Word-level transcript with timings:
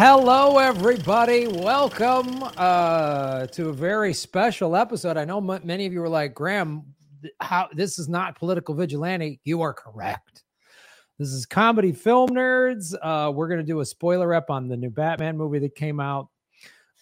Hello 0.00 0.58
everybody. 0.58 1.48
Welcome 1.48 2.44
uh, 2.56 3.48
to 3.48 3.70
a 3.70 3.72
very 3.72 4.14
special 4.14 4.76
episode. 4.76 5.16
I 5.16 5.24
know 5.24 5.38
m- 5.38 5.66
many 5.66 5.86
of 5.86 5.92
you 5.92 5.98
were 5.98 6.08
like, 6.08 6.34
"Graham, 6.34 6.94
th- 7.20 7.34
how 7.40 7.68
this 7.72 7.98
is 7.98 8.08
not 8.08 8.38
political 8.38 8.76
vigilante." 8.76 9.40
You 9.42 9.60
are 9.62 9.74
correct. 9.74 10.44
This 11.18 11.30
is 11.30 11.46
comedy 11.46 11.90
film 11.90 12.30
nerds. 12.30 12.94
Uh, 13.02 13.32
we're 13.32 13.48
going 13.48 13.58
to 13.58 13.66
do 13.66 13.80
a 13.80 13.84
spoiler 13.84 14.32
up 14.34 14.50
on 14.50 14.68
the 14.68 14.76
new 14.76 14.88
Batman 14.88 15.36
movie 15.36 15.58
that 15.58 15.74
came 15.74 15.98
out. 15.98 16.28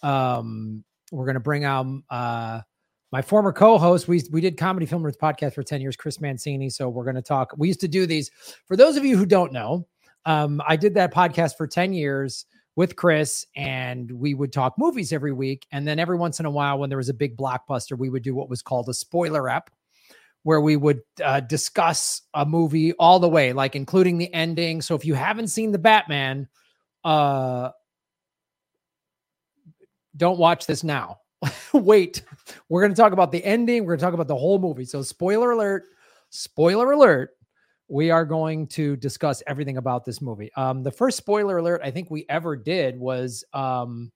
Um, 0.03 0.83
we're 1.12 1.27
going 1.27 1.34
to 1.34 1.41
bring 1.41 1.65
out 1.65 1.87
uh, 2.09 2.62
my 3.12 3.21
former 3.21 3.53
co-host. 3.53 4.09
We 4.09 4.23
we 4.33 4.41
did 4.41 4.56
comedy 4.56 4.87
film 4.87 5.03
nerds 5.03 5.19
podcast 5.19 5.53
for 5.53 5.62
ten 5.62 5.83
years, 5.83 5.97
Chris 5.97 6.19
Mancini. 6.19 6.71
So 6.71 6.89
we're 6.89 7.05
going 7.05 7.17
to 7.17 7.21
talk. 7.21 7.53
We 7.59 7.69
used 7.69 7.81
to 7.81 7.89
do 7.89 8.06
these. 8.06 8.31
For 8.67 8.75
those 8.75 8.97
of 8.97 9.05
you 9.05 9.19
who 9.19 9.27
don't 9.27 9.53
know, 9.53 9.87
um, 10.25 10.61
I 10.67 10.77
did 10.77 10.95
that 10.95 11.15
podcast 11.15 11.56
for 11.56 11.67
10 11.67 11.93
years 11.93 12.47
with 12.77 12.95
Chris, 12.95 13.47
and 13.57 14.11
we 14.13 14.35
would 14.35 14.53
talk 14.53 14.75
movies 14.79 15.13
every 15.13 15.33
week. 15.33 15.67
And 15.73 15.89
then 15.89 15.99
every 15.99 16.19
once 16.19 16.39
in 16.39 16.47
a 16.47 16.51
while, 16.51 16.79
when 16.79 16.91
there 16.91 16.99
was 16.99 17.09
a 17.09 17.15
big 17.15 17.37
blockbuster, 17.37 17.99
we 17.99 18.11
would 18.11 18.23
do 18.23 18.35
what 18.35 18.51
was 18.51 18.63
called 18.63 18.89
a 18.91 18.95
spoiler 18.95 19.49
ep, 19.49 19.71
where 20.43 20.61
we 20.61 20.77
would 20.77 21.01
uh, 21.25 21.41
discuss 21.41 22.23
a 22.35 22.45
movie 22.45 22.93
all 22.95 23.19
the 23.19 23.29
way, 23.29 23.55
like 23.55 23.75
including 23.75 24.19
the 24.19 24.33
ending. 24.33 24.83
So 24.83 24.95
if 24.95 25.07
you 25.07 25.15
haven't 25.15 25.49
seen 25.49 25.73
the 25.73 25.79
Batman, 25.79 26.49
uh, 27.03 27.71
don't 30.17 30.39
watch 30.39 30.67
this 30.67 30.85
now. 30.85 31.21
Wait, 31.73 32.23
we're 32.69 32.83
going 32.83 32.95
to 32.95 33.01
talk 33.01 33.13
about 33.13 33.33
the 33.33 33.45
ending. 33.45 33.85
We're 33.85 33.97
going 33.97 34.01
to 34.01 34.05
talk 34.05 34.15
about 34.15 34.29
the 34.29 34.37
whole 34.37 34.59
movie. 34.59 34.85
So, 34.85 35.03
spoiler 35.03 35.53
alert, 35.53 35.85
spoiler 36.31 36.93
alert 36.93 37.31
we 37.89 38.11
are 38.11 38.25
going 38.25 38.67
to 38.67 38.97
discuss 38.97 39.42
everything 39.47 39.77
about 39.77 40.05
this 40.05 40.20
movie. 40.20 40.51
Um, 40.56 40.83
the 40.83 40.91
first 40.91 41.17
spoiler 41.17 41.59
alert 41.59 41.81
I 41.84 41.91
think 41.91 42.11
we 42.11 42.27
ever 42.28 42.56
did 42.56 42.98
was 42.98 43.45
um, 43.53 44.11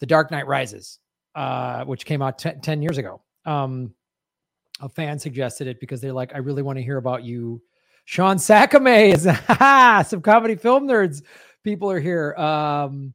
The 0.00 0.06
Dark 0.06 0.30
Knight 0.30 0.46
Rises, 0.46 0.98
uh, 1.34 1.84
which 1.84 2.06
came 2.06 2.22
out 2.22 2.38
t- 2.38 2.52
10 2.62 2.82
years 2.82 2.98
ago. 2.98 3.20
Um, 3.44 3.94
a 4.80 4.88
fan 4.88 5.18
suggested 5.18 5.66
it 5.66 5.80
because 5.80 6.00
they're 6.00 6.12
like, 6.12 6.34
I 6.34 6.38
really 6.38 6.62
want 6.62 6.78
to 6.78 6.82
hear 6.82 6.98
about 6.98 7.24
you. 7.24 7.60
Sean 8.04 8.36
Sakame 8.36 9.12
is 9.14 10.08
some 10.08 10.22
comedy 10.22 10.54
film 10.54 10.86
nerds. 10.86 11.22
People 11.64 11.90
are 11.90 12.00
here. 12.00 12.34
Um, 12.36 13.12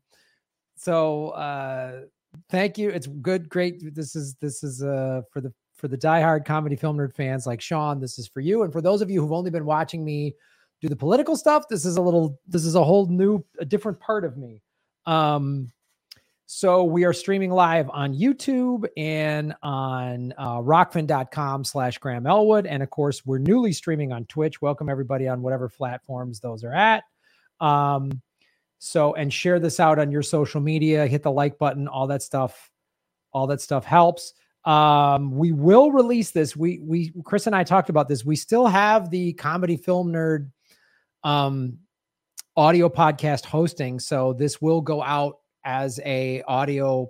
so 0.76 1.30
uh, 1.30 2.02
thank 2.50 2.78
you. 2.78 2.90
It's 2.90 3.08
good, 3.08 3.50
great. 3.50 3.96
This 3.96 4.16
is 4.16 4.36
this 4.36 4.64
is 4.64 4.84
uh, 4.84 5.22
for 5.32 5.42
the 5.42 5.54
for 5.84 5.90
the 5.90 5.98
diehard 5.98 6.46
comedy 6.46 6.78
film 6.78 6.96
nerd 6.96 7.14
fans 7.14 7.46
like 7.46 7.60
Sean, 7.60 8.00
this 8.00 8.18
is 8.18 8.26
for 8.26 8.40
you. 8.40 8.64
And 8.64 8.72
for 8.72 8.80
those 8.80 9.02
of 9.02 9.12
you 9.12 9.20
who've 9.20 9.34
only 9.34 9.52
been 9.52 9.66
watching 9.66 10.06
me 10.06 10.34
do 10.80 10.88
the 10.88 10.96
political 10.96 11.36
stuff, 11.36 11.68
this 11.68 11.84
is 11.84 11.98
a 11.98 12.02
little, 12.02 12.40
this 12.48 12.64
is 12.64 12.76
a 12.76 12.84
whole 12.86 13.06
new, 13.08 13.44
a 13.60 13.66
different 13.66 14.00
part 14.00 14.24
of 14.24 14.38
me. 14.38 14.62
Um, 15.06 15.70
so 16.46 16.86
we 16.86 17.04
are 17.04 17.12
streaming 17.12 17.52
live 17.52 17.90
on 17.90 18.14
YouTube 18.14 18.88
and 18.96 19.54
on 19.62 20.34
uh, 20.38 20.60
rokfin.com 20.60 21.66
slash 21.66 21.98
Graham 21.98 22.28
Elwood. 22.28 22.66
And 22.66 22.82
of 22.82 22.90
course, 22.90 23.26
we're 23.26 23.40
newly 23.40 23.74
streaming 23.74 24.14
on 24.14 24.24
Twitch. 24.28 24.62
Welcome 24.62 24.88
everybody 24.88 25.28
on 25.28 25.42
whatever 25.42 25.68
platforms 25.68 26.40
those 26.40 26.64
are 26.64 26.74
at. 26.74 27.04
Um, 27.60 28.22
so, 28.80 29.16
and 29.16 29.34
share 29.34 29.60
this 29.60 29.82
out 29.82 30.00
on 30.00 30.14
your 30.14 30.24
social 30.24 30.62
media, 30.62 31.08
hit 31.08 31.24
the 31.24 31.32
like 31.32 31.58
button, 31.58 31.90
all 31.90 32.08
that 32.08 32.24
stuff. 32.24 32.70
All 33.34 33.48
that 33.48 33.60
stuff 33.60 33.84
helps. 33.84 34.34
Um, 34.66 35.32
we 35.32 35.52
will 35.52 35.92
release 35.92 36.32
this. 36.32 36.56
We 36.56 36.80
we 36.80 37.14
Chris 37.24 37.48
and 37.48 37.56
I 37.56 37.64
talked 37.64 37.90
about 37.90 38.08
this. 38.08 38.24
We 38.24 38.36
still 38.36 38.66
have 38.68 39.10
the 39.10 39.34
comedy 39.34 39.78
film 39.78 40.12
nerd 40.12 40.50
um 41.24 41.78
audio 42.56 42.88
podcast 42.90 43.46
hosting. 43.46 44.00
So 44.00 44.34
this 44.34 44.62
will 44.62 44.82
go 44.82 45.02
out 45.02 45.40
as 45.66 46.00
a 46.06 46.44
audio 46.44 47.10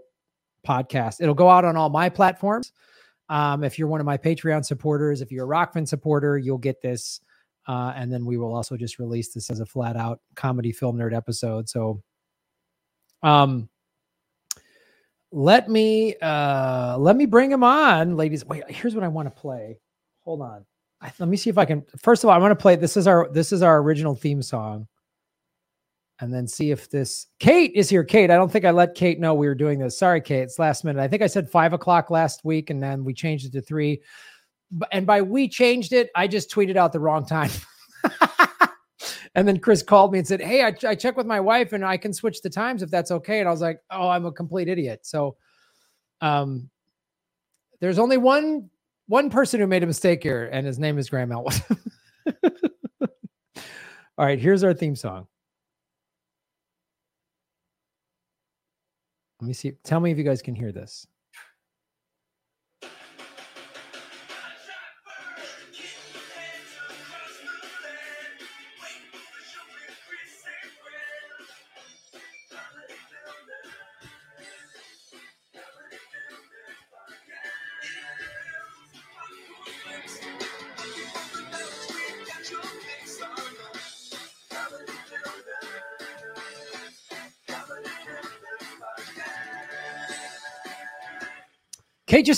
podcast. 0.65 1.21
It'll 1.21 1.35
go 1.35 1.49
out 1.49 1.65
on 1.65 1.75
all 1.75 1.89
my 1.89 2.09
platforms. 2.09 2.71
Um, 3.29 3.63
if 3.63 3.77
you're 3.77 3.87
one 3.87 3.99
of 3.99 4.05
my 4.05 4.17
Patreon 4.17 4.65
supporters, 4.65 5.21
if 5.21 5.31
you're 5.31 5.45
a 5.45 5.47
Rokfin 5.47 5.87
supporter, 5.87 6.37
you'll 6.37 6.57
get 6.57 6.81
this. 6.81 7.19
Uh, 7.67 7.93
and 7.95 8.11
then 8.11 8.25
we 8.25 8.37
will 8.37 8.53
also 8.53 8.75
just 8.75 8.99
release 8.99 9.33
this 9.33 9.49
as 9.49 9.59
a 9.59 9.65
flat 9.65 9.95
out 9.95 10.19
comedy 10.35 10.71
film 10.71 10.97
nerd 10.97 11.15
episode. 11.15 11.69
So 11.69 12.01
um 13.21 13.69
let 15.33 15.67
me 15.67 16.15
uh 16.21 16.95
let 16.99 17.15
me 17.15 17.25
bring 17.25 17.51
him 17.51 17.63
on 17.63 18.15
ladies. 18.15 18.45
Wait 18.45 18.63
here's 18.69 18.93
what 18.93 19.03
i 19.03 19.07
want 19.07 19.25
to 19.25 19.41
play. 19.41 19.79
Hold 20.21 20.41
on. 20.41 20.63
I, 21.01 21.11
let 21.17 21.27
me 21.27 21.37
see 21.37 21.49
if 21.49 21.57
i 21.57 21.65
can 21.65 21.83
first 21.97 22.23
of 22.23 22.29
all 22.29 22.35
i 22.35 22.37
want 22.37 22.51
to 22.51 22.61
play 22.61 22.75
this 22.75 22.95
is 22.95 23.07
our 23.07 23.27
this 23.33 23.51
is 23.51 23.63
our 23.63 23.81
original 23.81 24.13
theme 24.13 24.43
song. 24.43 24.87
And 26.19 26.31
then 26.31 26.47
see 26.47 26.69
if 26.69 26.89
this 26.89 27.25
kate 27.39 27.71
is 27.73 27.89
here. 27.89 28.03
Kate 28.03 28.29
i 28.29 28.35
don't 28.35 28.51
think 28.51 28.63
i 28.63 28.69
let 28.69 28.93
kate 28.93 29.19
know 29.19 29.33
we 29.33 29.47
were 29.47 29.55
doing 29.55 29.79
this. 29.79 29.97
Sorry 29.97 30.21
kate 30.21 30.43
it's 30.43 30.59
last 30.59 30.83
minute. 30.83 31.01
I 31.01 31.07
think 31.07 31.23
i 31.23 31.27
said 31.27 31.49
five 31.49 31.73
o'clock 31.73 32.11
last 32.11 32.45
week 32.45 32.69
and 32.69 32.81
then 32.81 33.03
we 33.03 33.13
changed 33.15 33.47
it 33.47 33.53
to 33.53 33.61
three. 33.61 34.01
And 34.91 35.07
by 35.07 35.23
we 35.23 35.49
changed 35.49 35.93
it 35.93 36.11
i 36.15 36.27
just 36.27 36.51
tweeted 36.51 36.77
out 36.77 36.93
the 36.93 36.99
wrong 36.99 37.25
time 37.25 37.49
and 39.35 39.47
then 39.47 39.59
Chris 39.59 39.81
called 39.83 40.11
me 40.11 40.19
and 40.19 40.27
said, 40.27 40.41
Hey, 40.41 40.63
I, 40.63 40.75
I 40.87 40.95
checked 40.95 41.17
with 41.17 41.27
my 41.27 41.39
wife 41.39 41.73
and 41.73 41.85
I 41.85 41.97
can 41.97 42.13
switch 42.13 42.41
the 42.41 42.49
times 42.49 42.83
if 42.83 42.89
that's 42.89 43.11
okay. 43.11 43.39
And 43.39 43.47
I 43.47 43.51
was 43.51 43.61
like, 43.61 43.79
Oh, 43.91 44.09
I'm 44.09 44.25
a 44.25 44.31
complete 44.31 44.67
idiot. 44.67 45.01
So 45.03 45.35
um 46.21 46.69
there's 47.79 47.99
only 47.99 48.17
one 48.17 48.69
one 49.07 49.29
person 49.29 49.59
who 49.59 49.67
made 49.67 49.83
a 49.83 49.87
mistake 49.87 50.23
here, 50.23 50.49
and 50.51 50.65
his 50.65 50.79
name 50.79 50.97
is 50.97 51.09
Graham 51.09 51.31
Elwood. 51.31 51.61
All 54.17 54.25
right, 54.25 54.39
here's 54.39 54.63
our 54.63 54.73
theme 54.73 54.95
song. 54.95 55.27
Let 59.41 59.47
me 59.47 59.53
see. 59.53 59.73
Tell 59.83 59.99
me 59.99 60.11
if 60.11 60.17
you 60.17 60.23
guys 60.23 60.41
can 60.41 60.55
hear 60.55 60.71
this. 60.71 61.05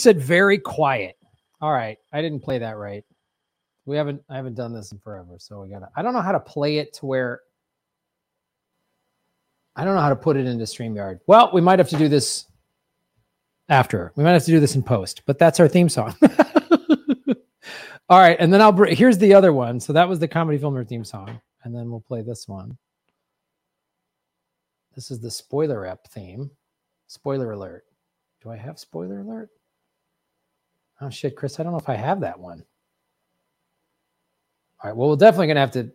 Said 0.05 0.21
very 0.21 0.59
quiet. 0.59 1.17
All 1.61 1.73
right, 1.73 1.97
I 2.13 2.21
didn't 2.21 2.41
play 2.41 2.59
that 2.59 2.77
right. 2.77 3.03
We 3.87 3.97
haven't 3.97 4.21
I 4.29 4.35
haven't 4.35 4.53
done 4.53 4.71
this 4.71 4.91
in 4.91 4.99
forever, 4.99 5.37
so 5.39 5.63
we 5.63 5.69
gotta. 5.69 5.89
I 5.95 6.03
don't 6.03 6.13
know 6.13 6.21
how 6.21 6.31
to 6.31 6.39
play 6.39 6.77
it 6.77 6.93
to 6.97 7.07
where. 7.07 7.41
I 9.75 9.83
don't 9.83 9.95
know 9.95 10.01
how 10.01 10.09
to 10.09 10.15
put 10.15 10.37
it 10.37 10.45
into 10.45 10.63
Streamyard. 10.65 11.21
Well, 11.25 11.49
we 11.51 11.59
might 11.59 11.79
have 11.79 11.89
to 11.89 11.97
do 11.97 12.07
this 12.07 12.45
after. 13.67 14.11
We 14.15 14.23
might 14.23 14.33
have 14.33 14.45
to 14.45 14.51
do 14.51 14.59
this 14.59 14.75
in 14.75 14.83
post, 14.83 15.23
but 15.25 15.39
that's 15.39 15.59
our 15.59 15.67
theme 15.67 15.89
song. 15.89 16.15
All 18.07 18.19
right, 18.19 18.37
and 18.39 18.53
then 18.53 18.61
I'll 18.61 18.71
bring. 18.71 18.95
Here's 18.95 19.17
the 19.17 19.33
other 19.33 19.53
one. 19.53 19.79
So 19.79 19.91
that 19.91 20.07
was 20.07 20.19
the 20.19 20.27
comedy 20.27 20.59
filmer 20.59 20.83
theme 20.83 21.03
song, 21.03 21.41
and 21.63 21.73
then 21.73 21.89
we'll 21.89 21.99
play 21.99 22.21
this 22.21 22.47
one. 22.47 22.77
This 24.93 25.09
is 25.09 25.19
the 25.19 25.31
spoiler 25.31 25.83
ep 25.83 26.07
theme. 26.09 26.51
Spoiler 27.07 27.53
alert. 27.53 27.85
Do 28.43 28.51
I 28.51 28.55
have 28.55 28.77
spoiler 28.77 29.21
alert? 29.21 29.49
Oh 31.01 31.09
shit, 31.09 31.35
Chris, 31.35 31.59
I 31.59 31.63
don't 31.63 31.73
know 31.73 31.79
if 31.79 31.89
I 31.89 31.95
have 31.95 32.21
that 32.21 32.39
one. 32.39 32.63
All 34.83 34.89
right, 34.89 34.95
well, 34.95 35.09
we're 35.09 35.15
definitely 35.15 35.47
gonna 35.47 35.59
have 35.59 35.71
to. 35.71 35.91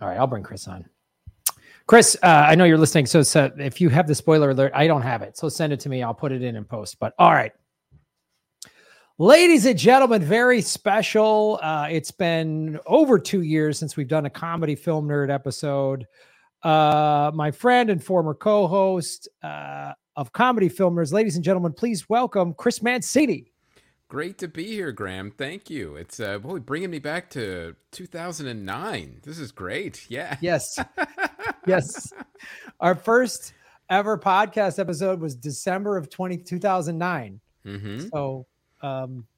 All 0.00 0.08
right, 0.08 0.18
I'll 0.18 0.26
bring 0.26 0.42
Chris 0.42 0.66
on. 0.66 0.84
Chris, 1.86 2.16
uh, 2.22 2.46
I 2.48 2.54
know 2.54 2.64
you're 2.64 2.78
listening, 2.78 3.06
so, 3.06 3.22
so 3.22 3.50
if 3.58 3.80
you 3.80 3.88
have 3.88 4.06
the 4.06 4.14
spoiler 4.14 4.50
alert, 4.50 4.72
I 4.74 4.86
don't 4.86 5.02
have 5.02 5.22
it, 5.22 5.36
so 5.36 5.48
send 5.48 5.72
it 5.72 5.80
to 5.80 5.88
me. 5.88 6.02
I'll 6.02 6.14
put 6.14 6.32
it 6.32 6.42
in 6.42 6.56
and 6.56 6.68
post. 6.68 6.98
But 6.98 7.14
all 7.18 7.32
right, 7.32 7.52
ladies 9.18 9.66
and 9.66 9.78
gentlemen, 9.78 10.22
very 10.22 10.60
special. 10.60 11.58
Uh, 11.62 11.88
it's 11.90 12.10
been 12.10 12.78
over 12.86 13.18
two 13.18 13.42
years 13.42 13.78
since 13.78 13.96
we've 13.96 14.08
done 14.08 14.26
a 14.26 14.30
comedy 14.30 14.74
film 14.74 15.08
nerd 15.08 15.32
episode. 15.32 16.06
Uh, 16.62 17.30
my 17.34 17.50
friend 17.50 17.90
and 17.90 18.02
former 18.02 18.34
co-host 18.34 19.28
uh, 19.42 19.92
of 20.16 20.32
comedy 20.32 20.68
filmers, 20.68 21.12
ladies 21.12 21.36
and 21.36 21.44
gentlemen, 21.44 21.72
please 21.72 22.08
welcome 22.08 22.54
Chris 22.54 22.82
Mancini. 22.82 23.49
Great 24.10 24.38
to 24.38 24.48
be 24.48 24.64
here, 24.64 24.90
Graham. 24.90 25.30
Thank 25.30 25.70
you. 25.70 25.94
It's 25.94 26.18
uh, 26.18 26.38
boy 26.38 26.58
bringing 26.58 26.90
me 26.90 26.98
back 26.98 27.30
to 27.30 27.76
2009. 27.92 29.20
This 29.22 29.38
is 29.38 29.52
great. 29.52 30.04
Yeah. 30.08 30.36
Yes. 30.40 30.80
yes. 31.68 32.12
Our 32.80 32.96
first 32.96 33.52
ever 33.88 34.18
podcast 34.18 34.80
episode 34.80 35.20
was 35.20 35.36
December 35.36 35.96
of 35.96 36.10
20, 36.10 36.38
2009. 36.38 37.40
Mm-hmm. 37.64 38.08
So, 38.12 38.46
um, 38.82 39.28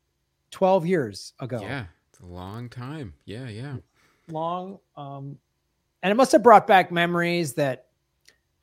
12 0.52 0.86
years 0.86 1.34
ago. 1.38 1.58
Yeah. 1.60 1.84
It's 2.08 2.20
a 2.20 2.26
long 2.26 2.70
time. 2.70 3.12
Yeah. 3.26 3.50
Yeah. 3.50 3.76
Long. 4.30 4.78
Um, 4.96 5.36
and 6.02 6.10
it 6.10 6.14
must 6.14 6.32
have 6.32 6.42
brought 6.42 6.66
back 6.66 6.90
memories 6.90 7.52
that 7.54 7.88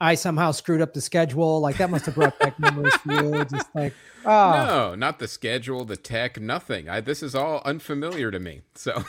I 0.02 0.16
somehow 0.16 0.52
screwed 0.52 0.82
up 0.82 0.94
the 0.94 1.02
schedule. 1.02 1.60
Like 1.60 1.78
that 1.78 1.90
must 1.90 2.06
have 2.06 2.16
brought 2.16 2.38
back 2.40 2.60
memories 2.60 2.96
for 2.96 3.14
you. 3.14 3.46
Just 3.46 3.68
like, 3.76 3.94
oh, 4.26 4.66
No, 4.66 4.96
not 4.96 5.20
the 5.20 5.28
schedule, 5.28 5.86
the 5.86 5.98
tech, 5.98 6.40
nothing. 6.40 6.88
I, 6.90 7.02
this 7.02 7.22
is 7.22 7.36
all 7.36 7.62
unfamiliar 7.66 8.32
to 8.32 8.40
me. 8.40 8.62
So 8.76 9.04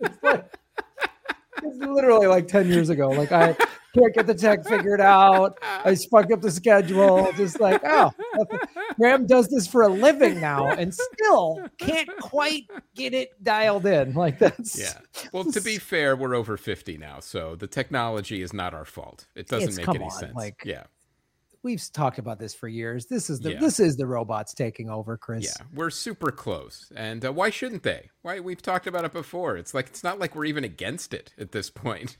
it's, 0.00 0.22
like, 0.22 0.44
it's 1.62 1.78
literally 1.78 2.26
like 2.26 2.48
10 2.48 2.68
years 2.68 2.90
ago. 2.90 3.08
Like 3.08 3.32
I 3.32 3.56
can't 3.98 4.14
get 4.14 4.26
the 4.26 4.34
tech 4.34 4.64
figured 4.66 5.00
out. 5.00 5.58
I 5.62 5.94
fucked 6.10 6.32
up 6.32 6.40
the 6.40 6.50
schedule. 6.50 7.32
Just 7.36 7.60
like, 7.60 7.80
oh, 7.84 8.12
Graham 8.96 9.26
does 9.26 9.48
this 9.48 9.66
for 9.66 9.82
a 9.82 9.88
living 9.88 10.40
now 10.40 10.68
and 10.68 10.94
still 10.94 11.60
can't 11.78 12.08
quite 12.20 12.64
get 12.94 13.14
it 13.14 13.30
dialed 13.42 13.86
in. 13.86 14.14
Like 14.14 14.38
that's 14.38 14.78
yeah. 14.78 15.28
Well, 15.32 15.44
to 15.52 15.60
be 15.60 15.78
fair, 15.78 16.16
we're 16.16 16.34
over 16.34 16.56
50 16.56 16.98
now, 16.98 17.20
so 17.20 17.56
the 17.56 17.66
technology 17.66 18.42
is 18.42 18.52
not 18.52 18.74
our 18.74 18.84
fault. 18.84 19.26
It 19.34 19.48
doesn't 19.48 19.76
make 19.76 19.88
any 19.88 20.04
on, 20.04 20.10
sense. 20.10 20.34
like- 20.34 20.62
yeah. 20.64 20.84
we've 21.62 21.82
talked 21.92 22.18
about 22.18 22.38
this 22.38 22.54
for 22.54 22.68
years. 22.68 23.06
This 23.06 23.28
is 23.30 23.40
the 23.40 23.52
Yeah. 23.52 23.60
this 23.60 23.80
is 23.80 23.96
the 23.96 24.06
robots 24.06 24.54
taking 24.54 24.88
over, 24.88 25.16
Chris. 25.16 25.44
Yeah, 25.44 25.66
we're 25.74 25.90
super 25.90 26.30
close, 26.30 26.90
and 26.94 27.24
uh, 27.24 27.32
why 27.32 27.50
shouldn't 27.50 27.82
they? 27.82 28.10
Why 28.22 28.40
we've 28.40 28.62
talked 28.62 28.86
about 28.86 29.04
it 29.04 29.12
before. 29.12 29.56
It's 29.56 29.74
like 29.74 29.86
it's 29.88 30.04
not 30.04 30.18
like 30.18 30.34
we're 30.34 30.44
even 30.46 30.64
against 30.64 31.12
it 31.14 31.34
at 31.38 31.52
this 31.52 31.70
point. 31.70 32.16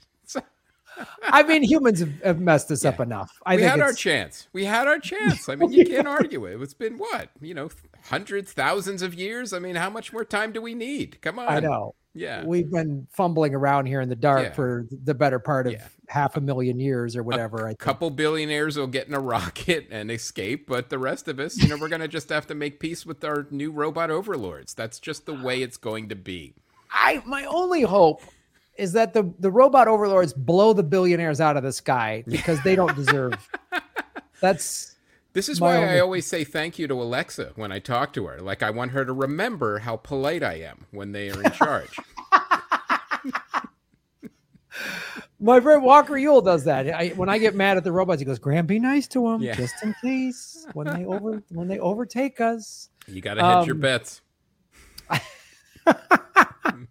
I 1.23 1.43
mean, 1.45 1.63
humans 1.63 2.01
have, 2.01 2.21
have 2.23 2.41
messed 2.41 2.69
this 2.69 2.85
up 2.85 3.01
enough. 3.01 3.31
I 3.47 3.57
we 3.57 3.63
had 3.63 3.81
our 3.81 3.93
chance. 3.93 4.49
We 4.53 4.65
had 4.65 4.87
our 4.89 4.99
chance. 4.99 5.49
I 5.49 5.55
mean, 5.57 5.73
you 5.73 5.85
can't 5.85 6.09
argue 6.09 6.45
it. 6.47 6.61
It's 6.61 6.75
been 6.75 6.99
what 6.99 7.31
you 7.41 7.55
know, 7.55 7.71
hundreds, 8.05 8.53
thousands 8.53 9.03
of 9.03 9.15
years. 9.15 9.53
I 9.53 9.59
mean, 9.59 9.77
how 9.77 9.91
much 9.91 10.13
more 10.13 10.25
time 10.25 10.53
do 10.53 10.61
we 10.61 10.75
need? 10.75 11.21
Come 11.21 11.39
on. 11.39 11.49
I 11.49 11.61
know. 11.61 11.95
Yeah. 12.15 12.45
We've 12.45 12.69
been 12.69 13.07
fumbling 13.13 13.55
around 13.55 13.87
here 13.87 14.01
in 14.01 14.09
the 14.09 14.17
dark 14.17 14.43
Yeah. 14.47 14.53
for 14.55 14.87
the 14.91 15.15
better 15.15 15.39
part 15.39 15.69
of 15.69 15.75
Yeah. 15.75 15.87
half 16.09 16.37
a 16.37 16.41
million 16.41 16.81
years 16.81 17.15
or 17.15 17.23
whatever. 17.23 17.69
I 17.69 17.73
A 17.73 17.77
couple 17.77 18.11
billionaires 18.11 18.77
will 18.77 18.89
get 18.89 19.07
in 19.07 19.15
a 19.15 19.21
rocket 19.37 19.87
and 19.91 20.11
escape, 20.11 20.67
but 20.67 20.89
the 20.89 20.99
rest 20.99 21.29
of 21.29 21.39
us, 21.39 21.57
you 21.59 21.69
know, 21.69 21.77
we're 21.77 21.89
going 21.89 22.01
to 22.01 22.09
just 22.09 22.31
have 22.31 22.47
to 22.49 22.57
make 22.57 22.81
peace 22.81 23.07
with 23.07 23.23
our 23.23 23.47
new 23.53 23.71
robot 23.71 24.11
overlords. 24.11 24.75
That's 24.75 24.99
just 24.99 25.27
the 25.27 25.35
way 25.35 25.63
it's 25.63 25.77
going 25.77 26.09
to 26.09 26.17
be. 26.17 26.55
I 26.91 27.23
my 27.25 27.45
only 27.45 27.83
hope 27.83 28.23
is 28.79 28.93
that 28.93 29.13
the 29.13 29.33
the 29.39 29.51
robot 29.51 29.89
overlords 29.89 30.33
blow 30.33 30.73
the 30.73 30.83
billionaires 30.83 31.41
out 31.41 31.57
of 31.57 31.63
the 31.63 31.73
sky 31.73 32.25
because 32.27 32.63
they 32.63 32.75
don't 32.77 32.95
deserve. 32.97 33.35
That's 34.41 34.95
This 35.33 35.49
is 35.49 35.61
why 35.61 35.77
I 35.85 35.99
always 36.01 36.25
say 36.27 36.45
thank 36.45 36.79
you 36.79 36.87
to 36.89 36.95
Alexa 36.95 37.53
when 37.57 37.73
I 37.73 37.81
talk 37.81 38.13
to 38.15 38.27
her. 38.27 38.41
Like, 38.41 38.63
I 38.63 38.71
want 38.71 38.93
her 38.93 39.05
to 39.05 39.13
remember 39.13 39.81
how 39.81 39.97
polite 39.97 40.43
I 40.45 40.55
am 40.61 40.87
when 40.93 41.13
they 41.13 41.29
are 41.31 41.43
in 41.43 41.51
charge. 41.53 41.91
my 45.41 45.61
friend 45.61 45.83
Walker 45.83 46.17
Yule 46.17 46.41
does 46.41 46.65
that. 46.65 46.89
I, 46.89 47.09
when 47.11 47.29
I 47.29 47.39
get 47.39 47.55
mad 47.55 47.77
at 47.77 47.85
the 47.85 47.93
robots, 47.93 48.21
he 48.21 48.25
goes, 48.25 48.39
"Graham, 48.39 48.67
be 48.67 48.79
nice 48.79 49.07
to 49.09 49.23
them, 49.25 49.43
Yeah. 49.43 49.55
just 49.55 49.75
in 49.83 49.95
case 50.03 50.67
when 50.73 50.87
they 50.87 51.05
over 51.05 51.43
when 51.51 51.69
they 51.69 51.79
overtake 51.79 52.41
us." 52.41 52.89
You 53.07 53.21
got 53.21 53.35
to 53.35 53.43
hedge 53.45 53.67
your 53.67 53.75
Um, 53.77 53.81
bets. 53.81 54.21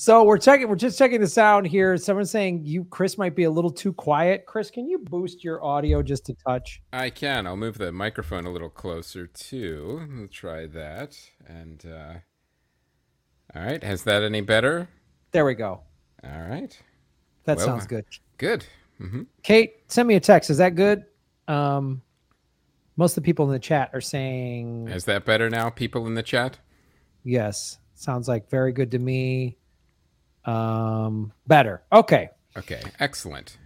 So 0.00 0.24
we're 0.24 0.38
checking. 0.38 0.66
We're 0.66 0.76
just 0.76 0.96
checking 0.96 1.20
the 1.20 1.26
sound 1.26 1.66
here. 1.66 1.94
Someone's 1.98 2.30
saying 2.30 2.62
you, 2.64 2.84
Chris, 2.84 3.18
might 3.18 3.36
be 3.36 3.44
a 3.44 3.50
little 3.50 3.70
too 3.70 3.92
quiet. 3.92 4.46
Chris, 4.46 4.70
can 4.70 4.88
you 4.88 4.96
boost 4.98 5.44
your 5.44 5.62
audio 5.62 6.02
just 6.02 6.30
a 6.30 6.34
touch? 6.48 6.80
I 6.90 7.10
can. 7.10 7.46
I'll 7.46 7.54
move 7.58 7.76
the 7.76 7.92
microphone 7.92 8.46
a 8.46 8.50
little 8.50 8.70
closer 8.70 9.26
too. 9.26 10.08
We'll 10.10 10.28
try 10.28 10.64
that. 10.68 11.18
And 11.46 11.84
uh, 11.84 12.14
all 13.54 13.62
right, 13.62 13.84
has 13.84 14.04
that 14.04 14.22
any 14.22 14.40
better? 14.40 14.88
There 15.32 15.44
we 15.44 15.52
go. 15.52 15.82
All 16.24 16.48
right, 16.48 16.80
That 17.44 17.58
Well, 17.58 17.66
sounds 17.66 17.86
good. 17.86 18.06
good. 18.38 18.64
hmm 18.96 19.24
Kate, 19.42 19.82
send 19.88 20.08
me 20.08 20.14
a 20.14 20.20
text. 20.20 20.48
Is 20.48 20.56
that 20.56 20.76
good? 20.76 21.04
Um, 21.46 22.00
most 22.96 23.18
of 23.18 23.22
the 23.22 23.26
people 23.26 23.44
in 23.44 23.52
the 23.52 23.58
chat 23.58 23.90
are 23.92 24.00
saying 24.00 24.88
Is 24.88 25.04
that 25.04 25.26
better 25.26 25.50
now? 25.50 25.68
People 25.68 26.06
in 26.06 26.14
the 26.14 26.22
chat. 26.22 26.58
yes. 27.22 27.76
Sounds 27.96 28.28
like 28.28 28.48
very 28.48 28.72
good 28.72 28.90
to 28.92 28.98
me. 28.98 29.58
Um, 30.44 31.32
better. 31.46 31.82
Okay. 31.92 32.30
Okay, 32.56 32.80
excellent. 32.98 33.56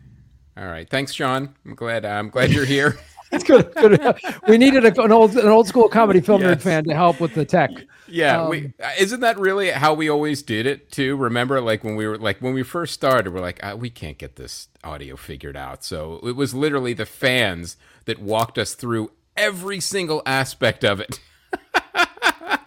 All 0.56 0.66
right, 0.66 0.88
thanks, 0.88 1.14
John. 1.14 1.54
I'm 1.64 1.74
glad. 1.74 2.04
I'm 2.04 2.28
glad 2.30 2.50
you're 2.52 2.64
here. 2.64 2.98
That's 3.30 3.42
good. 3.42 3.74
good. 3.74 3.98
we 4.46 4.58
needed 4.58 4.84
a, 4.84 5.02
an 5.02 5.10
old 5.10 5.36
an 5.36 5.48
old 5.48 5.66
school 5.66 5.88
comedy 5.88 6.20
film 6.20 6.42
nerd 6.42 6.56
Yes. 6.56 6.62
fan 6.62 6.84
to 6.84 6.94
help 6.94 7.18
with 7.20 7.34
the 7.34 7.44
tech. 7.44 7.70
Yeah, 8.06 8.46
we 8.48 8.66
Um, 8.66 8.74
isn't 8.98 9.20
that 9.20 9.38
really 9.40 9.70
how 9.70 9.94
we 9.94 10.08
always 10.08 10.42
did 10.42 10.66
it 10.66 10.92
too? 10.92 11.16
Remember, 11.16 11.60
like 11.60 11.82
when 11.82 11.96
we 11.96 12.06
were 12.06 12.18
like 12.18 12.38
when 12.40 12.54
we 12.54 12.62
first 12.62 12.94
started, 12.94 13.32
we're 13.34 13.40
like, 13.40 13.58
ah, 13.64 13.74
we 13.74 13.90
can't 13.90 14.18
get 14.18 14.36
this 14.36 14.68
audio 14.84 15.16
figured 15.16 15.56
out. 15.56 15.82
So 15.82 16.20
it 16.22 16.36
was 16.36 16.54
literally 16.54 16.92
the 16.92 17.06
fans 17.06 17.76
that 18.04 18.20
walked 18.20 18.56
us 18.58 18.74
through 18.74 19.10
every 19.36 19.80
single 19.80 20.22
aspect 20.26 20.84
of 20.84 21.00
it. 21.00 21.18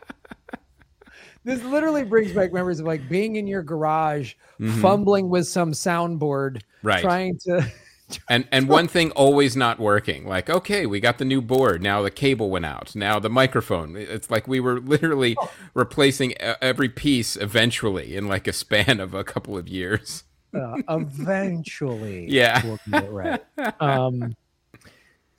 This 1.48 1.64
literally 1.64 2.04
brings 2.04 2.34
back 2.34 2.52
memories 2.52 2.82
of 2.82 2.86
like 2.86 3.08
being 3.08 3.38
in 3.38 3.48
your 3.48 3.64
garage, 3.64 4.34
fumbling 4.82 5.30
with 5.30 5.48
some 5.48 5.72
soundboard, 5.72 6.58
Mm-hmm. 6.58 6.88
Right. 6.88 7.02
trying 7.02 7.38
to. 7.46 7.66
And 8.30 8.48
and 8.54 8.70
one 8.70 8.88
thing 8.88 9.12
always 9.12 9.58
not 9.58 9.80
working. 9.80 10.26
Like, 10.26 10.50
okay, 10.50 10.86
we 10.86 11.02
got 11.02 11.18
the 11.18 11.26
new 11.26 11.42
board. 11.42 11.82
Now 11.84 12.02
the 12.02 12.10
cable 12.10 12.50
went 12.50 12.66
out. 12.66 12.96
Now 12.96 13.20
the 13.20 13.30
microphone. 13.30 13.98
It's 13.98 14.32
like 14.32 14.48
we 14.48 14.62
were 14.62 14.80
literally 14.80 15.36
replacing 15.74 16.32
e- 16.32 16.36
every 16.62 16.88
piece 16.88 17.36
eventually 17.36 18.16
in 18.16 18.30
like 18.30 18.48
a 18.48 18.54
span 18.54 19.02
of 19.02 19.14
a 19.14 19.26
couple 19.26 19.58
of 19.58 19.68
years. 19.68 20.24
uh, 20.54 20.76
eventually 20.90 22.28
Yeah. 22.30 22.62
we'll 22.88 23.02
right 23.10 23.44
um 23.82 24.34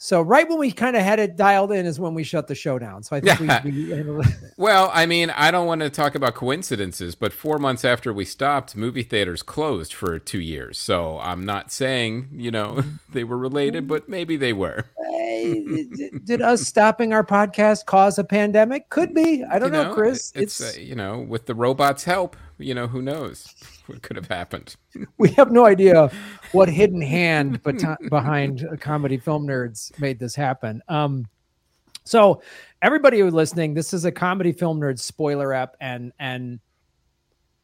so 0.00 0.22
right 0.22 0.48
when 0.48 0.58
we 0.58 0.70
kind 0.70 0.96
of 0.96 1.02
had 1.02 1.18
it 1.18 1.36
dialed 1.36 1.72
in 1.72 1.84
is 1.84 1.98
when 1.98 2.14
we 2.14 2.22
shut 2.22 2.46
the 2.46 2.54
show 2.54 2.78
down 2.78 3.02
so 3.02 3.16
i 3.16 3.20
think 3.20 3.38
Yeah. 3.50 3.62
we, 3.64 4.02
we. 4.02 4.24
Well, 4.56 4.90
I 4.92 5.06
mean, 5.06 5.30
I 5.30 5.50
don't 5.50 5.66
want 5.66 5.82
to 5.82 5.90
talk 5.90 6.14
about 6.14 6.34
coincidences, 6.34 7.14
but 7.14 7.32
four 7.32 7.58
months 7.58 7.84
after 7.84 8.12
we 8.12 8.24
stopped, 8.24 8.74
movie 8.76 9.04
theaters 9.04 9.42
closed 9.42 9.92
for 9.94 10.18
two 10.18 10.40
years. 10.40 10.78
So 10.78 11.18
I'm 11.20 11.44
not 11.44 11.70
saying, 11.70 12.28
you 12.32 12.50
know, 12.50 12.82
they 13.12 13.22
were 13.22 13.38
related, 13.38 13.86
but 13.86 14.08
maybe 14.08 14.36
they 14.36 14.52
were. 14.52 14.84
Did- 16.24 16.42
us 16.42 16.62
stopping 16.62 17.12
our 17.12 17.24
podcast 17.24 17.86
cause 17.86 18.18
a 18.18 18.24
pandemic 18.24 18.88
could 18.90 19.14
be 19.14 19.44
i 19.44 19.58
don't 19.58 19.72
You 19.72 19.82
know, 19.84 19.94
chris 19.94 20.32
It's, 20.34 20.60
it's, 20.60 20.76
uh, 20.76 20.80
you 20.80 20.94
know, 20.94 21.18
with 21.20 21.46
the 21.46 21.54
robot's 21.54 22.04
help, 22.04 22.36
you 22.58 22.74
know, 22.74 22.86
who 22.88 23.00
knows 23.02 23.54
what 23.88 24.02
could 24.02 24.16
have 24.16 24.28
happened. 24.28 24.76
we 25.18 25.30
have 25.30 25.50
no 25.50 25.66
idea 25.66 26.10
what 26.52 26.68
hidden 26.68 27.00
hand 27.00 27.62
behind 28.08 28.66
comedy 28.80 29.16
film 29.16 29.46
nerds 29.46 29.98
made 29.98 30.18
this 30.18 30.34
happen. 30.34 30.82
Um 30.88 31.26
so 32.04 32.42
everybody 32.80 33.20
who's 33.20 33.34
listening 33.34 33.74
this 33.74 33.92
is 33.92 34.04
a 34.04 34.12
comedy 34.12 34.52
film 34.52 34.80
nerd 34.80 34.98
spoiler 34.98 35.52
ep 35.52 35.76
and 35.80 36.12
and 36.18 36.58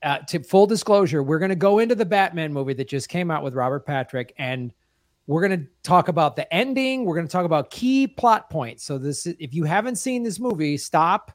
uh, 0.03 0.19
to 0.19 0.43
full 0.43 0.67
disclosure 0.67 1.23
we're 1.23 1.39
going 1.39 1.49
to 1.49 1.57
go 1.57 1.79
into 1.79 1.95
the 1.95 2.05
batman 2.05 2.53
movie 2.53 2.75
that 2.75 2.87
just 2.87 3.09
came 3.09 3.31
out 3.31 3.43
with 3.43 3.55
robert 3.55 3.87
pattinson 3.87 4.31
and 4.37 4.75
we're 5.27 5.47
going 5.47 5.59
to 5.59 5.67
talk 5.83 6.09
about 6.09 6.37
the 6.37 6.53
ending. 6.53 7.05
We're 7.05 7.15
going 7.15 7.27
to 7.27 7.33
talk 7.33 7.47
about 7.47 7.71
key 7.71 8.07
plot 8.07 8.51
points. 8.51 8.85
So 8.85 8.99
this, 8.99 9.27
if 9.27 9.55
you 9.55 9.65
haven't 9.65 9.97
seen 9.97 10.23
this 10.23 10.39
movie 10.39 10.77
stop 10.77 11.33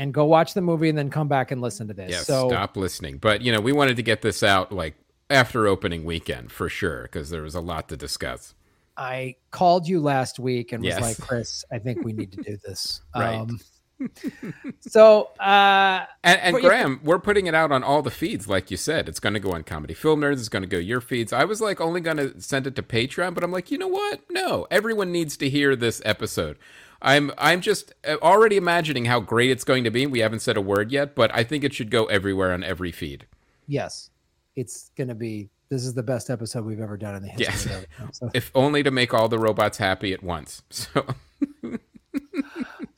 and 0.00 0.14
go 0.14 0.24
watch 0.24 0.54
the 0.54 0.62
movie 0.62 0.88
and 0.88 0.96
then 0.96 1.10
come 1.10 1.28
back 1.28 1.50
and 1.50 1.60
listen 1.60 1.86
to 1.88 1.92
this 1.92 2.10
Yeah, 2.10 2.20
so 2.22 2.48
stop 2.48 2.74
listening. 2.74 3.18
But, 3.18 3.42
you 3.42 3.52
know, 3.52 3.60
we 3.60 3.70
wanted 3.72 3.96
to 3.96 4.02
get 4.02 4.22
this 4.22 4.42
out 4.42 4.72
like 4.72 4.94
after 5.28 5.66
opening 5.66 6.04
weekend 6.06 6.50
for 6.50 6.70
sure, 6.70 7.02
because 7.02 7.28
there 7.28 7.42
was 7.42 7.54
a 7.54 7.60
lot 7.60 7.90
to 7.90 7.98
discuss. 7.98 8.54
I 8.96 9.36
called 9.50 9.86
you 9.86 10.00
last 10.00 10.38
week 10.38 10.72
and 10.72 10.82
was 10.82 10.98
like, 10.98 11.18
Chris, 11.20 11.66
I 11.70 11.78
think 11.80 12.02
we 12.02 12.14
need 12.14 12.32
to 12.32 12.42
do 12.42 12.56
this. 12.64 13.02
Right. 13.14 13.36
Um, 13.36 13.60
so, 14.80 15.24
uh, 15.38 16.06
And, 16.24 16.40
and 16.40 16.52
But 16.54 16.62
you- 16.62 16.68
Graham, 16.70 17.00
we're 17.04 17.18
putting 17.18 17.46
it 17.46 17.54
out 17.54 17.70
on 17.70 17.82
all 17.84 18.00
the 18.00 18.10
feeds, 18.10 18.48
like 18.48 18.70
you 18.70 18.78
said. 18.78 19.06
It's 19.06 19.20
going 19.20 19.34
to 19.34 19.40
go 19.40 19.52
on 19.52 19.62
Comedy 19.64 19.92
Film 19.92 20.22
Nerds. 20.22 20.38
It's 20.38 20.48
going 20.48 20.62
to 20.62 20.68
go 20.68 20.78
your 20.78 21.02
feeds. 21.02 21.34
I 21.34 21.44
was 21.44 21.60
like 21.60 21.80
only 21.80 22.00
going 22.00 22.16
to 22.16 22.40
send 22.40 22.66
it 22.66 22.74
to 22.76 22.82
Patreon, 22.82 23.34
but 23.34 23.44
I'm 23.44 23.52
like, 23.52 23.70
you 23.70 23.76
know 23.76 23.88
what? 23.88 24.20
No, 24.30 24.66
everyone 24.70 25.12
needs 25.12 25.36
to 25.36 25.50
hear 25.50 25.76
this 25.76 26.00
episode. 26.06 26.56
I'm 27.02 27.32
I'm 27.38 27.60
just 27.60 27.92
uh, 28.06 28.16
already 28.22 28.56
imagining 28.56 29.06
how 29.06 29.20
great 29.20 29.50
it's 29.50 29.64
going 29.64 29.84
to 29.84 29.90
be. 29.90 30.06
We 30.06 30.18
haven't 30.20 30.40
said 30.40 30.56
a 30.56 30.60
word 30.60 30.92
yet, 30.92 31.14
but 31.14 31.34
I 31.34 31.44
think 31.44 31.64
it 31.64 31.72
should 31.72 31.90
go 31.90 32.04
everywhere 32.06 32.52
on 32.52 32.62
every 32.62 32.92
feed. 32.92 33.26
yes, 33.66 34.10
it's 34.56 34.90
going 34.96 35.08
to 35.08 35.14
be, 35.14 35.48
this 35.70 35.84
is 35.84 35.94
the 35.94 36.02
best 36.02 36.28
episode 36.28 36.64
we've 36.64 36.80
ever 36.80 36.96
done 36.96 37.14
in 37.14 37.22
the 37.22 37.28
history 37.28 37.44
Yes. 37.46 37.64
of 37.66 37.70
everything. 37.72 38.08
So, 38.12 38.30
If 38.34 38.50
only 38.54 38.82
to 38.82 38.90
make 38.90 39.14
all 39.14 39.28
the 39.28 39.38
robots 39.38 39.78
happy 39.78 40.12
at 40.12 40.22
once. 40.22 40.62
So 40.72 41.06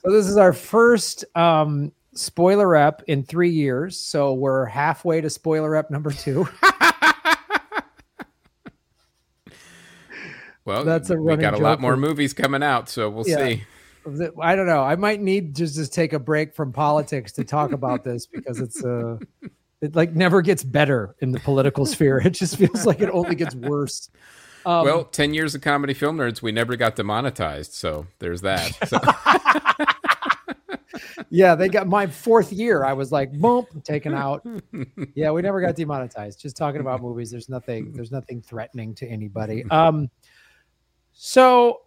so 0.05 0.11
this 0.11 0.27
is 0.27 0.37
our 0.39 0.53
first 0.55 1.25
um, 1.37 1.93
spoiler 2.15 2.75
up 2.75 3.03
in 3.07 3.23
three 3.23 3.51
years. 3.51 3.97
So 3.99 4.33
we're 4.33 4.65
halfway 4.65 5.21
to 5.21 5.29
spoiler 5.31 5.77
up 5.77 5.91
number 5.93 6.11
two. 6.11 6.49
well, 10.65 10.85
That's 10.85 11.11
a 11.11 11.17
we 11.17 11.37
got 11.37 11.55
a 11.55 11.59
lot 11.59 11.81
more 11.81 11.97
movies 11.97 12.33
coming 12.33 12.63
out, 12.63 12.89
so 12.89 13.11
we'll 13.11 13.29
Yeah. 13.29 13.37
see. 13.47 13.65
I 14.41 14.57
don't 14.57 14.67
know. 14.67 14.83
I 14.83 14.97
might 14.97 15.21
need 15.21 15.55
just 15.55 15.77
to 15.77 15.89
take 15.89 16.13
a 16.13 16.19
break 16.19 16.55
from 16.55 16.73
politics 16.73 17.33
to 17.33 17.45
talk 17.45 17.73
about 17.73 18.05
this 18.05 18.27
because 18.27 18.59
it's 18.61 18.85
uh 18.85 19.19
it 19.81 19.97
like 19.97 20.15
never 20.15 20.43
gets 20.43 20.65
better 20.65 21.17
in 21.21 21.33
the 21.33 21.41
political 21.41 21.87
sphere. 21.87 22.19
It 22.19 22.31
just 22.31 22.57
feels 22.57 22.87
like 22.87 23.01
it 23.01 23.11
only 23.11 23.35
gets 23.35 23.55
worse. 23.55 24.11
Um, 24.65 24.85
well, 24.85 25.05
10 25.05 25.35
years 25.35 25.55
of 25.57 25.61
comedy 25.61 25.93
film 25.93 26.17
nerds, 26.19 26.41
we 26.41 26.53
never 26.53 26.77
got 26.77 26.95
demonetized. 26.95 27.73
So 27.73 28.07
there's 28.19 28.43
that. 28.43 28.73
So, 28.89 28.99
yeah, 31.31 31.55
they 31.55 31.69
got 31.69 31.89
my 31.89 32.07
fourth 32.07 32.53
year. 32.53 32.85
I 32.85 32.93
was 32.93 33.11
like, 33.11 33.33
boom, 33.33 33.67
taken 33.83 34.15
out. 34.15 34.47
Yeah, 35.15 35.31
we 35.31 35.43
never 35.43 35.61
got 35.61 35.75
demonetized. 35.75 36.41
Just 36.41 36.57
talking 36.57 36.81
about 36.81 37.01
movies. 37.01 37.31
There's 37.31 37.49
nothing. 37.49 37.93
There's 37.93 38.13
nothing 38.13 38.43
threatening 38.43 38.95
to 38.97 39.07
anybody. 39.09 39.65
Um, 39.71 40.11
so, 41.13 41.81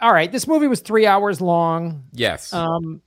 all 0.00 0.12
right, 0.12 0.30
this 0.30 0.46
movie 0.46 0.66
was 0.66 0.80
three 0.80 1.06
hours 1.06 1.40
long. 1.40 2.04
yes. 2.12 2.52
Um, 2.52 3.02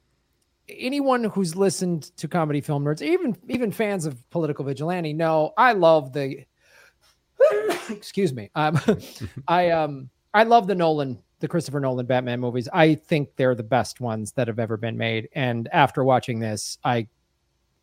anyone 0.69 1.25
who's 1.25 1.55
listened 1.55 2.15
to 2.17 2.27
comedy 2.27 2.61
film 2.61 2.83
nerds, 2.83 3.01
even 3.01 3.37
even 3.49 3.71
fans 3.71 4.05
of 4.05 4.29
political 4.29 4.65
vigilante, 4.65 5.13
know 5.13 5.53
I 5.57 5.73
love 5.73 6.13
the. 6.13 6.45
excuse 7.89 8.33
me. 8.33 8.49
Um, 8.55 8.79
I 9.47 9.71
um 9.71 10.09
I 10.33 10.43
love 10.43 10.67
the 10.67 10.75
Nolan, 10.75 11.21
the 11.39 11.47
Christopher 11.47 11.79
Nolan 11.79 12.05
Batman 12.05 12.39
movies. 12.39 12.67
I 12.73 12.95
think 12.95 13.35
they're 13.35 13.55
the 13.55 13.63
best 13.63 14.01
ones 14.01 14.31
that 14.33 14.47
have 14.47 14.59
ever 14.59 14.77
been 14.77 14.97
made. 14.97 15.29
And 15.33 15.67
after 15.71 16.03
watching 16.03 16.39
this, 16.39 16.77
I 16.83 17.07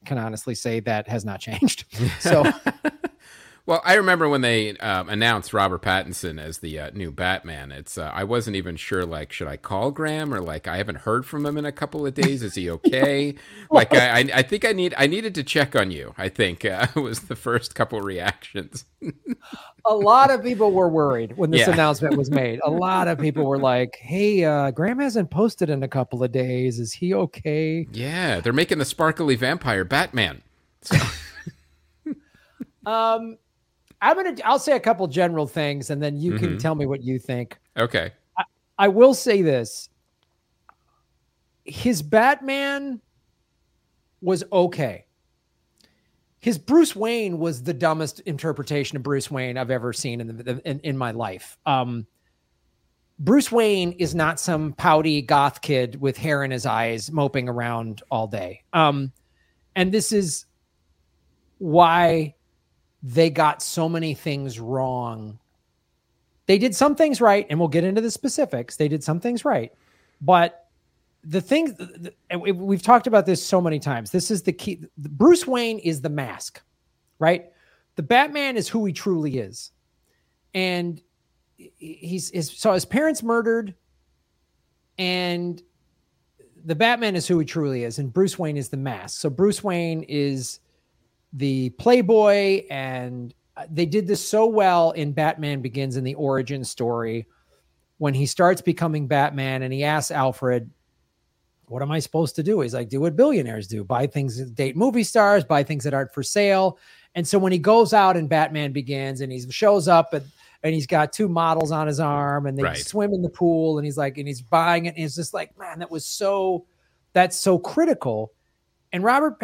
can 0.05 0.19
honestly 0.19 0.55
say 0.55 0.81
that 0.81 1.09
has 1.09 1.25
not 1.25 1.41
changed. 1.41 1.85
So 2.21 2.45
Well, 3.71 3.83
I 3.85 3.95
remember 3.95 4.29
when 4.29 4.41
they 4.41 4.77
um, 4.79 5.09
announced 5.09 5.53
Robert 5.53 5.81
Pattinson 5.83 6.41
as 6.43 6.59
the 6.59 6.77
uh, 6.77 6.91
new 6.93 7.13
Batman. 7.13 7.71
It's 7.71 7.97
uh, 7.97 8.11
I 8.13 8.25
wasn't 8.25 8.57
even 8.57 8.75
sure 8.75 9.07
like 9.07 9.31
should 9.33 9.47
I 9.47 9.57
call 9.57 9.93
Graham 9.93 10.35
or 10.35 10.41
like 10.41 10.67
I 10.67 10.79
haven't 10.79 10.97
heard 10.97 11.25
from 11.25 11.47
him 11.47 11.57
in 11.57 11.65
a 11.65 11.71
couple 11.71 12.05
of 12.05 12.13
days. 12.15 12.43
Is 12.43 12.57
he 12.57 12.69
okay? 12.71 13.37
like 13.71 13.95
I, 13.95 14.29
I 14.35 14.43
think 14.43 14.65
I 14.65 14.73
need 14.73 14.93
I 14.99 15.07
needed 15.07 15.37
to 15.37 15.45
check 15.45 15.77
on 15.77 15.93
you. 15.93 16.17
I 16.19 16.29
think 16.29 16.65
uh, 16.65 16.89
was 16.97 17.21
the 17.21 17.37
first 17.37 17.77
couple 17.77 18.01
reactions. 18.01 18.87
a 19.87 19.95
lot 19.95 20.33
of 20.33 20.43
people 20.43 20.73
were 20.73 20.89
worried 20.89 21.37
when 21.37 21.53
this 21.53 21.69
Yeah. 21.69 21.73
announcement 21.73 22.17
was 22.17 22.29
made. 22.29 22.59
A 22.65 22.71
lot 22.73 23.07
of 23.07 23.21
people 23.21 23.45
were 23.45 23.57
like, 23.57 23.95
"Hey, 24.01 24.43
uh, 24.45 24.73
Graham 24.73 24.99
hasn't 24.99 25.31
posted 25.31 25.71
in 25.71 25.85
a 25.85 25.89
couple 25.89 26.25
of 26.25 26.33
days. 26.33 26.81
Is 26.81 26.93
he 26.93 27.15
okay?" 27.15 27.87
Yeah, 27.93 28.41
they're 28.41 28.53
making 28.53 28.79
the 28.79 28.85
sparkly 28.85 29.37
vampire 29.37 29.85
Batman. 29.85 30.43
Um, 32.87 33.37
I'm 34.03 34.17
gonna. 34.17 34.37
I'll 34.45 34.59
say 34.59 34.77
a 34.77 34.81
couple 34.81 35.07
general 35.07 35.47
things, 35.47 35.91
and 35.91 36.03
then 36.03 36.17
you 36.17 36.35
can 36.35 36.57
Mhm. 36.57 36.59
tell 36.59 36.75
me 36.75 36.87
what 36.87 37.03
you 37.03 37.19
think. 37.19 37.59
Okay. 37.79 38.13
I 38.79 38.89
will 38.89 39.13
say 39.13 39.43
this: 39.43 39.91
his 41.65 42.03
Batman 42.03 43.01
was 44.23 44.43
okay. 44.53 45.05
His 46.41 46.57
Bruce 46.57 46.97
Wayne 46.97 47.39
was 47.39 47.63
the 47.63 47.75
dumbest 47.75 48.21
interpretation 48.21 48.97
of 48.97 49.03
Bruce 49.03 49.31
Wayne 49.31 49.59
I've 49.59 49.71
ever 49.71 49.93
seen 49.93 50.23
in 50.23 50.37
the, 50.39 50.63
in, 50.65 50.81
in 50.81 50.97
my 50.97 51.11
life. 51.11 51.59
Um, 51.67 52.07
Bruce 53.19 53.53
Wayne 53.53 53.93
is 53.93 54.15
not 54.15 54.41
some 54.41 54.73
pouty 54.73 55.21
goth 55.21 55.61
kid 55.61 56.01
with 56.01 56.17
hair 56.17 56.43
in 56.43 56.51
his 56.51 56.65
eyes 56.65 57.13
moping 57.13 57.51
around 57.51 58.03
all 58.11 58.27
day. 58.27 58.63
Um, 58.73 59.13
and 59.77 59.93
this 59.93 60.13
is 60.13 60.47
why 61.59 62.35
they 63.03 63.31
got 63.31 63.63
so 63.63 63.89
many 63.89 64.15
things 64.15 64.61
wrong. 64.61 65.39
They 66.47 66.59
did 66.59 66.75
some 66.75 66.97
things 66.97 67.21
right, 67.21 67.47
and 67.49 67.59
we'll 67.59 67.69
get 67.69 67.85
into 67.85 68.01
the 68.01 68.11
specifics. 68.11 68.77
They 68.77 68.89
did 68.89 69.05
some 69.05 69.21
things 69.21 69.45
right, 69.45 69.73
but 70.21 70.67
the 71.23 71.41
thing 71.41 71.77
we've 72.41 72.83
talked 72.83 73.07
about 73.07 73.27
this 73.27 73.45
so 73.45 73.61
many 73.61 73.79
times. 73.79 74.11
This 74.11 74.31
is 74.31 74.43
the 74.43 74.53
key. 74.53 74.85
Bruce 74.97 75.47
Wayne 75.47 75.79
is 75.79 76.01
the 76.01 76.09
mask, 76.09 76.63
right? 77.19 77.53
The 77.97 78.03
Batman 78.03 78.57
is 78.57 78.69
who 78.69 78.85
he 78.87 78.93
truly 78.93 79.39
is, 79.39 79.71
and 80.55 81.01
he's 81.57 82.31
his. 82.31 82.51
So 82.51 82.73
his 82.73 82.85
parents 82.85 83.23
murdered, 83.23 83.75
and 84.99 85.63
the 86.65 86.75
Batman 86.75 87.17
is 87.17 87.29
who 87.29 87.39
he 87.39 87.45
truly 87.45 87.85
is, 87.85 87.99
and 87.99 88.13
Bruce 88.13 88.39
Wayne 88.39 88.57
is 88.57 88.71
the 88.71 88.77
mask. 88.77 89.21
So 89.21 89.31
Bruce 89.31 89.63
Wayne 89.63 90.03
is 90.09 90.61
the 91.33 91.71
playboy 91.71 92.67
and 92.71 93.35
uh, 93.57 93.67
they 93.71 93.87
did 93.87 94.07
this 94.07 94.27
so 94.27 94.47
well 94.47 94.91
in 94.93 95.13
Batman 95.13 95.61
Begins 95.61 95.97
in 95.97 96.05
the 96.05 96.15
origin 96.15 96.65
story 96.65 97.27
when 97.99 98.15
he 98.15 98.27
starts 98.27 98.63
becoming 98.63 99.07
Batman 99.07 99.63
and 99.63 99.73
he 99.73 99.85
asks 99.85 100.11
Alfred, 100.11 100.71
What 101.67 101.83
am 101.83 101.91
I 101.91 101.99
supposed 101.99 102.35
to 102.37 102.43
do? 102.43 102.61
He's 102.61 102.75
like, 102.75 102.89
Do 102.89 103.01
what 103.03 103.17
billionaires 103.17 103.69
do 103.69 103.85
buy 103.85 104.07
things, 104.07 104.39
that 104.39 104.55
date 104.55 104.77
movie 104.77 105.05
stars, 105.05 105.45
buy 105.45 105.63
things 105.63 105.85
that 105.85 105.95
aren't 105.95 106.13
for 106.15 106.23
sale. 106.23 106.79
And 107.15 107.27
so 107.27 107.39
when 107.39 107.53
he 107.53 107.59
goes 107.59 107.93
out 107.93 108.17
and 108.17 108.29
Batman 108.29 108.73
Begins 108.73 109.21
and 109.21 109.31
he 109.33 109.41
shows 109.51 109.89
up 109.89 110.15
and, 110.15 110.25
and 110.63 110.75
he's 110.75 110.87
got 110.87 111.13
two 111.13 111.29
models 111.29 111.73
on 111.73 111.87
his 111.87 112.01
arm 112.01 112.47
and 112.47 112.57
they 112.59 112.63
Right. 112.63 112.77
swim 112.77 113.13
in 113.13 113.23
the 113.23 113.29
pool 113.31 113.79
and 113.79 113.85
he's 113.85 113.99
like, 113.99 114.17
and 114.19 114.27
he's 114.29 114.43
buying 114.43 114.87
it. 114.87 114.91
And 114.91 114.99
he's 114.99 115.17
just 115.17 115.35
like, 115.35 115.57
Man, 115.59 115.79
that 115.81 115.91
was 115.91 116.07
so, 116.07 116.67
that's 117.13 117.37
so 117.37 117.59
critical. 117.59 118.33
And 118.93 119.05
Robert 119.05 119.39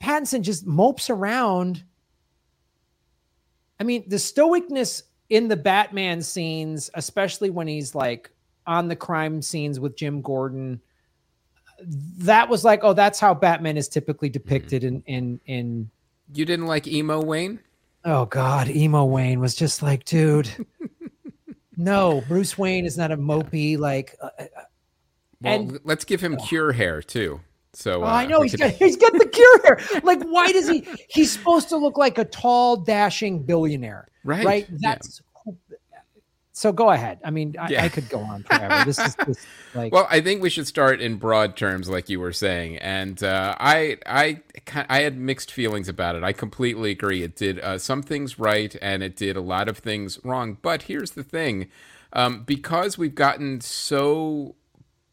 Pattinson 0.00 0.42
just 0.42 0.66
mopes 0.66 1.10
around. 1.10 1.84
I 3.80 3.84
mean, 3.84 4.04
the 4.08 4.16
stoicness 4.16 5.02
in 5.28 5.48
the 5.48 5.56
Batman 5.56 6.22
scenes, 6.22 6.90
especially 6.94 7.50
when 7.50 7.66
he's 7.66 7.94
like 7.94 8.30
on 8.66 8.88
the 8.88 8.96
crime 8.96 9.42
scenes 9.42 9.80
with 9.80 9.96
Jim 9.96 10.22
Gordon, 10.22 10.80
that 12.18 12.48
was 12.48 12.64
like, 12.64 12.80
oh, 12.82 12.92
that's 12.92 13.20
how 13.20 13.34
Batman 13.34 13.76
is 13.76 13.88
typically 13.88 14.28
mm-hmm. 14.28 14.44
depicted 14.48 14.84
in 14.84 15.02
in 15.06 15.40
in. 15.46 15.90
You 16.32 16.44
didn't 16.44 16.66
like 16.66 16.86
emo 16.86 17.22
Wayne? 17.22 17.60
Oh 18.04 18.26
God, 18.26 18.68
emo 18.68 19.04
Wayne 19.04 19.40
was 19.40 19.54
just 19.54 19.82
like, 19.82 20.04
dude. 20.04 20.48
no, 21.76 22.22
Bruce 22.28 22.56
Wayne 22.56 22.84
is 22.84 22.96
not 22.96 23.12
a 23.12 23.16
mopey 23.16 23.78
like. 23.78 24.16
Uh, 24.20 24.28
uh, 24.38 24.42
uh 24.42 24.62
Well, 25.42 25.54
And- 25.54 25.80
let's 25.84 26.04
give 26.04 26.20
him 26.20 26.36
cure 26.36 26.72
hair 26.72 27.02
too. 27.02 27.40
So 27.76 28.02
Oh, 28.02 28.06
uh, 28.06 28.10
I 28.10 28.26
know 28.26 28.40
he's 28.40 28.56
got 28.56 28.70
he's 28.78 28.96
got 28.96 29.12
the 29.12 29.28
cure 29.28 29.62
hair. 29.62 30.00
Like, 30.02 30.22
why 30.22 30.50
does 30.50 30.68
he? 30.68 30.86
He's 31.08 31.30
supposed 31.30 31.68
to 31.68 31.76
look 31.76 31.98
like 31.98 32.16
a 32.18 32.24
tall, 32.24 32.78
dashing 32.78 33.42
billionaire, 33.42 34.08
right. 34.24 34.44
right? 34.44 34.66
yeah. 34.70 34.94
That's 34.94 35.20
so. 36.52 36.72
Go 36.72 36.90
ahead. 36.90 37.20
I 37.22 37.30
mean, 37.30 37.54
I, 37.58 37.68
Yeah. 37.68 37.84
I 37.84 37.90
could 37.90 38.08
go 38.08 38.20
on 38.20 38.42
forever. 38.50 38.82
This 38.86 38.98
is 38.98 39.14
just 39.26 39.46
like 39.74 39.92
Well, 39.92 40.06
I 40.10 40.22
think 40.22 40.42
we 40.42 40.48
should 40.48 40.66
start 40.66 41.02
in 41.02 41.16
broad 41.16 41.54
terms, 41.54 41.90
like 41.90 42.08
you 42.08 42.18
were 42.18 42.32
saying, 42.32 42.78
and 42.78 43.22
uh, 43.22 43.54
I, 43.60 43.98
I, 44.06 44.40
I 44.88 45.02
had 45.02 45.18
mixed 45.18 45.52
feelings 45.52 45.88
about 45.88 46.16
it. 46.16 46.22
I 46.22 46.32
completely 46.32 46.92
agree. 46.92 47.22
It 47.22 47.36
did 47.36 47.60
uh, 47.60 47.76
some 47.76 48.02
things 48.02 48.38
right, 48.38 48.74
and 48.80 49.02
it 49.02 49.16
did 49.16 49.36
a 49.36 49.42
lot 49.42 49.68
of 49.68 49.76
things 49.78 50.18
wrong. 50.24 50.56
But 50.62 50.82
here's 50.84 51.10
the 51.10 51.24
thing: 51.24 51.68
um, 52.14 52.42
because 52.44 52.96
we've 52.96 53.14
gotten 53.14 53.60
so 53.60 54.54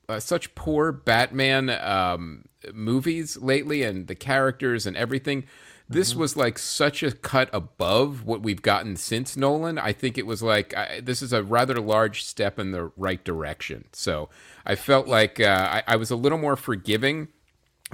uh, 0.08 0.22
such 0.22 0.56
poor 0.56 0.94
Batman 0.94 1.70
um, 1.70 2.46
movies 2.74 3.38
lately, 3.38 3.84
and 3.84 4.08
the 4.08 4.16
characters 4.16 4.86
and 4.86 4.96
everything. 4.96 5.46
This 5.90 6.16
was 6.16 6.38
like 6.38 6.58
such 6.58 7.04
a 7.04 7.12
cut 7.12 7.50
above 7.52 8.24
what 8.24 8.42
we've 8.42 8.62
gotten 8.62 8.96
since 8.96 9.36
Nolan. 9.36 9.78
I 9.78 9.92
think 9.92 10.18
it 10.18 10.26
was 10.26 10.42
like 10.42 10.76
I, 10.76 11.02
this 11.02 11.22
is 11.22 11.34
a 11.34 11.44
rather 11.44 11.76
large 11.76 12.24
step 12.24 12.58
in 12.58 12.72
the 12.72 12.92
right 12.96 13.24
direction. 13.24 13.86
So 13.92 14.30
I 14.66 14.76
felt 14.76 15.08
like 15.08 15.40
uh, 15.40 15.84
I, 15.88 15.94
I 15.94 15.96
was 15.98 16.10
a 16.10 16.16
little 16.16 16.38
more 16.38 16.56
forgiving 16.56 17.28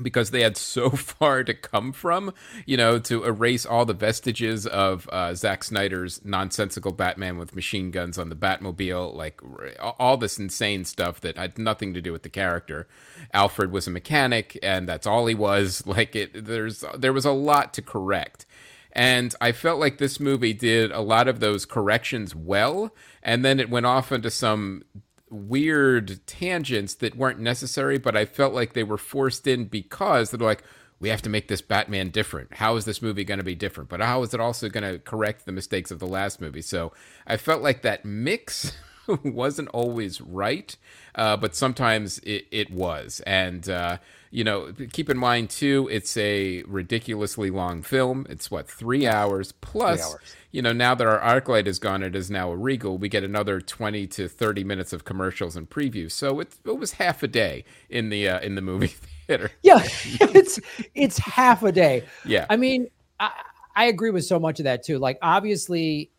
because 0.01 0.31
they 0.31 0.41
had 0.41 0.57
so 0.57 0.89
far 0.91 1.43
to 1.43 1.53
come 1.53 1.91
from, 1.91 2.33
you 2.65 2.77
know, 2.77 2.99
to 2.99 3.23
erase 3.23 3.65
all 3.65 3.85
the 3.85 3.93
vestiges 3.93 4.65
of 4.65 5.07
uh, 5.11 5.33
Zack 5.35 5.63
Snyder's 5.63 6.23
nonsensical 6.23 6.91
Batman 6.91 7.37
with 7.37 7.55
machine 7.55 7.91
guns 7.91 8.17
on 8.17 8.29
the 8.29 8.35
Batmobile, 8.35 9.15
like 9.15 9.41
r- 9.43 9.93
all 9.99 10.17
this 10.17 10.39
insane 10.39 10.85
stuff 10.85 11.21
that 11.21 11.37
had 11.37 11.57
nothing 11.57 11.93
to 11.93 12.01
do 12.01 12.11
with 12.11 12.23
the 12.23 12.29
character. 12.29 12.87
Alfred 13.33 13.71
was 13.71 13.87
a 13.87 13.91
mechanic, 13.91 14.57
and 14.63 14.87
that's 14.87 15.07
all 15.07 15.25
he 15.25 15.35
was. 15.35 15.83
Like 15.89 16.15
it, 16.15 16.45
there's 16.45 16.83
there 16.95 17.11
was 17.11 17.25
a 17.25 17.31
lot 17.31 17.73
to 17.73 17.81
correct. 17.81 18.45
And 18.91 19.33
I 19.41 19.51
felt 19.51 19.79
like 19.79 19.97
this 19.97 20.19
movie 20.19 20.53
did 20.53 20.91
a 20.91 21.01
lot 21.01 21.27
of 21.27 21.39
those 21.39 21.65
corrections 21.65 22.35
well, 22.35 22.93
and 23.23 23.43
then 23.43 23.59
it 23.59 23.69
went 23.69 23.87
off 23.87 24.11
into 24.11 24.29
some 24.29 24.83
weird 25.31 26.19
tangents 26.27 26.95
that 26.95 27.15
weren't 27.15 27.39
necessary, 27.39 27.97
but 27.97 28.15
I 28.15 28.25
felt 28.25 28.53
like 28.53 28.73
they 28.73 28.83
were 28.83 28.97
forced 28.97 29.47
in 29.47 29.65
because 29.65 30.31
they're 30.31 30.39
like, 30.39 30.63
we 30.99 31.09
have 31.09 31.21
to 31.21 31.29
make 31.29 31.47
this 31.47 31.61
Batman 31.61 32.09
different. 32.09 32.55
How 32.55 32.75
is 32.75 32.85
this 32.85 33.01
movie 33.01 33.23
going 33.23 33.37
to 33.37 33.43
be 33.43 33.55
different? 33.55 33.89
But 33.89 34.01
how 34.01 34.21
is 34.23 34.33
it 34.33 34.39
also 34.39 34.69
going 34.69 34.83
to 34.83 34.99
correct 34.99 35.45
the 35.45 35.51
mistakes 35.51 35.91
of 35.91 35.99
the 35.99 36.07
last 36.07 36.41
movie? 36.41 36.61
So 36.61 36.91
I 37.25 37.37
felt 37.37 37.61
like 37.61 37.83
that 37.83 38.03
mix 38.03 38.73
wasn't 39.23 39.69
always 39.69 40.21
right, 40.21 40.75
uh, 41.15 41.37
but 41.37 41.55
sometimes 41.55 42.19
it, 42.19 42.45
it 42.51 42.71
was. 42.71 43.21
And, 43.25 43.67
uh, 43.69 43.97
you 44.31 44.43
know, 44.43 44.73
keep 44.91 45.09
in 45.09 45.17
mind, 45.17 45.49
too, 45.49 45.87
it's 45.91 46.15
a 46.17 46.63
ridiculously 46.63 47.49
long 47.49 47.81
film. 47.81 48.27
It's 48.29 48.51
what, 48.51 48.69
three 48.69 49.07
hours 49.07 49.51
plus 49.51 50.01
hours. 50.01 50.35
you 50.51 50.61
know, 50.61 50.71
now 50.71 50.93
that 50.95 51.07
our 51.07 51.19
ArcLight 51.19 51.65
is 51.65 51.79
gone, 51.79 52.03
it 52.03 52.15
is 52.15 52.29
now 52.29 52.51
a 52.51 52.55
Regal. 52.55 52.97
We 52.97 53.09
get 53.09 53.23
another 53.23 53.59
twenty 53.59 54.05
to 54.07 54.27
thirty 54.27 54.63
minutes 54.63 54.93
of 54.93 55.03
commercials 55.03 55.55
and 55.55 55.67
previews. 55.69 56.11
So 56.11 56.39
it 56.39 56.55
it 56.63 56.77
was 56.77 56.93
half 56.93 57.23
a 57.23 57.27
day 57.27 57.65
in 57.89 58.09
the 58.09 58.29
uh, 58.29 58.39
in 58.41 58.53
the 58.55 58.61
movie 58.61 58.87
theater. 59.27 59.51
yeah, 59.63 59.81
it's 59.83 60.59
it's 60.93 61.17
half 61.17 61.63
a 61.63 61.71
day. 61.71 62.03
Yeah, 62.23 62.45
I 62.49 62.57
mean, 62.57 62.87
I, 63.19 63.31
I 63.75 63.85
agree 63.85 64.11
with 64.11 64.25
so 64.25 64.39
much 64.39 64.59
of 64.59 64.65
that 64.65 64.83
too. 64.83 64.99
Like, 64.99 65.17
obviously, 65.23 66.11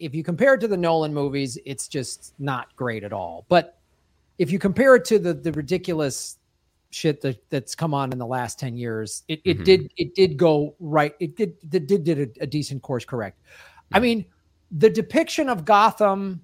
if 0.00 0.14
you 0.14 0.22
compare 0.24 0.54
it 0.54 0.60
to 0.62 0.68
the 0.68 0.76
Nolan 0.76 1.14
movies, 1.14 1.58
it's 1.64 1.86
just 1.88 2.34
not 2.38 2.74
great 2.76 3.04
at 3.04 3.12
all. 3.12 3.44
But 3.48 3.78
if 4.38 4.50
you 4.50 4.58
compare 4.58 4.96
it 4.96 5.04
to 5.06 5.18
the 5.18 5.34
the 5.34 5.52
ridiculous 5.52 6.38
shit 6.92 7.20
that 7.20 7.38
that's 7.50 7.74
come 7.74 7.94
on 7.94 8.10
in 8.12 8.18
the 8.18 8.26
last 8.26 8.58
10 8.58 8.76
years, 8.76 9.22
it, 9.28 9.40
it 9.44 9.58
Mhm. 9.58 9.64
did 9.64 9.92
it 9.96 10.14
did 10.14 10.36
go 10.36 10.74
right. 10.80 11.14
It 11.20 11.36
did 11.36 11.56
it 11.72 11.86
did 11.86 12.04
did 12.04 12.18
a, 12.38 12.42
a 12.44 12.46
decent 12.46 12.82
course 12.82 13.04
correct. 13.04 13.40
I 13.92 14.00
mean, 14.00 14.24
the 14.70 14.88
depiction 14.90 15.48
of 15.48 15.64
Gotham, 15.64 16.40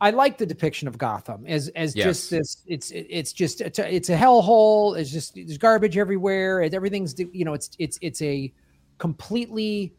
I 0.00 0.10
like 0.10 0.38
the 0.38 0.46
depiction 0.46 0.86
of 0.88 0.96
Gotham 0.96 1.44
as 1.46 1.68
as 1.70 1.92
just 1.94 2.30
this. 2.30 2.62
It's 2.66 2.90
it's 2.92 3.32
just 3.32 3.60
it's 3.60 3.78
a, 3.80 3.92
it's 3.94 4.10
a 4.10 4.16
hellhole. 4.16 4.96
It's 4.98 5.10
just 5.10 5.34
there's 5.34 5.58
garbage 5.58 5.96
everywhere. 5.98 6.60
and 6.62 6.72
Everything's 6.72 7.16
you 7.18 7.44
know 7.44 7.54
it's 7.54 7.70
it's 7.78 7.98
it's 8.00 8.22
a 8.22 8.52
completely 8.98 9.94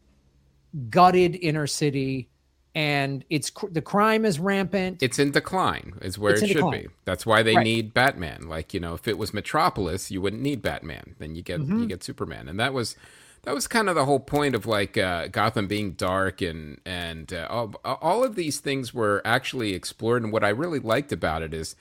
gutted 0.88 1.36
inner 1.36 1.66
city, 1.66 2.29
and 2.74 3.24
it's 3.30 3.50
cr- 3.50 3.66
the 3.70 3.82
crime 3.82 4.24
is 4.24 4.38
rampant. 4.38 5.02
It's 5.02 5.18
in 5.18 5.30
decline, 5.32 5.94
is 6.02 6.18
where 6.18 6.32
It's 6.32 6.42
it 6.42 6.48
should 6.48 6.54
decline. 6.56 6.82
be. 6.82 6.88
That's 7.04 7.26
why 7.26 7.42
they 7.42 7.56
Right. 7.56 7.64
need 7.64 7.94
Batman. 7.94 8.48
Like 8.48 8.72
you 8.74 8.80
know, 8.80 8.94
if 8.94 9.08
it 9.08 9.18
was 9.18 9.34
Metropolis, 9.34 10.10
you 10.10 10.20
wouldn't 10.20 10.42
need 10.42 10.62
Batman. 10.62 11.14
Then 11.18 11.34
you 11.34 11.42
get 11.42 11.60
Mhm. 11.60 11.80
you 11.80 11.86
get 11.86 12.02
Superman, 12.04 12.48
and 12.48 12.58
that 12.60 12.72
was 12.72 12.96
that 13.42 13.54
was 13.54 13.66
kind 13.66 13.88
of 13.88 13.94
the 13.94 14.04
whole 14.04 14.20
point 14.20 14.54
of 14.54 14.66
like 14.66 14.98
uh, 14.98 15.26
Gotham 15.28 15.66
being 15.66 15.92
dark 15.92 16.40
and 16.42 16.78
and 16.84 17.32
uh, 17.32 17.46
all, 17.50 17.74
all 17.84 18.22
of 18.22 18.34
these 18.36 18.60
things 18.60 18.92
were 18.92 19.22
actually 19.24 19.72
explored. 19.74 20.22
And 20.22 20.30
what 20.32 20.44
I 20.44 20.50
really 20.50 20.78
liked 20.80 21.12
about 21.12 21.42
it 21.42 21.52
is. 21.54 21.74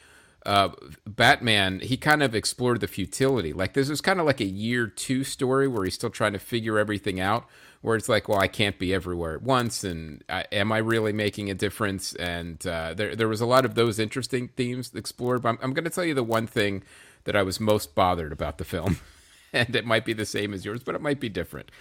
Uh, 0.46 0.70
Batman, 1.06 1.82
he 1.82 1.98
kind 1.98 2.24
of 2.24 2.34
explored 2.34 2.80
the 2.80 2.88
futility. 2.88 3.52
Like 3.52 3.74
this 3.74 3.90
was 3.90 4.00
kind 4.00 4.22
of 4.22 4.26
like 4.26 4.40
a 4.40 4.46
year 4.46 4.88
two 4.88 5.26
story 5.26 5.68
where 5.68 5.84
he's 5.84 5.96
still 5.96 6.10
trying 6.10 6.32
to 6.32 6.40
figure 6.40 6.80
everything 6.80 7.20
out. 7.20 7.46
Where 7.82 7.96
it's 7.96 8.10
like, 8.10 8.28
well, 8.28 8.40
I 8.40 8.48
can't 8.48 8.78
be 8.78 8.94
everywhere 8.94 9.34
at 9.36 9.42
once, 9.42 9.86
and 9.86 10.22
I, 10.28 10.46
am 10.52 10.72
I 10.72 10.80
really 10.80 11.14
making 11.14 11.50
a 11.50 11.54
difference? 11.54 12.14
And 12.16 12.66
uh, 12.68 12.94
there, 12.94 13.16
there 13.16 13.30
was 13.30 13.40
a 13.40 13.46
lot 13.46 13.64
of 13.64 13.76
those 13.76 14.00
interesting 14.00 14.50
themes 14.50 14.92
explored. 14.94 15.42
But 15.44 15.50
I'm, 15.50 15.60
I'm 15.62 15.74
going 15.74 15.86
to 15.86 15.90
tell 15.90 16.04
you 16.04 16.14
the 16.14 16.24
one 16.24 16.46
thing 16.46 16.84
that 17.24 17.38
I 17.38 17.44
was 17.44 17.60
most 17.60 17.96
bothered 17.96 18.34
about 18.34 18.58
the 18.58 18.66
film, 18.66 18.98
and 19.54 19.74
it 19.76 19.86
might 19.86 20.04
be 20.04 20.14
the 20.14 20.26
same 20.26 20.54
as 20.54 20.66
yours, 20.66 20.84
but 20.84 20.96
it 20.96 21.02
might 21.02 21.22
be 21.22 21.30
different. 21.30 21.72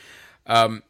Um, 0.47 0.85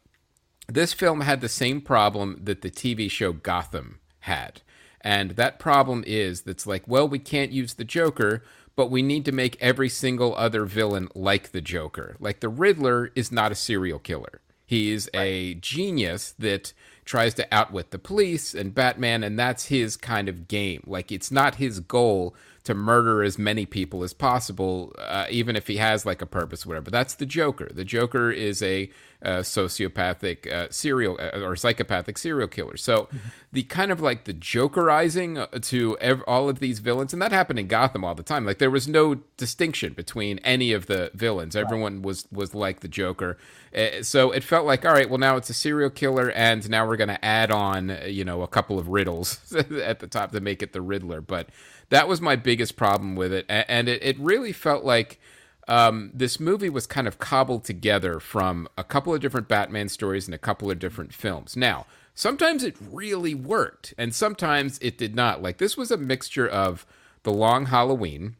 this 0.67 0.93
film 0.93 1.21
had 1.21 1.41
the 1.41 1.49
same 1.49 1.81
problem 1.81 2.39
that 2.43 2.61
the 2.61 2.69
TV 2.69 3.09
show 3.09 3.33
Gotham 3.33 3.99
had. 4.21 4.61
And 5.01 5.31
that 5.31 5.59
problem 5.59 6.03
is 6.05 6.41
that's 6.41 6.67
like, 6.67 6.87
well, 6.87 7.07
we 7.07 7.19
can't 7.19 7.51
use 7.51 7.73
the 7.73 7.85
Joker, 7.85 8.43
but 8.75 8.91
we 8.91 9.01
need 9.01 9.25
to 9.25 9.31
make 9.31 9.57
every 9.59 9.89
single 9.89 10.35
other 10.35 10.65
villain 10.65 11.09
like 11.15 11.51
the 11.51 11.61
Joker. 11.61 12.15
Like 12.19 12.39
the 12.39 12.49
Riddler 12.49 13.11
is 13.15 13.31
not 13.31 13.51
a 13.51 13.55
serial 13.55 13.99
killer. 13.99 14.41
He's 14.69 15.09
a 15.15 15.55
genius 15.55 16.35
that 16.37 16.73
tries 17.03 17.33
to 17.33 17.47
outwit 17.51 17.89
the 17.89 17.97
police 17.97 18.53
and 18.53 18.71
Batman, 18.71 19.23
and 19.23 19.39
that's 19.39 19.65
his 19.65 19.97
kind 19.97 20.29
of 20.29 20.47
game. 20.47 20.83
Like 20.85 21.11
it's 21.11 21.31
not 21.31 21.55
his 21.55 21.79
goal 21.79 22.35
to 22.63 22.73
murder 22.73 23.23
as 23.23 23.37
many 23.37 23.65
people 23.65 24.03
as 24.03 24.13
possible, 24.13 24.93
uh, 24.99 25.25
even 25.29 25.55
if 25.55 25.67
he 25.67 25.77
has 25.77 26.05
like 26.05 26.21
a 26.21 26.25
purpose, 26.25 26.65
whatever. 26.65 26.91
That's 26.91 27.15
the 27.15 27.25
Joker. 27.25 27.69
The 27.73 27.85
Joker 27.85 28.31
is 28.31 28.61
a, 28.61 28.89
uh 29.21 29.39
sociopathic 29.39 30.49
uh, 30.49 30.67
serial 30.71 31.19
uh, 31.19 31.41
or 31.41 31.55
psychopathic 31.55 32.17
serial 32.17 32.47
killer. 32.47 32.77
So 32.77 33.09
the 33.51 33.63
kind 33.63 33.91
of 33.91 33.99
like 33.99 34.23
the 34.23 34.33
Jokerizing 34.33 35.37
uh, 35.37 35.59
to 35.63 35.97
ev- 35.99 36.23
all 36.25 36.47
of 36.47 36.59
these 36.59 36.79
villains, 36.79 37.11
and 37.11 37.21
that 37.21 37.31
happened 37.31 37.59
in 37.59 37.67
Gotham 37.67 38.05
all 38.05 38.15
the 38.15 38.23
time. 38.23 38.45
Like 38.45 38.59
there 38.59 38.71
was 38.71 38.87
no 38.87 39.15
distinction 39.35 39.91
between 39.93 40.39
any 40.39 40.71
of 40.71 40.85
the 40.85 41.11
villains. 41.13 41.55
Everyone 41.55 42.01
was 42.01 42.27
was 42.31 42.55
like 42.55 42.79
the 42.79 42.87
Joker. 42.87 43.37
Uh, 43.75 44.01
so 44.03 44.31
it 44.31 44.43
felt 44.43 44.65
like 44.65 44.85
all 44.85 44.93
right. 44.93 45.09
Well, 45.09 45.19
now 45.19 45.35
it's 45.35 45.49
a 45.49 45.53
serial 45.53 45.89
killer, 45.89 46.31
and 46.31 46.69
now 46.69 46.87
we're 46.87 46.97
going 46.97 47.09
to 47.09 47.23
add 47.25 47.51
on, 47.51 47.97
you 48.07 48.23
know, 48.23 48.41
a 48.41 48.47
couple 48.47 48.79
of 48.79 48.87
riddles 48.87 49.53
at 49.83 49.99
the 49.99 50.07
top 50.07 50.31
to 50.31 50.39
make 50.39 50.63
it 50.63 50.73
the 50.73 50.81
Riddler. 50.81 51.21
But 51.21 51.49
that 51.89 52.07
was 52.07 52.21
my 52.21 52.35
biggest 52.35 52.75
problem 52.75 53.15
with 53.15 53.33
it, 53.33 53.45
and 53.49 53.89
it, 53.89 54.03
it 54.03 54.19
really 54.19 54.51
felt 54.51 54.83
like 54.83 55.19
um, 55.67 56.09
this 56.13 56.39
movie 56.39 56.69
was 56.69 56.87
kind 56.87 57.07
of 57.07 57.19
cobbled 57.19 57.63
together 57.63 58.19
from 58.19 58.67
a 58.77 58.83
couple 58.83 59.13
of 59.13 59.21
different 59.21 59.47
Batman 59.47 59.87
stories 59.87 60.27
and 60.27 60.33
a 60.33 60.39
couple 60.39 60.71
of 60.71 60.79
different 60.79 61.13
films. 61.13 61.55
Now, 61.55 61.85
sometimes 62.15 62.63
it 62.63 62.75
really 62.91 63.35
worked, 63.35 63.93
and 63.97 64.13
sometimes 64.13 64.79
it 64.81 64.97
did 64.97 65.15
not. 65.15 65.43
Like 65.43 65.59
this 65.59 65.77
was 65.77 65.91
a 65.91 65.97
mixture 65.97 66.47
of 66.47 66.87
The 67.23 67.31
Long 67.31 67.67
Halloween, 67.67 68.35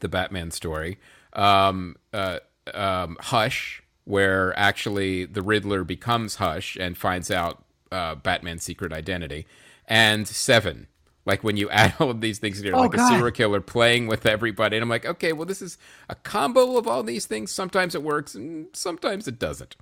the 0.00 0.08
Batman 0.08 0.50
story, 0.50 0.98
um, 1.32 1.96
uh, 2.12 2.40
um, 2.74 3.16
Hush, 3.20 3.82
where 4.04 4.58
actually 4.58 5.24
the 5.24 5.42
Riddler 5.42 5.82
becomes 5.82 6.36
Hush 6.36 6.76
and 6.76 6.96
finds 6.96 7.30
out 7.30 7.64
uh, 7.90 8.16
Batman's 8.16 8.64
secret 8.64 8.92
identity, 8.92 9.46
and 9.86 10.28
Seven. 10.28 10.88
Like 11.26 11.44
when 11.44 11.56
you 11.56 11.68
add 11.70 11.94
all 12.00 12.10
of 12.10 12.20
these 12.20 12.38
things 12.38 12.58
together, 12.58 12.76
Oh, 12.76 12.80
like 12.82 12.94
a 12.94 12.98
serial 13.08 13.30
killer 13.30 13.60
playing 13.60 14.06
with 14.06 14.26
everybody, 14.26 14.76
and 14.76 14.82
I'm 14.82 14.88
like, 14.88 15.06
okay, 15.06 15.32
well, 15.32 15.46
this 15.46 15.62
is 15.62 15.78
a 16.08 16.14
combo 16.14 16.76
of 16.76 16.86
all 16.88 17.02
these 17.02 17.26
things. 17.26 17.52
Sometimes 17.52 17.94
it 17.94 18.02
works, 18.02 18.34
and 18.34 18.68
sometimes 18.72 19.28
it 19.28 19.38
doesn't. 19.38 19.76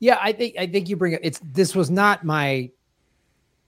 Yeah, 0.00 0.18
I 0.22 0.32
think 0.32 0.54
I 0.58 0.66
think 0.66 0.88
you 0.88 0.96
bring 0.96 1.12
it. 1.12 1.20
It's 1.22 1.40
this 1.42 1.74
was 1.74 1.90
not 1.90 2.24
my 2.24 2.70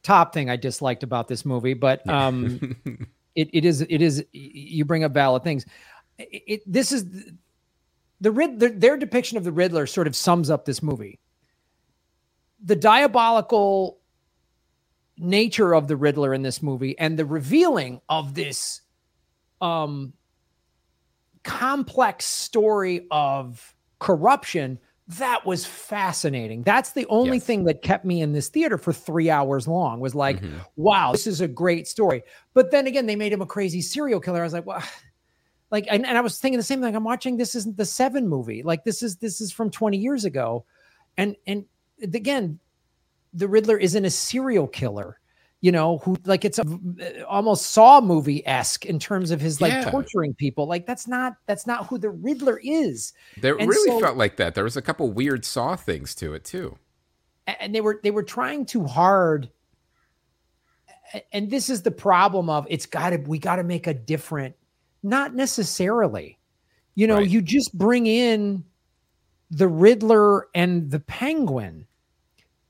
top 0.03 0.33
thing 0.33 0.49
I 0.49 0.57
disliked 0.57 1.03
about 1.03 1.29
this 1.29 1.45
movie, 1.45 1.75
but 1.75 2.09
um, 2.09 2.77
it, 3.35 3.51
it 3.53 3.64
is 3.64 3.81
it 3.83 4.01
is 4.01 4.25
you 4.33 4.85
bring 4.85 5.05
up 5.05 5.12
valid 5.12 5.43
things. 5.45 5.66
It, 6.19 6.43
it- 6.47 6.62
this 6.73 6.93
is 6.93 7.05
the 8.21 8.31
Rid 8.31 8.61
their, 8.61 8.71
their 8.71 8.97
depiction 8.97 9.38
of 9.38 9.45
the 9.45 9.53
Riddler 9.53 9.87
sort 9.87 10.07
of 10.07 10.14
sums 10.14 10.51
up 10.51 10.64
this 10.64 10.83
movie. 10.83 11.19
The 12.62 12.77
diabolical 12.77 13.99
nature 15.20 15.74
of 15.74 15.87
the 15.88 15.96
Riddler 15.96 16.33
in 16.35 16.42
this 16.42 16.62
movie 16.62 16.98
and 16.98 17.18
the 17.18 17.24
revealing 17.26 18.00
of 18.09 18.35
this 18.35 18.80
um 19.61 20.12
complex 21.42 22.24
story 22.26 23.06
of 23.11 23.74
corruption 23.98 24.78
that 25.09 25.44
was 25.44 25.66
fascinating. 25.66 26.62
That's 26.62 26.92
the 26.92 27.04
only 27.06 27.38
Yes. 27.38 27.44
thing 27.44 27.64
that 27.64 27.83
kept 27.83 28.04
me 28.04 28.22
in 28.22 28.33
this 28.33 28.48
theater 28.48 28.78
for 28.78 28.92
three 28.92 29.28
hours 29.28 29.66
long 29.66 29.98
was 29.98 30.14
like 30.14 30.40
Mhm. 30.40 30.64
wow 30.76 31.11
this 31.12 31.26
is 31.26 31.40
a 31.40 31.48
great 31.48 31.88
story. 31.88 32.22
But 32.54 32.70
then 32.70 32.87
again 32.87 33.06
they 33.06 33.16
made 33.16 33.33
him 33.33 33.42
a 33.42 33.46
crazy 33.46 33.80
serial 33.83 34.20
killer. 34.20 34.40
I 34.40 34.44
was 34.44 34.52
like 34.52 34.66
well 34.66 34.83
like 35.72 35.87
and, 35.90 36.06
and 36.06 36.16
i 36.16 36.20
was 36.20 36.38
thinking 36.38 36.59
the 36.59 36.62
same 36.64 36.80
thing. 36.80 36.94
I'm 36.94 37.04
watching 37.04 37.37
this 37.37 37.54
isn't 37.54 37.76
the 37.76 37.85
seven 37.85 38.28
movie. 38.28 38.62
Like 38.62 38.85
this 38.85 39.02
is 39.02 39.16
this 39.16 39.40
is 39.40 39.50
from 39.52 39.70
20 39.70 39.96
years 39.98 40.24
ago. 40.24 40.64
And 41.16 41.35
and 41.46 41.64
again 42.02 42.61
the 43.33 43.49
riddler 43.49 43.77
isn't 43.79 44.05
a 44.05 44.11
serial 44.11 44.66
killer 44.66 45.19
you 45.61 45.71
know 45.71 45.99
who 45.99 46.16
like 46.25 46.45
it's 46.45 46.59
a 46.59 47.25
almost 47.27 47.73
saw 47.73 48.01
movie 48.01 48.45
esque 48.47 48.87
in 48.87 48.99
terms 48.99 49.31
of 49.31 49.40
his 49.40 49.61
like 49.61 49.73
Yeah. 49.73 49.90
torturing 49.90 50.33
people 50.35 50.66
like 50.66 50.87
that's 50.87 51.07
not 51.07 51.35
that's 51.47 51.66
not 51.66 51.87
who 51.87 51.99
the 51.99 52.11
riddler 52.11 52.59
is 52.64 53.12
There 53.40 53.55
really 53.57 53.90
so- 53.90 54.01
felt 54.01 54.16
like 54.16 54.37
that. 54.37 54.55
There 54.55 54.64
was 54.64 54.77
a 54.79 54.83
couple 54.83 55.11
weird 55.12 55.45
Saw 55.45 55.77
things 55.77 56.14
to 56.16 56.33
it 56.35 56.45
too. 56.45 56.79
And 57.47 57.75
they 57.75 57.81
were 57.83 58.01
they 58.03 58.11
were 58.11 58.23
trying 58.23 58.64
too 58.64 58.85
hard 58.87 59.51
and 61.33 61.51
this 61.51 61.69
is 61.69 61.83
the 61.83 61.90
problem 61.90 62.49
of 62.49 62.66
it's 62.71 62.87
got 62.87 63.11
to 63.11 63.16
we 63.19 63.38
got 63.38 63.57
to 63.57 63.64
make 63.64 63.87
a 63.87 63.95
different 63.95 64.55
not 65.03 65.35
necessarily 65.35 66.38
you 66.95 67.07
know 67.07 67.16
Right. 67.16 67.29
you 67.29 67.43
just 67.43 67.77
bring 67.77 68.07
in 68.07 68.64
the 69.51 69.69
riddler 69.69 70.47
and 70.55 70.90
the 70.90 71.01
penguin 71.01 71.87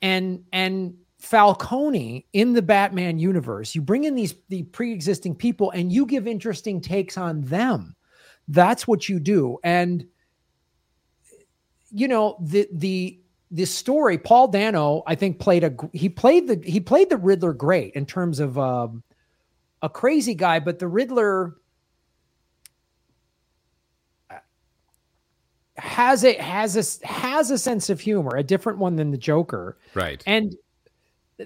and 0.02 0.42
and 0.52 0.94
falcone 1.18 2.26
in 2.32 2.54
the 2.54 2.62
batman 2.62 3.18
universe 3.18 3.74
you 3.74 3.82
bring 3.82 4.04
in 4.04 4.14
these 4.14 4.34
the 4.48 4.62
pre-existing 4.64 5.34
people 5.34 5.70
and 5.72 5.92
you 5.92 6.06
give 6.06 6.26
interesting 6.26 6.80
takes 6.80 7.18
on 7.18 7.42
them. 7.42 7.94
That's 8.48 8.88
what 8.88 9.08
you 9.08 9.20
do. 9.20 9.58
And 9.62 10.06
you 11.92 12.08
know 12.08 12.36
the 12.40 12.68
the 12.72 13.20
the 13.50 13.64
story 13.64 14.16
paul 14.16 14.46
dano 14.46 15.02
i 15.08 15.14
think 15.16 15.40
played 15.40 15.64
a 15.64 15.74
he 15.92 16.08
played 16.08 16.46
the 16.46 16.62
he 16.64 16.78
played 16.78 17.10
the 17.10 17.16
riddler 17.16 17.52
great 17.52 17.92
in 17.94 18.06
terms 18.06 18.38
of 18.38 18.56
um 18.56 19.02
a 19.82 19.88
crazy 19.88 20.34
guy 20.34 20.60
but 20.60 20.78
the 20.78 20.86
riddler 20.86 21.56
has 25.80 26.24
a 26.24 26.34
has 26.34 26.76
a 26.76 27.06
has 27.06 27.50
a 27.50 27.58
sense 27.58 27.90
of 27.90 28.00
humor 28.00 28.36
a 28.36 28.42
different 28.42 28.78
one 28.78 28.96
than 28.96 29.10
the 29.10 29.18
joker 29.18 29.76
Right. 29.94 30.22
and 30.26 30.54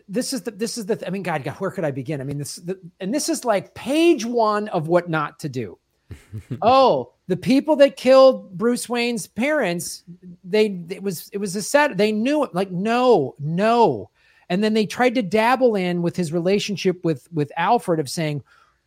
this 0.09 0.33
is 0.33 0.43
the 0.43 0.51
this 0.51 0.77
is 0.77 0.87
the 0.87 1.03
I 1.07 1.11
mean 1.11 1.23
God, 1.23 1.45
God 1.45 1.55
where 1.57 1.71
could 1.71 1.85
I 1.85 1.91
begin? 1.91 2.21
I 2.21 2.25
mean 2.25 2.39
this 2.39 2.57
the, 2.57 2.79
and 3.01 3.15
this 3.15 3.29
is 3.29 3.45
like 3.45 3.75
page 3.75 4.25
1 4.25 4.69
of 4.69 4.89
what 4.89 5.09
not 5.09 5.39
to 5.41 5.49
do. 5.49 5.79
oh, 6.63 7.13
the 7.29 7.37
people 7.37 7.77
that 7.77 7.97
killed 7.97 8.57
Bruce 8.57 8.89
Wayne's 8.89 9.27
parents, 9.27 10.03
they 10.43 10.85
it 10.89 11.03
was 11.03 11.31
it 11.33 11.39
was 11.39 11.57
a 11.57 11.63
set 11.63 11.97
they 11.97 12.13
knew 12.13 12.45
it 12.45 12.55
like 12.55 12.71
no, 12.71 13.35
no. 13.39 14.11
And 14.51 14.63
then 14.63 14.75
they 14.75 14.85
tried 14.85 15.15
to 15.15 15.23
dabble 15.23 15.75
in 15.77 16.03
with 16.03 16.17
his 16.17 16.33
relationship 16.33 17.05
with 17.05 17.29
with 17.33 17.51
Alfred 17.57 18.01
of 18.01 18.11
saying 18.11 18.43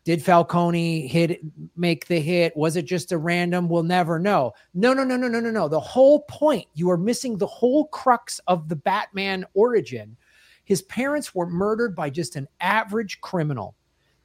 did 0.08 0.24
Falcone 0.24 1.06
hit 1.06 1.42
make 1.76 2.06
the 2.06 2.18
hit? 2.18 2.56
Was 2.56 2.76
it 2.76 2.86
just 2.86 3.12
a 3.12 3.18
random? 3.18 3.68
We'll 3.68 3.82
never 3.82 4.18
know. 4.18 4.54
No, 4.72 4.94
no, 4.94 5.04
no, 5.04 5.18
no, 5.18 5.28
no, 5.28 5.38
no, 5.38 5.50
no. 5.50 5.68
The 5.68 5.78
whole 5.78 6.22
point, 6.30 6.66
you 6.72 6.90
are 6.90 6.96
missing 6.96 7.36
the 7.36 7.46
whole 7.46 7.88
crux 7.88 8.40
of 8.46 8.70
the 8.70 8.76
Batman 8.76 9.44
origin 9.52 10.16
his 10.64 10.80
parents 10.80 11.34
were 11.34 11.46
murdered 11.46 11.94
by 11.94 12.08
just 12.08 12.36
an 12.36 12.48
average 12.58 13.20
criminal. 13.20 13.74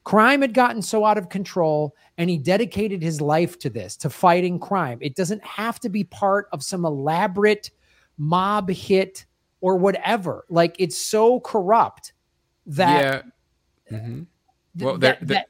Crime 0.05 0.39
had 0.39 0.53
gotten 0.53 0.81
so 0.81 1.03
out 1.03 1.17
of 1.17 1.27
control, 1.27 1.97
and 2.17 2.29
he 2.29 2.37
dedicated 2.37 3.03
his 3.03 3.19
life 3.19 3.59
to 3.59 3.69
this, 3.69 3.97
to 3.97 4.09
fighting 4.09 4.59
crime. 4.59 4.99
It 5.01 5.15
doesn't 5.17 5.43
have 5.43 5.81
to 5.81 5.89
be 5.89 6.05
part 6.05 6.47
of 6.53 6.63
some 6.63 6.85
elaborate 6.85 7.71
mob 8.17 8.69
hit 8.69 9.25
or 9.59 9.75
whatever. 9.75 10.45
Like 10.49 10.77
it's 10.79 10.97
so 10.97 11.41
corrupt 11.41 12.13
that. 12.67 13.25
Yeah. 13.89 13.97
Mm-hmm. 13.97 14.23
Well, 14.79 14.97
that, 14.99 15.27
that, 15.27 15.47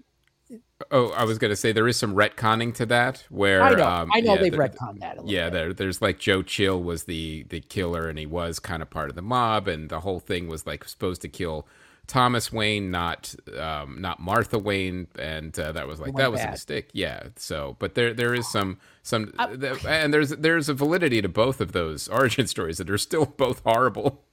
Oh, 0.92 1.10
I 1.12 1.24
was 1.24 1.38
going 1.38 1.50
to 1.50 1.56
say 1.56 1.72
there 1.72 1.88
is 1.88 1.98
some 1.98 2.16
retconning 2.16 2.74
to 2.76 2.86
that 2.88 3.26
where 3.30 3.62
I 3.62 3.74
know, 3.74 3.88
um, 3.88 4.12
I 4.14 4.22
know 4.22 4.34
yeah, 4.34 4.42
they've 4.42 4.54
retconned 4.54 5.00
that. 5.00 5.18
A 5.18 5.22
lot. 5.22 5.30
Yeah, 5.30 5.46
bit. 5.46 5.54
there, 5.54 5.74
there's 5.74 6.02
like 6.02 6.20
Joe 6.20 6.42
Chill 6.42 6.82
was 6.82 7.04
the 7.04 7.46
the 7.50 7.62
killer, 7.62 8.08
and 8.08 8.18
he 8.18 8.26
was 8.26 8.60
kind 8.60 8.82
of 8.82 8.90
part 8.90 9.10
of 9.10 9.16
the 9.16 9.22
mob, 9.22 9.68
and 9.68 9.90
the 9.90 10.02
whole 10.02 10.20
thing 10.20 10.48
was 10.48 10.66
like 10.66 10.86
supposed 10.86 11.22
to 11.24 11.30
kill 11.30 11.68
Thomas 12.08 12.52
Wayne, 12.52 12.92
not 12.92 13.34
um, 13.58 14.02
not 14.02 14.20
Martha 14.20 14.60
Wayne, 14.60 15.08
and 15.18 15.58
uh, 15.58 15.72
that 15.72 15.88
was 15.88 16.00
like 16.02 16.16
that 16.16 16.32
was 16.32 16.42
bad. 16.42 16.50
a 16.50 16.52
mistake. 16.52 16.90
Yeah. 16.94 17.24
So, 17.38 17.78
but 17.80 17.96
there 17.96 18.14
there 18.14 18.34
is 18.34 18.52
some 18.52 18.78
some, 19.04 19.34
uh, 19.40 19.56
and 19.88 20.14
there's 20.14 20.30
there's 20.32 20.68
a 20.68 20.74
validity 20.74 21.22
to 21.22 21.30
both 21.30 21.62
of 21.62 21.72
those 21.72 22.08
origin 22.10 22.48
stories 22.48 22.78
that 22.78 22.90
are 22.90 22.98
still 22.98 23.26
both 23.26 23.62
horrible. 23.66 24.24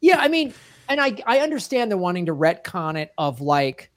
yeah, 0.00 0.18
I 0.18 0.28
mean, 0.28 0.54
and 0.88 1.00
I 1.00 1.16
I 1.26 1.40
understand 1.40 1.90
the 1.90 1.96
wanting 1.96 2.26
to 2.26 2.34
retcon 2.34 2.96
it 2.96 3.12
of 3.18 3.40
like 3.40 3.90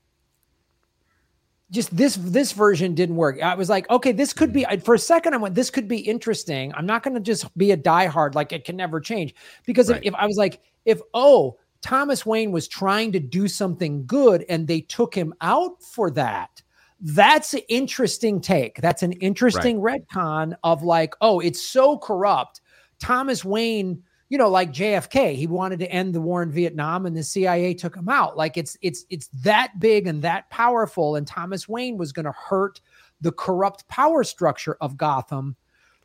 just 1.72 1.96
this 1.96 2.18
this 2.20 2.52
version 2.52 2.94
didn't 2.94 3.16
work. 3.16 3.42
I 3.42 3.56
was 3.56 3.70
like, 3.70 3.90
okay, 3.90 4.12
this 4.12 4.34
could 4.34 4.52
be 4.52 4.66
for 4.84 4.96
a 4.96 5.00
second. 5.00 5.34
I 5.34 5.38
went, 5.38 5.56
this 5.56 5.70
could 5.70 5.88
be 5.88 6.00
interesting. 6.00 6.74
I'm 6.76 6.86
not 6.86 7.02
going 7.02 7.14
to 7.14 7.22
just 7.22 7.56
be 7.58 7.72
a 7.72 7.78
diehard 7.78 8.36
like 8.36 8.52
it 8.52 8.66
can 8.66 8.76
never 8.76 9.00
change 9.00 9.34
because 9.66 9.90
right. 9.90 10.02
if, 10.02 10.14
if 10.14 10.16
I 10.16 10.26
was 10.28 10.38
like, 10.38 10.62
if 10.86 11.00
oh 11.14 11.58
Thomas 11.82 12.26
Wayne 12.26 12.52
was 12.52 12.68
trying 12.68 13.12
to 13.14 13.20
do 13.20 13.48
something 13.48 14.06
good 14.06 14.46
and 14.50 14.68
they 14.68 14.82
took 14.82 15.16
him 15.16 15.34
out 15.42 15.82
for 15.82 16.12
that, 16.12 16.62
that's 17.00 17.54
an 17.54 17.62
interesting 17.70 18.42
take. 18.42 18.82
That's 18.82 19.02
an 19.02 19.14
interesting 19.14 19.82
right. 19.82 20.08
retcon 20.08 20.54
of 20.64 20.84
like, 20.84 21.16
oh, 21.22 21.40
it's 21.40 21.62
so 21.62 21.98
corrupt. 21.98 22.62
Thomas 23.00 23.44
Wayne 23.44 24.04
you 24.32 24.38
know, 24.38 24.50
like 24.50 24.72
JFK, 24.72 25.36
he 25.36 25.46
wanted 25.46 25.80
to 25.80 25.92
end 25.92 26.16
the 26.16 26.22
war 26.22 26.42
in 26.42 26.54
Vietnam 26.54 27.06
and 27.06 27.18
the 27.18 27.22
CIA 27.22 27.74
took 27.74 27.94
him 27.94 28.08
out. 28.08 28.38
Like 28.38 28.56
it's 28.56 28.78
it's 28.82 29.06
it's 29.10 29.28
that 29.44 29.78
big 29.78 30.08
and 30.08 30.22
that 30.22 30.50
powerful 30.50 31.18
and 31.18 31.28
Thomas 31.28 31.68
Wayne 31.68 31.98
was 31.98 32.14
going 32.14 32.24
to 32.24 32.32
hurt 32.32 32.80
the 33.20 33.34
corrupt 33.34 33.86
power 33.90 34.24
structure 34.24 34.78
of 34.80 34.96
Gotham. 34.96 35.58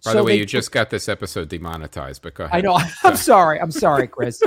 By 0.04 0.10
so 0.10 0.18
the 0.18 0.24
way, 0.24 0.36
you 0.38 0.44
just 0.44 0.72
got 0.72 0.90
this 0.90 1.08
episode 1.08 1.48
demonetized, 1.48 2.20
but 2.20 2.34
go 2.34 2.46
ahead. 2.46 2.58
I 2.58 2.60
know. 2.62 2.80
I'm 3.04 3.14
sorry. 3.14 3.60
I'm 3.60 3.70
sorry, 3.70 4.08
Chris. 4.08 4.42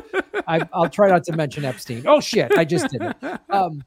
I, 0.46 0.68
will 0.76 0.90
try 0.90 1.08
not 1.08 1.24
to 1.24 1.32
mention 1.38 1.64
Epstein. 1.64 2.04
Oh 2.06 2.20
shit, 2.20 2.52
I 2.58 2.66
just 2.66 2.90
did 2.90 3.02
it. 3.02 3.40
Um, 3.50 3.86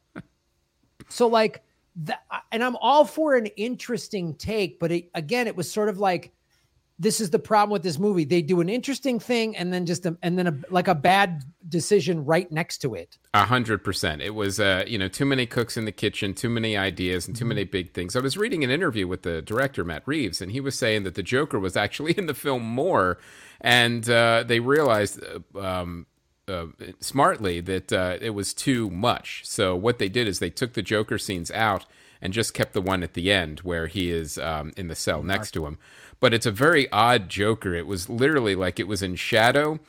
so 1.11 1.27
like 1.27 1.63
that, 1.97 2.23
and 2.51 2.65
I'm 2.65 2.77
all 2.77 3.05
for 3.05 3.37
an 3.37 3.45
interesting 3.59 4.37
take, 4.37 4.81
but 4.81 4.91
it, 4.91 5.11
again, 5.15 5.47
it 5.49 5.55
was 5.55 5.71
sort 5.71 5.91
of 5.91 5.99
like 5.99 6.33
this 7.03 7.21
is 7.21 7.31
the 7.31 7.38
problem 7.38 7.73
with 7.73 7.83
this 7.83 7.99
movie. 7.99 8.25
They 8.25 8.43
do 8.43 8.61
an 8.61 8.69
interesting 8.69 9.19
thing 9.19 9.57
and 9.57 9.73
then 9.73 9.87
just 9.87 10.07
a, 10.07 10.17
and 10.23 10.38
then 10.38 10.47
a, 10.47 10.57
like 10.71 10.87
a 10.87 10.95
bad 10.95 11.43
decision 11.69 12.25
right 12.25 12.51
next 12.53 12.79
to 12.79 12.95
it. 12.95 13.19
A 13.35 13.45
hundred 13.45 13.83
percent. 13.83 14.23
It 14.23 14.37
was 14.37 14.61
uh, 14.61 14.85
you 14.87 14.99
know, 14.99 15.09
too 15.09 15.25
many 15.25 15.45
cooks 15.45 15.77
in 15.77 15.85
the 15.85 15.91
kitchen, 15.91 16.33
too 16.33 16.49
many 16.49 16.77
ideas 16.77 17.27
and 17.27 17.35
too 17.35 17.45
many 17.45 17.65
big 17.65 17.93
things. 17.93 18.15
I 18.15 18.21
was 18.21 18.37
reading 18.37 18.62
an 18.62 18.71
interview 18.71 19.09
with 19.09 19.23
the 19.23 19.43
director 19.43 19.85
Matt 19.85 20.05
Reeves, 20.07 20.41
and 20.41 20.53
he 20.53 20.61
was 20.61 20.79
saying 20.79 21.03
that 21.03 21.17
the 21.17 21.25
Joker 21.25 21.59
was 21.59 21.77
actually 21.77 22.12
in 22.19 22.27
the 22.27 22.35
film 22.35 22.62
more, 22.62 23.19
and 23.61 24.09
uh, 24.09 24.45
they 24.47 24.61
realized. 24.61 25.21
Uh, 25.55 25.61
um, 25.61 26.07
uh, 26.49 26.67
smartly 26.99 27.61
that 27.61 27.93
uh, 27.93 28.19
it 28.21 28.31
was 28.31 28.53
too 28.53 28.91
much. 28.91 29.43
So 29.45 29.77
what 29.77 30.01
they 30.01 30.09
did 30.09 30.27
is 30.27 30.41
they 30.41 30.51
took 30.51 30.73
the 30.73 30.83
Joker 30.83 31.17
scenes 31.17 31.53
out 31.53 31.87
and 32.23 32.33
just 32.33 32.55
kept 32.55 32.73
the 32.73 32.81
one 32.81 33.03
at 33.03 33.13
the 33.13 33.31
end 33.31 33.61
where 33.61 33.89
he 33.89 34.11
is 34.11 34.39
um, 34.39 34.73
in 34.79 34.89
the 34.89 34.95
cell 34.95 35.23
next 35.23 35.51
to 35.51 35.67
him 35.67 35.77
but 36.23 36.33
it's 36.33 36.47
a 36.47 36.53
very 36.53 36.91
odd 36.93 37.29
Joker. 37.29 37.75
It 37.75 37.89
was 37.89 38.09
literally 38.09 38.55
like 38.55 38.79
it 38.79 38.87
was 38.87 39.03
in 39.03 39.17
shadow, 39.17 39.81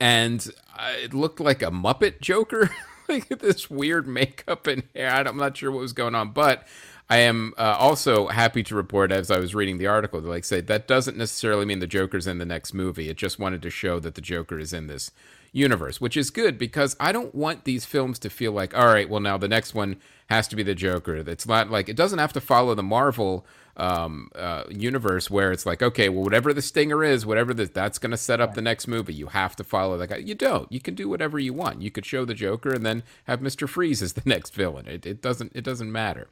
and 0.00 0.48
uh, 0.78 0.92
it 1.02 1.12
looked 1.12 1.40
like 1.40 1.62
a 1.62 1.72
Muppet 1.72 2.20
Joker, 2.20 2.70
like 3.08 3.28
this 3.40 3.68
weird 3.68 4.06
makeup 4.06 4.68
and 4.68 4.84
hair. 4.94 5.26
I'm 5.26 5.36
not 5.36 5.56
sure 5.56 5.72
what 5.72 5.80
was 5.80 5.92
going 5.92 6.14
on, 6.14 6.30
but 6.30 6.64
I 7.10 7.16
am 7.18 7.54
uh, 7.58 7.74
also 7.76 8.28
happy 8.28 8.62
to 8.62 8.76
report, 8.76 9.10
as 9.10 9.32
I 9.32 9.40
was 9.40 9.52
reading 9.52 9.78
the 9.78 9.88
article, 9.88 10.22
to 10.22 10.28
like 10.28 10.44
say 10.44 10.60
that 10.60 10.86
doesn't 10.86 11.16
necessarily 11.16 11.66
mean 11.66 11.80
the 11.80 11.88
Joker's 11.88 12.28
in 12.28 12.38
the 12.38 12.46
next 12.46 12.72
movie. 12.72 13.08
It 13.08 13.16
just 13.16 13.40
wanted 13.40 13.60
to 13.62 13.70
show 13.70 13.98
that 13.98 14.14
the 14.14 14.20
Joker 14.20 14.60
is 14.60 14.72
in 14.72 14.86
this 14.86 15.10
universe, 15.58 16.00
which 16.00 16.16
is 16.16 16.30
good 16.30 16.56
because 16.58 16.96
I 16.98 17.12
don't 17.12 17.34
want 17.34 17.64
these 17.64 17.84
films 17.84 18.18
to 18.20 18.30
feel 18.30 18.52
like, 18.52 18.76
all 18.76 18.86
right, 18.86 19.08
well, 19.08 19.20
now 19.20 19.36
the 19.36 19.48
next 19.48 19.74
one 19.74 19.96
has 20.28 20.48
to 20.48 20.56
be 20.56 20.62
the 20.62 20.74
Joker. 20.74 21.16
It's 21.16 21.46
not 21.46 21.70
like 21.70 21.88
it 21.88 21.96
doesn't 21.96 22.18
have 22.18 22.32
to 22.34 22.40
follow 22.40 22.74
the 22.74 22.82
Marvel 22.82 23.46
um, 23.78 24.30
uh, 24.34 24.64
universe 24.70 25.30
where 25.30 25.52
it's 25.52 25.64
like, 25.64 25.82
okay, 25.82 26.08
well, 26.08 26.24
whatever 26.24 26.52
the 26.52 26.62
stinger 26.62 27.04
is, 27.04 27.24
whatever 27.24 27.54
the, 27.54 27.66
that's 27.66 27.98
going 27.98 28.10
to 28.10 28.16
set 28.16 28.40
up 28.40 28.54
the 28.54 28.62
next 28.62 28.88
movie. 28.88 29.14
You 29.14 29.28
have 29.28 29.54
to 29.56 29.64
follow 29.64 29.96
that 29.98 30.08
guy. 30.08 30.16
You 30.16 30.34
don't. 30.34 30.70
You 30.70 30.80
can 30.80 30.94
do 30.94 31.08
whatever 31.08 31.38
you 31.38 31.54
want. 31.54 31.80
You 31.80 31.90
could 31.90 32.04
show 32.04 32.24
the 32.24 32.34
Joker 32.34 32.70
and 32.70 32.84
then 32.84 33.02
have 33.24 33.40
Mister 33.40 33.66
Freeze 33.66 34.02
as 34.02 34.14
the 34.14 34.22
next 34.28 34.54
villain. 34.54 34.86
It, 34.86 35.06
it 35.06 35.22
doesn't. 35.22 35.52
It 35.54 35.64
doesn't 35.64 35.90
matter. 35.90 36.28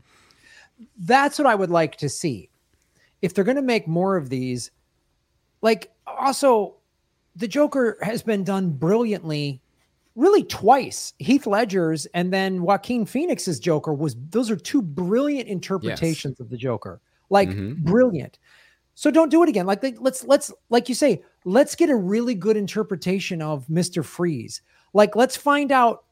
That's 0.98 1.38
what 1.38 1.46
I 1.46 1.54
would 1.54 1.70
like 1.70 1.96
to 1.96 2.08
see. 2.08 2.50
If 3.22 3.32
they're 3.32 3.44
going 3.44 3.56
to 3.56 3.62
make 3.62 3.88
more 3.88 4.16
of 4.16 4.28
these, 4.28 4.70
like 5.62 5.92
also, 6.06 6.74
the 7.36 7.48
Joker 7.48 7.98
has 8.02 8.22
been 8.22 8.42
done 8.42 8.70
brilliantly 8.70 9.60
really 10.14 10.42
twice. 10.44 11.12
Heath 11.18 11.46
Ledger's 11.46 12.06
and 12.06 12.32
then 12.32 12.62
Joaquin 12.62 13.04
Phoenix's 13.04 13.60
Joker 13.60 13.92
was 13.92 14.16
those 14.30 14.50
are 14.50 14.56
two 14.56 14.82
brilliant 14.82 15.48
interpretations 15.48 16.36
yes. 16.38 16.40
of 16.40 16.50
the 16.50 16.56
Joker 16.56 17.00
like 17.30 17.48
mm-hmm. 17.48 17.82
brilliant. 17.84 18.38
So 18.94 19.10
don't 19.10 19.28
do 19.28 19.42
it 19.42 19.48
again. 19.48 19.66
Like 19.66 19.84
let's 20.00 20.24
let's 20.24 20.52
like 20.70 20.88
you 20.88 20.94
say, 20.94 21.22
let's 21.44 21.74
get 21.74 21.90
a 21.90 21.96
really 21.96 22.34
good 22.34 22.56
interpretation 22.56 23.42
of 23.42 23.68
Mister 23.68 24.02
Freeze. 24.02 24.62
Like 24.94 25.14
let's 25.14 25.36
find 25.36 25.70
out, 25.70 26.04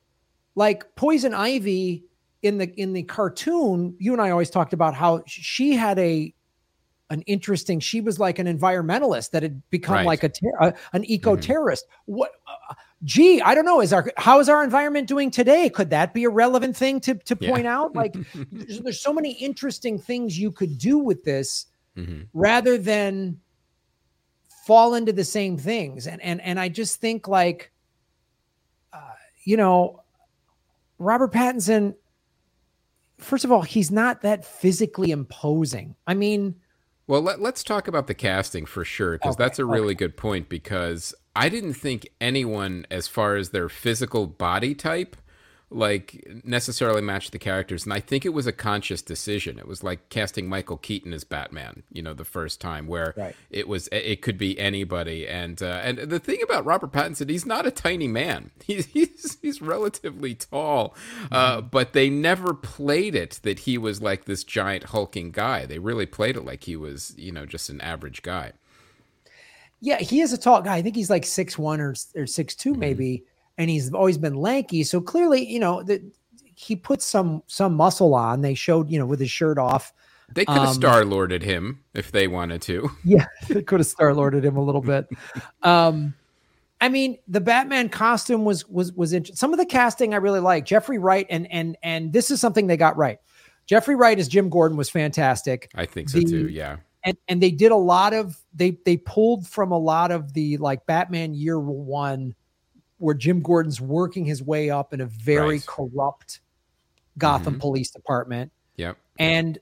like 0.54 0.94
Poison 0.94 1.32
Ivy 1.32 2.04
in 2.42 2.58
the 2.58 2.78
in 2.78 2.92
the 2.92 3.02
cartoon. 3.04 3.94
You 3.98 4.12
and 4.12 4.20
I 4.20 4.30
always 4.30 4.50
talked 4.50 4.74
about 4.74 4.94
how 4.94 5.22
she 5.26 5.72
had 5.72 5.98
a 5.98 6.34
an 7.10 7.22
interesting. 7.22 7.80
She 7.80 8.00
was 8.00 8.18
like 8.18 8.38
an 8.38 8.46
environmentalist 8.46 9.30
that 9.30 9.42
had 9.42 9.62
become 9.70 9.96
right. 9.96 10.06
like 10.06 10.24
a, 10.24 10.30
a 10.60 10.74
an 10.92 11.04
eco 11.04 11.36
terrorist. 11.36 11.86
Mm-hmm. 11.86 12.12
What? 12.12 12.30
Uh, 12.46 12.74
gee, 13.04 13.40
I 13.42 13.54
don't 13.54 13.64
know. 13.64 13.80
Is 13.80 13.92
our 13.92 14.10
how 14.16 14.40
is 14.40 14.48
our 14.48 14.64
environment 14.64 15.08
doing 15.08 15.30
today? 15.30 15.68
Could 15.68 15.90
that 15.90 16.14
be 16.14 16.24
a 16.24 16.30
relevant 16.30 16.76
thing 16.76 17.00
to 17.00 17.14
to 17.14 17.36
yeah. 17.40 17.50
point 17.50 17.66
out? 17.66 17.94
Like, 17.94 18.16
there's, 18.52 18.80
there's, 18.80 19.00
so 19.00 19.12
many 19.12 19.32
interesting 19.32 19.98
things 19.98 20.38
you 20.38 20.50
could 20.50 20.78
do 20.78 20.98
with 20.98 21.24
this, 21.24 21.66
mm-hmm. 21.96 22.22
rather 22.32 22.78
than 22.78 23.40
fall 24.66 24.94
into 24.94 25.12
the 25.12 25.24
same 25.24 25.58
things. 25.58 26.06
And 26.06 26.22
and 26.22 26.40
and 26.40 26.58
I 26.58 26.68
just 26.68 27.00
think 27.00 27.28
like, 27.28 27.70
uh, 28.92 29.14
you 29.44 29.56
know, 29.56 30.02
Robert 30.98 31.32
Pattinson. 31.32 31.94
First 33.18 33.44
of 33.44 33.52
all, 33.52 33.62
he's 33.62 33.92
not 33.92 34.22
that 34.22 34.44
physically 34.44 35.10
imposing. 35.10 35.94
I 36.06 36.14
mean. 36.14 36.56
Well, 37.06 37.20
let, 37.20 37.40
us 37.40 37.62
talk 37.62 37.86
about 37.86 38.06
the 38.06 38.14
casting 38.14 38.64
for 38.64 38.84
sure, 38.84 39.12
because 39.12 39.34
okay, 39.34 39.44
that's 39.44 39.58
a 39.58 39.64
really 39.64 39.88
okay. 39.88 40.06
good 40.06 40.16
point. 40.16 40.48
Because 40.48 41.14
I 41.36 41.48
didn't 41.48 41.74
think 41.74 42.08
anyone, 42.20 42.86
as 42.90 43.08
far 43.08 43.36
as 43.36 43.50
their 43.50 43.68
physical 43.68 44.26
body 44.26 44.74
type, 44.74 45.16
like 45.74 46.24
necessarily 46.44 47.02
match 47.02 47.30
the 47.30 47.38
characters 47.38 47.84
and 47.84 47.92
i 47.92 47.98
think 47.98 48.24
it 48.24 48.30
was 48.30 48.46
a 48.46 48.52
conscious 48.52 49.02
decision 49.02 49.58
it 49.58 49.66
was 49.66 49.82
like 49.82 50.08
casting 50.08 50.48
michael 50.48 50.76
keaton 50.76 51.12
as 51.12 51.24
batman 51.24 51.82
you 51.92 52.00
know 52.00 52.14
the 52.14 52.24
first 52.24 52.60
time 52.60 52.86
where 52.86 53.12
right. 53.16 53.34
it 53.50 53.66
was 53.66 53.88
it 53.90 54.22
could 54.22 54.38
be 54.38 54.58
anybody 54.58 55.26
and 55.26 55.62
uh, 55.62 55.80
and 55.82 55.98
the 55.98 56.20
thing 56.20 56.38
about 56.42 56.64
robert 56.64 56.92
pattinson 56.92 57.28
he's 57.28 57.44
not 57.44 57.66
a 57.66 57.70
tiny 57.70 58.06
man 58.06 58.50
he's 58.64 58.86
he's, 58.86 59.36
he's 59.42 59.60
relatively 59.60 60.34
tall 60.34 60.94
uh, 61.32 61.58
mm-hmm. 61.58 61.66
but 61.68 61.92
they 61.92 62.08
never 62.08 62.54
played 62.54 63.14
it 63.14 63.40
that 63.42 63.60
he 63.60 63.76
was 63.76 64.00
like 64.00 64.24
this 64.24 64.44
giant 64.44 64.84
hulking 64.84 65.30
guy 65.30 65.66
they 65.66 65.78
really 65.78 66.06
played 66.06 66.36
it 66.36 66.44
like 66.44 66.64
he 66.64 66.76
was 66.76 67.14
you 67.16 67.32
know 67.32 67.44
just 67.44 67.68
an 67.68 67.80
average 67.80 68.22
guy 68.22 68.52
yeah, 69.80 69.98
he 69.98 70.22
is 70.22 70.32
a 70.32 70.38
tall 70.38 70.62
guy. 70.62 70.76
I 70.76 70.82
think 70.82 70.96
he's 70.96 71.10
like 71.10 71.26
six 71.26 71.58
one 71.58 71.78
or 71.78 71.94
or 72.16 72.26
six 72.26 72.54
two 72.54 72.70
mm-hmm. 72.70 72.80
maybe, 72.80 73.24
and 73.58 73.70
he's 73.70 73.92
always 73.92 74.18
been 74.18 74.34
lanky. 74.34 74.84
So 74.84 75.00
clearly, 75.00 75.46
you 75.46 75.58
know 75.58 75.82
that 75.82 76.02
he 76.54 76.76
put 76.76 77.02
some 77.02 77.42
some 77.46 77.74
muscle 77.74 78.14
on. 78.14 78.40
They 78.40 78.54
showed 78.54 78.90
you 78.90 78.98
know 78.98 79.06
with 79.06 79.20
his 79.20 79.30
shirt 79.30 79.58
off. 79.58 79.92
They 80.34 80.44
could 80.44 80.56
have 80.56 80.68
um, 80.68 80.74
star 80.74 81.04
lorded 81.04 81.42
him 81.42 81.84
if 81.92 82.10
they 82.10 82.28
wanted 82.28 82.62
to. 82.62 82.90
Yeah, 83.04 83.26
they 83.48 83.62
could 83.62 83.80
have 83.80 83.86
star 83.86 84.14
lorded 84.14 84.44
him 84.44 84.56
a 84.56 84.62
little 84.62 84.80
bit. 84.80 85.06
Um, 85.62 86.14
I 86.80 86.88
mean, 86.88 87.18
the 87.28 87.40
Batman 87.40 87.88
costume 87.88 88.44
was 88.44 88.68
was 88.68 88.92
was 88.92 89.12
interesting. 89.12 89.36
Some 89.36 89.52
of 89.52 89.58
the 89.58 89.66
casting 89.66 90.14
I 90.14 90.18
really 90.18 90.40
like. 90.40 90.64
Jeffrey 90.64 90.98
Wright 90.98 91.26
and 91.30 91.50
and 91.52 91.76
and 91.82 92.12
this 92.12 92.30
is 92.30 92.40
something 92.40 92.66
they 92.66 92.76
got 92.76 92.96
right. 92.96 93.18
Jeffrey 93.66 93.96
Wright 93.96 94.18
as 94.18 94.28
Jim 94.28 94.48
Gordon 94.50 94.76
was 94.76 94.90
fantastic. 94.90 95.70
I 95.74 95.86
think 95.86 96.08
so 96.08 96.18
the, 96.18 96.24
too. 96.24 96.48
Yeah 96.48 96.78
and 97.04 97.16
and 97.28 97.42
they 97.42 97.50
did 97.50 97.70
a 97.70 97.76
lot 97.76 98.12
of 98.12 98.42
they 98.54 98.78
they 98.84 98.96
pulled 98.96 99.46
from 99.46 99.70
a 99.70 99.78
lot 99.78 100.10
of 100.10 100.32
the 100.32 100.56
like 100.56 100.86
Batman 100.86 101.34
Year 101.34 101.60
One 101.60 102.34
where 102.98 103.14
Jim 103.14 103.40
Gordon's 103.40 103.80
working 103.80 104.24
his 104.24 104.42
way 104.42 104.70
up 104.70 104.92
in 104.92 105.00
a 105.00 105.06
very 105.06 105.56
Right. 105.56 105.66
corrupt 105.66 106.40
Gotham 107.18 107.56
Mhm. 107.56 107.60
Police 107.60 107.90
Department. 107.90 108.50
Yep. 108.76 108.96
And 109.18 109.58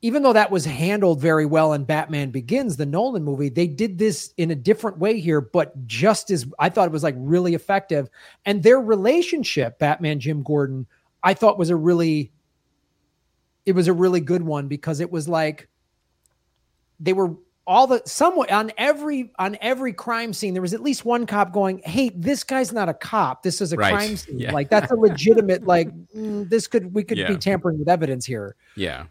even 0.00 0.22
though 0.22 0.32
that 0.32 0.50
was 0.52 0.64
handled 0.64 1.20
very 1.20 1.44
well 1.44 1.72
in 1.72 1.82
Batman 1.84 2.30
Begins, 2.30 2.76
the 2.76 2.86
Nolan 2.86 3.24
movie, 3.24 3.48
they 3.48 3.66
did 3.66 3.98
this 3.98 4.32
in 4.36 4.52
a 4.52 4.54
different 4.54 4.98
way 4.98 5.18
here, 5.18 5.40
but 5.40 5.86
just 5.88 6.30
as 6.30 6.46
I 6.60 6.68
thought 6.68 6.86
it 6.86 6.92
was 6.92 7.02
like 7.02 7.16
really 7.18 7.54
effective. 7.54 8.08
And 8.46 8.62
their 8.62 8.80
relationship, 8.80 9.78
Batman 9.80 10.20
Jim 10.20 10.44
Gordon, 10.44 10.86
I 11.24 11.34
thought 11.34 11.58
was 11.58 11.70
a 11.70 11.76
really 11.76 12.30
it 13.66 13.72
was 13.74 13.86
a 13.88 13.92
really 13.92 14.20
good 14.20 14.42
one 14.42 14.66
because 14.66 14.98
it 15.00 15.10
was 15.10 15.28
like 15.28 15.68
they 17.00 17.12
were 17.12 17.34
all 17.68 17.86
the 17.86 18.02
somewhat 18.06 18.50
on 18.50 18.72
every 18.78 19.30
on 19.38 19.56
every 19.60 19.92
crime 19.92 20.32
scene 20.32 20.54
there 20.54 20.62
was 20.62 20.72
at 20.74 20.80
least 20.82 21.04
one 21.04 21.26
cop 21.26 21.52
going 21.52 21.80
hey 21.84 22.08
this 22.16 22.42
guy's 22.42 22.72
not 22.72 22.88
a 22.88 22.94
cop 22.94 23.42
this 23.42 23.60
is 23.60 23.72
a 23.72 23.76
Right. 23.76 23.92
crime 23.92 24.16
scene 24.16 24.38
Yeah. 24.40 24.52
like 24.52 24.70
that's 24.70 24.90
a 24.90 24.94
legitimate 24.96 25.64
like 25.66 25.90
mm, 26.16 26.48
this 26.48 26.66
could 26.66 26.94
we 26.94 27.04
could 27.04 27.18
Yeah. 27.18 27.28
be 27.28 27.36
tampering 27.36 27.78
with 27.78 27.88
evidence 27.88 28.24
here 28.24 28.56
Yeah. 28.74 29.04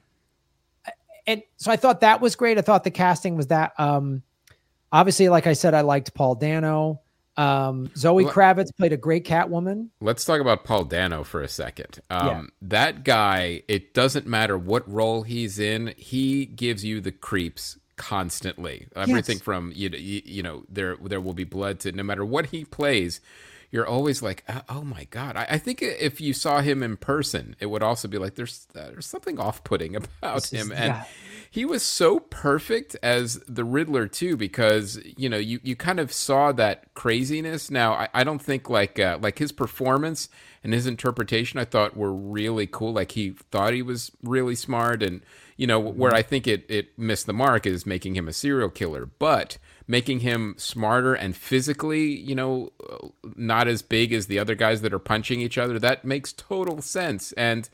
and 1.27 1.43
so 1.57 1.71
I 1.71 1.75
thought 1.75 2.01
that 2.01 2.19
was 2.21 2.35
great. 2.35 2.57
I 2.57 2.61
thought 2.61 2.83
the 2.83 2.91
casting 2.91 3.35
was 3.35 3.47
that. 3.47 3.73
Um, 3.77 4.23
obviously, 4.91 5.27
like 5.29 5.45
I 5.45 5.53
said, 5.53 5.73
I 5.73 5.81
liked 5.81 6.13
Paul 6.13 6.35
Dano. 6.35 7.01
Um, 7.35 7.91
Zoe 7.97 8.23
Kravitz 8.25 8.75
played 8.75 8.93
a 8.93 8.97
great 8.97 9.25
Catwoman. 9.25 9.89
Let's 10.01 10.23
talk 10.25 10.39
about 10.41 10.63
Paul 10.63 10.85
Dano 10.85 11.23
for 11.25 11.41
a 11.41 11.47
second. 11.49 11.99
Um, 12.09 12.27
Yeah. 12.27 12.43
That 12.61 13.03
guy, 13.03 13.61
it 13.67 13.93
doesn't 13.93 14.25
matter 14.25 14.57
what 14.57 14.89
role 14.91 15.23
he's 15.23 15.59
in, 15.59 15.93
he 15.97 16.45
gives 16.45 16.83
you 16.85 17.01
the 17.01 17.11
creeps 17.11 17.77
constantly. 17.97 18.87
Everything 18.95 19.37
Yes. 19.37 19.41
from 19.43 19.71
you, 19.75 19.89
you, 19.89 20.21
you 20.25 20.43
know, 20.43 20.63
there 20.69 20.97
there 21.01 21.21
will 21.21 21.33
be 21.33 21.43
blood 21.43 21.79
to 21.81 21.91
no 21.91 22.03
matter 22.03 22.25
what 22.25 22.47
he 22.47 22.65
plays. 22.65 23.19
You're 23.69 23.87
always 23.87 24.21
like, 24.21 24.43
"Oh- 24.47 24.61
oh 24.69 24.81
my 24.83 25.05
god! 25.09 25.35
I, 25.35 25.45
I 25.51 25.57
think 25.57 25.81
if 25.81 26.21
you 26.21 26.33
saw 26.33 26.61
him 26.61 26.81
in 26.81 26.95
person, 26.97 27.55
it 27.59 27.65
would 27.65 27.83
also 27.83 28.07
be 28.07 28.17
like, 28.17 28.35
there's 28.35 28.67
uh, 28.75 28.91
there's 28.91 29.05
something 29.05 29.39
off-putting 29.39 29.95
about 30.21 30.37
is- 30.37 30.51
him, 30.51 30.71
and 30.71 30.93
yeah. 30.93 31.03
he 31.51 31.65
was 31.65 31.83
so 31.83 32.19
perfect 32.19 32.95
as 33.03 33.41
the 33.47 33.65
Riddler 33.65 34.07
too, 34.07 34.37
because 34.37 34.99
you 35.17 35.27
know 35.27 35.37
you, 35.37 35.59
you 35.63 35.75
kind 35.75 35.99
of 35.99 36.13
saw 36.13 36.51
that 36.53 36.93
craziness. 36.93 37.69
Now 37.69 37.93
I, 37.93 38.07
I 38.13 38.23
don't 38.23 38.41
think 38.41 38.69
like 38.69 38.99
uh, 38.99 39.19
like 39.21 39.39
his 39.39 39.51
performance 39.51 40.29
and 40.63 40.73
his 40.73 40.87
interpretation 40.87 41.59
I 41.59 41.65
thought 41.65 41.97
were 41.97 42.13
really 42.13 42.67
cool. 42.67 42.93
Like 42.93 43.11
he 43.11 43.31
thought 43.51 43.73
he 43.73 43.81
was 43.81 44.11
really 44.23 44.55
smart, 44.55 45.03
and 45.03 45.21
you 45.57 45.67
know 45.67 45.79
where 45.79 46.13
I 46.13 46.21
think 46.21 46.47
it 46.47 46.65
it 46.69 46.97
missed 46.97 47.25
the 47.25 47.33
mark 47.33 47.65
is 47.65 47.85
making 47.85 48.15
him 48.15 48.29
a 48.29 48.33
serial 48.33 48.69
killer, 48.69 49.05
but 49.05 49.57
making 49.87 50.19
him 50.19 50.55
smarter 50.57 51.13
and 51.13 51.35
physically, 51.35 52.07
you 52.07 52.35
know, 52.35 52.71
not 53.35 53.67
as 53.67 53.81
big 53.81 54.11
as 54.11 54.27
the 54.27 54.37
other 54.37 54.55
guys 54.55 54.81
that 54.81 54.93
are 54.93 54.99
punching 54.99 55.39
each 55.39 55.57
other. 55.57 55.79
That 55.79 56.03
makes 56.03 56.33
total 56.33 56.81
sense, 56.81 57.31
and 57.33 57.69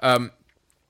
um, 0.00 0.30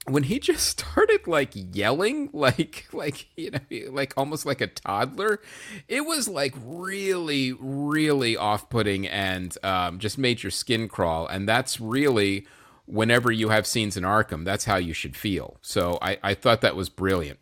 when 0.07 0.25
he 0.25 0.39
just 0.39 0.67
started 0.67 1.27
like 1.27 1.51
yelling 1.55 2.31
like 2.33 2.87
like 2.93 3.29
you 3.37 3.51
know 3.51 3.61
like 3.91 4.15
almost 4.17 4.47
like 4.47 4.61
a 4.61 4.67
toddler 4.67 5.41
it 5.87 6.03
was 6.03 6.29
like 6.29 6.55
really 6.63 7.53
really 7.53 8.37
off-putting 8.37 9.07
and 9.07 9.57
um, 9.63 9.99
just 9.99 10.19
made 10.19 10.43
your 10.43 10.51
skin 10.51 10.89
crawl. 10.89 11.27
And 11.27 11.49
that's 11.49 11.81
really 11.81 12.47
whenever 12.87 13.31
you 13.31 13.51
have 13.51 13.67
scenes 13.67 13.97
in 13.97 14.05
arkham 14.05 14.45
that's 14.45 14.65
how 14.65 14.77
you 14.77 14.93
should 14.93 15.17
feel. 15.17 15.59
So 15.63 15.99
i 16.03 16.19
i 16.23 16.35
thought 16.35 16.61
that 16.61 16.77
was 16.77 16.89
brilliant 16.89 17.39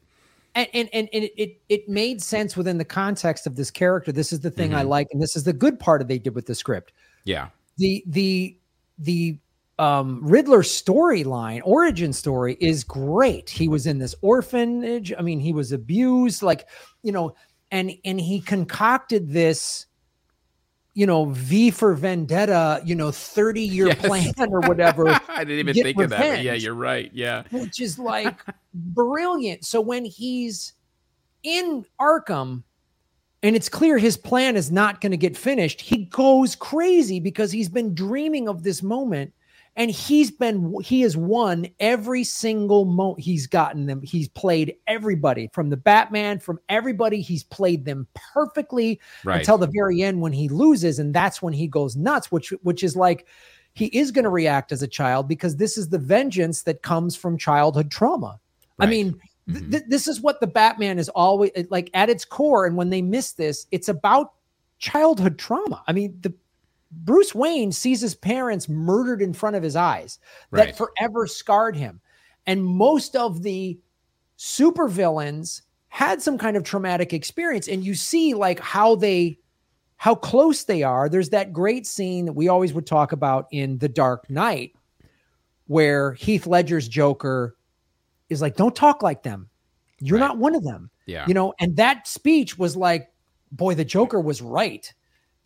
And 0.57 0.69
and 0.73 0.89
and, 0.93 1.09
it, 1.13 1.61
it 1.69 1.89
made 1.89 2.21
sense 2.23 2.57
within 2.57 2.79
the 2.79 2.85
context 2.85 3.47
of 3.47 3.55
this 3.57 3.71
character. 3.71 4.11
This 4.11 4.33
is 4.33 4.41
the 4.41 4.51
thing 4.51 4.75
I 4.75 4.83
Mhm. 4.83 4.89
like, 4.89 5.07
and 5.13 5.23
this 5.23 5.37
is 5.37 5.45
the 5.45 5.53
good 5.53 5.79
part 5.79 6.01
of 6.03 6.09
they 6.09 6.19
did 6.19 6.35
with 6.35 6.47
the 6.47 6.55
script. 6.55 6.93
yeah 7.25 7.49
the 7.79 8.03
the 8.07 8.57
the 8.99 9.39
um 9.79 10.21
Riddler 10.25 10.63
storyline 10.63 11.61
origin 11.65 12.13
story 12.15 12.57
is 12.59 12.83
great. 12.85 13.51
He 13.51 13.69
was 13.69 13.87
in 13.87 13.99
this 13.99 14.15
orphanage. 14.23 15.13
I 15.19 15.21
mean, 15.21 15.41
he 15.41 15.53
was 15.53 15.73
abused 15.73 16.43
like, 16.43 16.67
you 17.03 17.13
know, 17.13 17.35
and 17.71 17.93
and 18.07 18.19
he 18.19 18.41
concocted 18.41 19.31
this 19.33 19.85
you 20.97 21.07
know, 21.07 21.27
V 21.27 21.71
for 21.71 21.93
Vendetta, 21.93 22.81
you 22.83 22.95
know, 22.95 23.11
30 23.13 23.61
year 23.61 23.89
Yes. 23.89 23.99
plan 24.07 24.33
or 24.51 24.61
whatever, 24.61 25.11
i 25.29 25.45
didn't 25.45 25.69
even 25.69 25.75
think 25.75 26.01
of 26.01 26.09
that 26.09 26.43
yeah 26.43 26.55
you're 26.55 26.75
right 26.75 27.11
yeah 27.13 27.43
which 27.51 27.81
is 27.83 27.99
like 27.99 28.41
brilliant. 28.75 29.65
So 29.67 29.79
when 29.81 30.07
he's 30.07 30.73
in 31.43 31.85
Arkham 32.01 32.63
and 33.43 33.55
it's 33.55 33.69
clear 33.69 33.99
his 33.99 34.17
plan 34.17 34.57
is 34.57 34.73
not 34.73 35.03
going 35.03 35.11
to 35.11 35.19
get 35.19 35.37
finished, 35.37 35.83
he 35.83 36.07
goes 36.07 36.57
crazy 36.57 37.21
because 37.21 37.53
he's 37.53 37.69
been 37.69 37.95
dreaming 37.95 38.49
of 38.49 38.63
this 38.63 38.83
moment 38.83 39.35
and 39.77 39.91
he's 39.91 40.31
been 40.31 40.75
he 40.83 41.03
has 41.03 41.17
won 41.17 41.69
every 41.81 42.25
single 42.25 42.87
moment 42.87 43.21
he's 43.21 43.47
gotten 43.47 43.87
them. 43.87 44.01
He's 44.03 44.29
played 44.29 44.75
everybody 44.87 45.51
from 45.53 45.69
the 45.69 45.77
batman 45.77 46.39
from 46.39 46.59
everybody. 46.69 47.21
He's 47.21 47.45
played 47.45 47.85
them 47.85 48.07
perfectly 48.15 48.99
right. 49.25 49.41
until 49.41 49.59
the 49.59 49.71
very 49.73 50.03
end 50.03 50.21
when 50.21 50.33
he 50.33 50.49
loses 50.49 50.99
and 50.99 51.15
that's 51.15 51.43
when 51.43 51.53
he 51.53 51.67
goes 51.67 51.95
nuts 51.95 52.33
which 52.33 52.51
which 52.63 52.83
is 52.83 52.97
like 52.97 53.27
he 53.75 53.87
is 53.87 54.11
going 54.11 54.25
to 54.25 54.31
react 54.31 54.73
as 54.73 54.83
a 54.83 54.89
child 54.89 55.29
because 55.29 55.57
this 55.57 55.77
is 55.77 55.91
the 55.91 55.99
vengeance 55.99 56.63
that 56.63 56.81
comes 56.83 57.15
from 57.15 57.37
childhood 57.37 57.91
trauma. 57.91 58.41
I 58.79 58.87
mean 58.87 59.21
Mhm. 59.49 59.71
th- 59.71 59.85
this 59.89 60.09
is 60.09 60.21
what 60.21 60.41
the 60.41 60.47
batman 60.49 60.99
is 60.99 61.09
always 61.11 61.51
like 61.71 61.89
at 61.95 62.09
its 62.09 62.25
core 62.25 62.67
and 62.67 62.77
when 62.77 62.91
they 62.91 63.03
miss 63.03 63.33
this 63.33 63.67
it's 63.71 63.89
about 63.89 64.33
childhood 64.79 65.39
trauma. 65.39 65.83
I 65.87 65.93
mean 65.93 66.17
the 66.23 66.33
bruce 66.91 67.35
wayne 67.35 67.73
sees 67.73 68.01
his 68.01 68.15
parents 68.15 68.69
murdered 68.69 69.21
in 69.21 69.33
front 69.33 69.57
of 69.57 69.63
his 69.63 69.75
eyes 69.77 70.19
Right. 70.51 70.67
that 70.67 70.77
forever 70.77 71.27
scarred 71.27 71.77
him. 71.77 72.01
And 72.47 72.65
most 72.65 73.17
of 73.17 73.43
the 73.43 73.79
supervillains 74.39 75.63
had 75.89 76.23
some 76.23 76.39
kind 76.39 76.57
of 76.57 76.63
traumatic 76.63 77.13
experience. 77.13 77.69
And 77.69 77.85
you 77.85 77.95
see 77.95 78.35
like 78.35 78.61
how 78.61 78.95
they 78.95 79.39
how 79.97 80.15
close 80.15 80.65
they 80.65 80.83
are. 80.83 81.09
There's 81.09 81.31
that 81.31 81.53
great 81.53 81.87
scene 81.87 82.27
that 82.27 82.35
we 82.35 82.49
always 82.49 82.73
would 82.75 82.87
talk 82.87 83.13
about 83.13 83.47
in 83.51 83.79
the 83.79 83.89
dark 83.89 84.29
knight 84.29 84.75
where 85.69 86.13
heath 86.13 86.47
ledger's 86.47 86.87
joker 86.87 87.57
is 88.29 88.41
like 88.43 88.57
don't 88.57 88.77
talk 88.77 89.03
like 89.03 89.23
them. 89.23 89.49
You're 90.01 90.19
Right. 90.19 90.27
not 90.29 90.39
one 90.39 90.55
of 90.55 90.63
them. 90.65 90.91
Yeah. 91.07 91.25
You 91.27 91.35
know 91.35 91.53
and 91.61 91.77
that 91.77 92.07
speech 92.07 92.59
was 92.59 92.77
like 92.77 93.11
boy 93.53 93.75
the 93.75 93.85
joker 93.85 94.21
was 94.21 94.43
right 94.43 94.93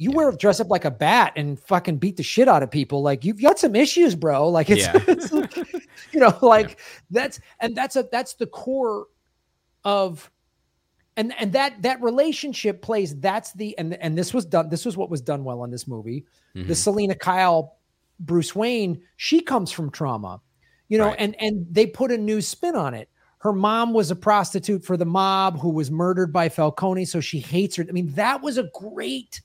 you 0.00 0.10
wear 0.12 0.32
dress 0.32 0.60
up 0.60 0.70
like 0.70 0.86
a 0.86 0.90
bat 0.90 1.34
and 1.36 1.60
fucking 1.60 1.98
beat 1.98 2.16
the 2.16 2.22
shit 2.22 2.48
out 2.48 2.62
of 2.62 2.70
people. 2.70 3.02
Like 3.02 3.22
you've 3.22 3.40
got 3.40 3.58
some 3.58 3.76
issues 3.76 4.14
bro. 4.14 4.48
Like 4.48 4.70
it's, 4.70 4.86
Yeah. 4.86 4.92
it's 5.06 5.30
you 6.12 6.20
know 6.20 6.36
like 6.40 6.80
that's 7.10 7.38
and 7.60 7.76
that's 7.76 7.96
a 7.96 8.08
that's 8.10 8.32
the 8.34 8.46
core 8.46 9.08
of 9.84 10.30
and 11.18 11.34
and 11.38 11.52
that 11.52 11.82
that 11.82 12.00
relationship 12.00 12.80
plays 12.80 13.14
that's 13.20 13.52
the 13.52 13.76
and 13.78 13.92
and 14.02 14.16
this 14.16 14.32
was 14.32 14.46
done 14.46 14.70
this 14.70 14.86
was 14.86 14.96
what 14.96 15.10
was 15.10 15.20
done 15.20 15.44
well 15.44 15.64
in 15.64 15.70
this 15.70 15.86
movie. 15.86 16.24
The 16.54 16.62
Mhm. 16.62 16.76
selina 16.76 17.14
kyle 17.14 17.76
bruce 18.20 18.54
wayne 18.54 19.00
she 19.16 19.40
comes 19.40 19.70
from 19.70 19.90
trauma 19.90 20.40
you 20.88 20.96
know 20.98 21.06
Right. 21.08 21.16
and 21.18 21.36
and 21.40 21.66
they 21.70 21.84
put 21.86 22.10
a 22.10 22.16
new 22.18 22.40
spin 22.40 22.74
on 22.74 22.94
it. 22.94 23.08
Her 23.38 23.52
mom 23.52 23.92
was 23.92 24.10
a 24.10 24.16
prostitute 24.16 24.82
for 24.84 24.96
the 24.96 25.04
mob 25.06 25.58
who 25.60 25.68
was 25.70 25.90
murdered 25.90 26.32
by 26.32 26.48
falcone 26.48 27.04
so 27.04 27.20
she 27.20 27.38
hates 27.40 27.76
her. 27.76 27.84
I 27.86 27.92
mean 27.92 28.12
that 28.12 28.40
was 28.42 28.56
a 28.56 28.70
great 28.74 29.42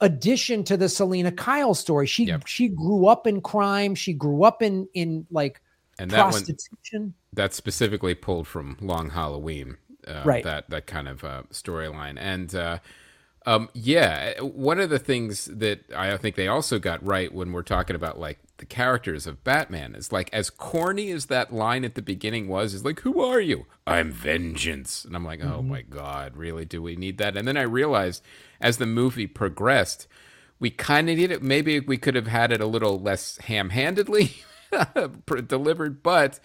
addition 0.00 0.64
to 0.64 0.76
the 0.76 0.88
selina 0.88 1.30
kyle 1.32 1.74
story 1.74 2.06
she 2.06 2.24
Yep. 2.24 2.46
she 2.46 2.68
grew 2.68 3.06
up 3.06 3.26
in 3.26 3.40
crime 3.40 3.94
she 3.94 4.12
grew 4.12 4.44
up 4.44 4.62
in 4.62 4.88
in 4.94 5.26
like 5.30 5.60
and 5.98 6.10
that 6.10 6.22
one 6.22 6.30
prostitution 6.32 7.14
that's 7.32 7.56
specifically 7.56 8.14
pulled 8.14 8.46
from 8.46 8.76
Long 8.80 9.10
Halloween, 9.10 9.76
uh, 10.06 10.22
Right. 10.24 10.44
That 10.44 10.70
that 10.70 10.86
kind 10.86 11.08
of 11.08 11.24
uh, 11.24 11.42
storyline, 11.52 12.16
and 12.18 12.54
uh, 12.54 12.78
um, 13.46 13.70
yeah, 13.72 14.38
one 14.40 14.80
of 14.80 14.90
the 14.90 14.98
things 14.98 15.46
that 15.46 15.80
I 15.96 16.16
think 16.18 16.36
they 16.36 16.46
also 16.46 16.78
got 16.78 17.04
right 17.04 17.32
when 17.32 17.52
we're 17.52 17.62
talking 17.62 17.96
about 17.96 18.18
like 18.18 18.38
the 18.58 18.66
characters 18.66 19.26
of 19.26 19.42
Batman 19.42 19.94
is 19.94 20.12
like 20.12 20.28
as 20.32 20.50
corny 20.50 21.10
as 21.10 21.26
that 21.26 21.52
line 21.52 21.84
at 21.84 21.94
the 21.94 22.02
beginning 22.02 22.48
was, 22.48 22.74
is 22.74 22.84
like, 22.84 23.00
"Who 23.00 23.20
are 23.20 23.40
you? 23.40 23.64
I'm 23.86 24.12
vengeance," 24.12 25.06
and 25.06 25.16
I'm 25.16 25.24
like, 25.24 25.42
"Oh 25.42 25.62
my 25.62 25.80
god, 25.80 26.36
really? 26.36 26.66
Do 26.66 26.82
we 26.82 26.96
need 26.96 27.16
that?" 27.18 27.36
And 27.36 27.48
then 27.48 27.56
I 27.56 27.62
realized 27.62 28.22
as 28.60 28.76
the 28.76 28.86
movie 28.86 29.26
progressed. 29.26 30.06
We 30.58 30.68
kind 30.68 31.08
of 31.08 31.16
need 31.16 31.30
it. 31.30 31.42
Maybe 31.42 31.80
we 31.80 31.96
could 31.96 32.14
have 32.14 32.26
had 32.26 32.52
it 32.52 32.60
a 32.60 32.66
little 32.66 33.00
less 33.00 33.38
ham-handedly 33.38 34.34
delivered, 35.46 36.02
but 36.02 36.38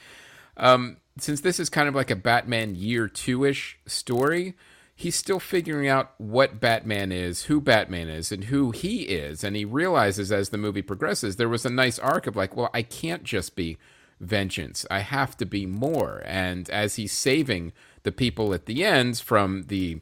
um, 0.55 0.95
since 1.17 1.41
this 1.41 1.59
is 1.59 1.69
kind 1.69 1.89
of 1.89 1.95
like 1.95 2.09
a 2.09 2.15
Batman 2.15 2.75
year 2.75 3.09
two 3.09 3.43
ish 3.43 3.77
story, 3.85 4.55
he's 4.95 5.15
still 5.15 5.41
figuring 5.41 5.89
out 5.89 6.13
what 6.17 6.61
Batman 6.61 7.11
is, 7.11 7.43
who 7.43 7.59
Batman 7.59 8.07
is, 8.07 8.31
and 8.31 8.45
who 8.45 8.71
he 8.71 9.03
is. 9.03 9.43
And 9.43 9.55
he 9.55 9.65
realizes 9.65 10.31
as 10.31 10.49
the 10.49 10.57
movie 10.57 10.81
progresses, 10.81 11.35
there 11.35 11.49
was 11.49 11.65
a 11.65 11.69
nice 11.69 11.99
arc 11.99 12.25
of 12.25 12.37
like, 12.37 12.55
well, 12.55 12.69
I 12.73 12.81
can't 12.81 13.23
just 13.23 13.55
be 13.55 13.77
vengeance, 14.21 14.85
I 14.89 14.99
have 14.99 15.35
to 15.37 15.45
be 15.45 15.65
more. 15.65 16.23
And 16.25 16.69
as 16.69 16.95
he's 16.95 17.11
saving 17.11 17.73
the 18.03 18.13
people 18.13 18.53
at 18.53 18.65
the 18.65 18.85
end 18.85 19.19
from 19.19 19.63
the 19.63 19.99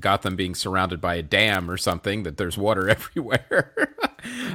Gotham 0.00 0.34
being 0.34 0.54
surrounded 0.54 1.00
by 1.00 1.16
a 1.16 1.22
dam 1.22 1.70
or 1.70 1.76
something, 1.76 2.22
that 2.22 2.38
there's 2.38 2.56
water 2.56 2.88
everywhere. 2.88 3.94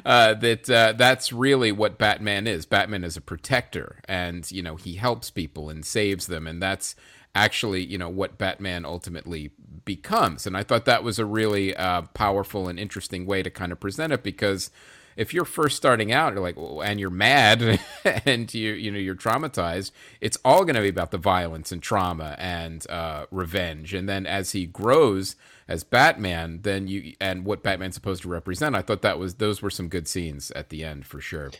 uh, 0.03 0.33
that 0.33 0.69
uh, 0.69 0.93
that's 0.93 1.31
really 1.31 1.71
what 1.71 1.99
Batman 1.99 2.47
is. 2.47 2.65
Batman 2.65 3.03
is 3.03 3.15
a 3.15 3.21
protector, 3.21 3.99
and 4.05 4.51
you 4.51 4.61
know 4.61 4.75
he 4.75 4.95
helps 4.95 5.29
people 5.29 5.69
and 5.69 5.85
saves 5.85 6.27
them, 6.27 6.47
and 6.47 6.61
that's 6.61 6.95
actually 7.35 7.83
you 7.83 7.97
know 7.97 8.09
what 8.09 8.37
Batman 8.37 8.85
ultimately 8.85 9.51
becomes. 9.85 10.45
And 10.45 10.55
I 10.55 10.63
thought 10.63 10.85
that 10.85 11.03
was 11.03 11.19
a 11.19 11.25
really 11.25 11.75
uh, 11.75 12.03
powerful 12.13 12.67
and 12.67 12.79
interesting 12.79 13.25
way 13.25 13.43
to 13.43 13.49
kind 13.49 13.71
of 13.71 13.79
present 13.79 14.13
it 14.13 14.23
because 14.23 14.69
if 15.17 15.33
you're 15.33 15.45
first 15.45 15.75
starting 15.75 16.11
out, 16.11 16.33
you're 16.33 16.41
like, 16.41 16.57
and 16.87 16.99
you're 16.99 17.09
mad 17.09 17.79
and 18.25 18.53
you 18.53 18.73
you 18.73 18.91
know 18.91 18.99
you're 18.99 19.15
traumatized, 19.15 19.91
it's 20.19 20.37
all 20.43 20.63
going 20.63 20.75
to 20.75 20.81
be 20.81 20.89
about 20.89 21.11
the 21.11 21.17
violence 21.17 21.71
and 21.71 21.81
trauma 21.81 22.35
and 22.37 22.89
uh, 22.89 23.25
revenge. 23.31 23.93
And 23.93 24.07
then 24.07 24.25
as 24.25 24.51
he 24.51 24.65
grows 24.65 25.35
as 25.67 25.83
Batman, 25.83 26.59
then 26.63 26.87
you 26.87 27.13
and 27.19 27.45
what 27.45 27.63
Batman's 27.63 27.95
supposed 27.95 28.23
to 28.23 28.29
represent, 28.29 28.75
I 28.75 28.81
thought 28.81 29.01
that 29.01 29.19
was 29.19 29.35
those 29.35 29.61
were 29.61 29.69
some 29.69 29.89
good 29.89 30.07
scenes 30.07 30.51
at 30.51 30.69
the 30.69 30.83
end 30.83 31.05
for 31.05 31.19
sure. 31.19 31.51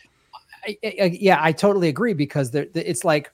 I, 0.64 0.78
I, 0.84 1.18
yeah, 1.20 1.38
I 1.40 1.52
totally 1.52 1.88
agree 1.88 2.12
because 2.14 2.54
it's 2.54 3.04
like 3.04 3.32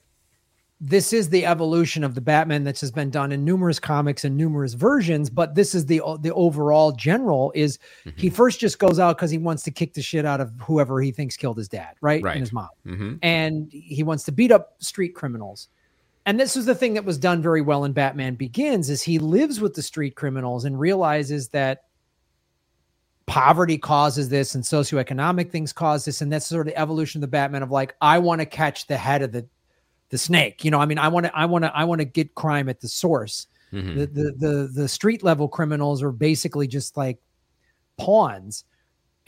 this 0.81 1.11
is 1.11 1.29
the 1.29 1.45
evolution 1.45 2.05
of 2.05 2.15
the 2.15 2.21
Batman 2.21 2.63
that 2.63 2.79
has 2.79 2.91
been 2.91 3.09
done 3.09 3.33
in 3.33 3.43
numerous 3.43 3.79
comics 3.79 4.23
and 4.23 4.37
numerous 4.37 4.73
versions, 4.73 5.29
but 5.29 5.53
this 5.53 5.75
is 5.75 5.85
the 5.85 6.01
the 6.21 6.33
overall 6.33 6.93
general 6.93 7.51
is 7.53 7.77
mm-hmm. 8.05 8.17
he 8.17 8.29
first 8.29 8.61
just 8.61 8.79
goes 8.79 8.97
out 8.97 9.17
because 9.17 9.29
he 9.29 9.37
wants 9.37 9.63
to 9.63 9.71
kick 9.71 9.93
the 9.93 10.01
shit 10.01 10.25
out 10.25 10.39
of 10.39 10.53
whoever 10.61 11.01
he 11.01 11.11
thinks 11.11 11.35
killed 11.35 11.57
his 11.57 11.67
dad, 11.67 11.95
right? 11.99 12.23
right. 12.23 12.33
And 12.33 12.41
his 12.41 12.53
mom. 12.53 12.69
Mm-hmm. 12.85 13.15
And 13.21 13.69
he 13.71 14.03
wants 14.03 14.23
to 14.25 14.31
beat 14.31 14.51
up 14.51 14.75
street 14.79 15.15
criminals. 15.15 15.67
And 16.25 16.39
this 16.39 16.55
is 16.55 16.65
the 16.65 16.75
thing 16.75 16.93
that 16.93 17.05
was 17.05 17.17
done 17.17 17.41
very 17.41 17.61
well 17.61 17.83
in 17.83 17.91
Batman 17.91 18.35
Begins 18.35 18.89
is 18.89 19.01
he 19.01 19.19
lives 19.19 19.59
with 19.59 19.73
the 19.73 19.81
street 19.81 20.15
criminals 20.15 20.63
and 20.63 20.79
realizes 20.79 21.49
that 21.49 21.85
poverty 23.25 23.77
causes 23.77 24.29
this 24.29 24.55
and 24.55 24.63
socioeconomic 24.63 25.51
things 25.51 25.71
cause 25.71 26.03
this 26.03 26.21
and 26.21 26.33
that's 26.33 26.47
sort 26.47 26.67
of 26.67 26.73
the 26.73 26.79
evolution 26.79 27.19
of 27.19 27.21
the 27.21 27.27
Batman 27.27 27.61
of 27.61 27.69
like 27.69 27.95
I 28.01 28.17
want 28.17 28.41
to 28.41 28.45
catch 28.45 28.87
the 28.87 28.97
head 28.97 29.21
of 29.21 29.31
the 29.31 29.45
the 30.09 30.17
snake. 30.17 30.63
You 30.65 30.71
know, 30.71 30.79
I 30.79 30.85
mean, 30.85 30.97
I 30.97 31.07
want 31.07 31.25
to, 31.25 31.35
I 31.35 31.45
want 31.45 31.65
to, 31.65 31.75
I 31.75 31.83
want 31.83 31.99
to 31.99 32.05
get 32.05 32.35
crime 32.35 32.69
at 32.69 32.81
the 32.81 32.87
source. 32.87 33.47
Mm-hmm. 33.73 33.99
The, 33.99 34.05
the 34.07 34.31
the 34.31 34.71
the 34.73 34.87
street 34.87 35.23
level 35.23 35.47
criminals 35.47 36.01
are 36.01 36.11
basically 36.11 36.67
just 36.67 36.97
like 36.97 37.19
pawns. 37.97 38.63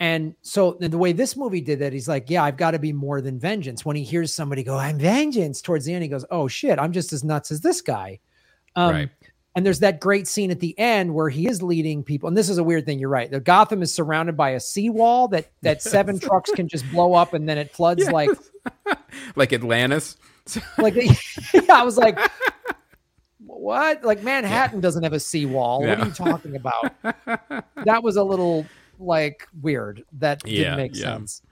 And 0.00 0.34
so 0.42 0.76
the 0.80 0.98
way 0.98 1.12
this 1.12 1.36
movie 1.36 1.60
did 1.60 1.78
that, 1.78 1.92
he's 1.92 2.08
like, 2.08 2.28
yeah, 2.28 2.42
I've 2.42 2.56
got 2.56 2.72
to 2.72 2.80
be 2.80 2.92
more 2.92 3.20
than 3.20 3.38
vengeance. 3.38 3.84
When 3.84 3.94
he 3.94 4.02
hears 4.02 4.34
somebody 4.34 4.64
go, 4.64 4.76
I'm 4.76 4.98
vengeance 4.98 5.62
towards 5.62 5.84
the 5.84 5.94
end, 5.94 6.02
he 6.02 6.08
goes, 6.08 6.24
oh 6.28 6.48
shit, 6.48 6.80
I'm 6.80 6.90
just 6.90 7.12
as 7.12 7.22
nuts 7.22 7.52
as 7.52 7.60
this 7.60 7.80
guy. 7.80 8.18
Um, 8.74 8.90
right. 8.90 9.10
And 9.54 9.64
there's 9.64 9.78
that 9.78 10.00
great 10.00 10.26
scene 10.26 10.50
at 10.50 10.58
the 10.58 10.76
end 10.76 11.14
where 11.14 11.28
he 11.28 11.46
is 11.46 11.62
leading 11.62 12.02
people. 12.02 12.26
And 12.26 12.36
this 12.36 12.48
is 12.48 12.58
a 12.58 12.64
weird 12.64 12.84
thing. 12.84 12.98
You're 12.98 13.10
right. 13.10 13.30
The 13.30 13.38
Gotham 13.38 13.80
is 13.80 13.94
surrounded 13.94 14.36
by 14.36 14.50
a 14.50 14.60
seawall 14.60 15.28
that 15.28 15.52
that 15.60 15.76
yes. 15.76 15.84
seven 15.84 16.18
trucks 16.20 16.50
can 16.50 16.66
just 16.66 16.90
blow 16.90 17.14
up 17.14 17.32
and 17.32 17.48
then 17.48 17.58
it 17.58 17.70
floods 17.70 18.02
yes. 18.02 18.12
like 18.12 18.30
like 19.36 19.52
Atlantis. 19.52 20.16
like, 20.78 20.96
I 21.70 21.82
was 21.82 21.96
like, 21.96 22.18
what? 23.38 24.02
Like 24.04 24.22
Manhattan 24.22 24.78
yeah. 24.78 24.82
doesn't 24.82 25.02
have 25.02 25.12
a 25.12 25.20
seawall. 25.20 25.82
Yeah. 25.82 25.90
What 25.90 26.00
are 26.00 26.06
you 26.06 26.12
talking 26.12 26.56
about? 26.56 26.94
that 27.84 28.02
was 28.02 28.16
a 28.16 28.24
little 28.24 28.66
like 28.98 29.46
weird. 29.60 30.04
That 30.12 30.42
didn't 30.42 30.58
yeah, 30.58 30.76
make 30.76 30.96
sense. 30.96 31.42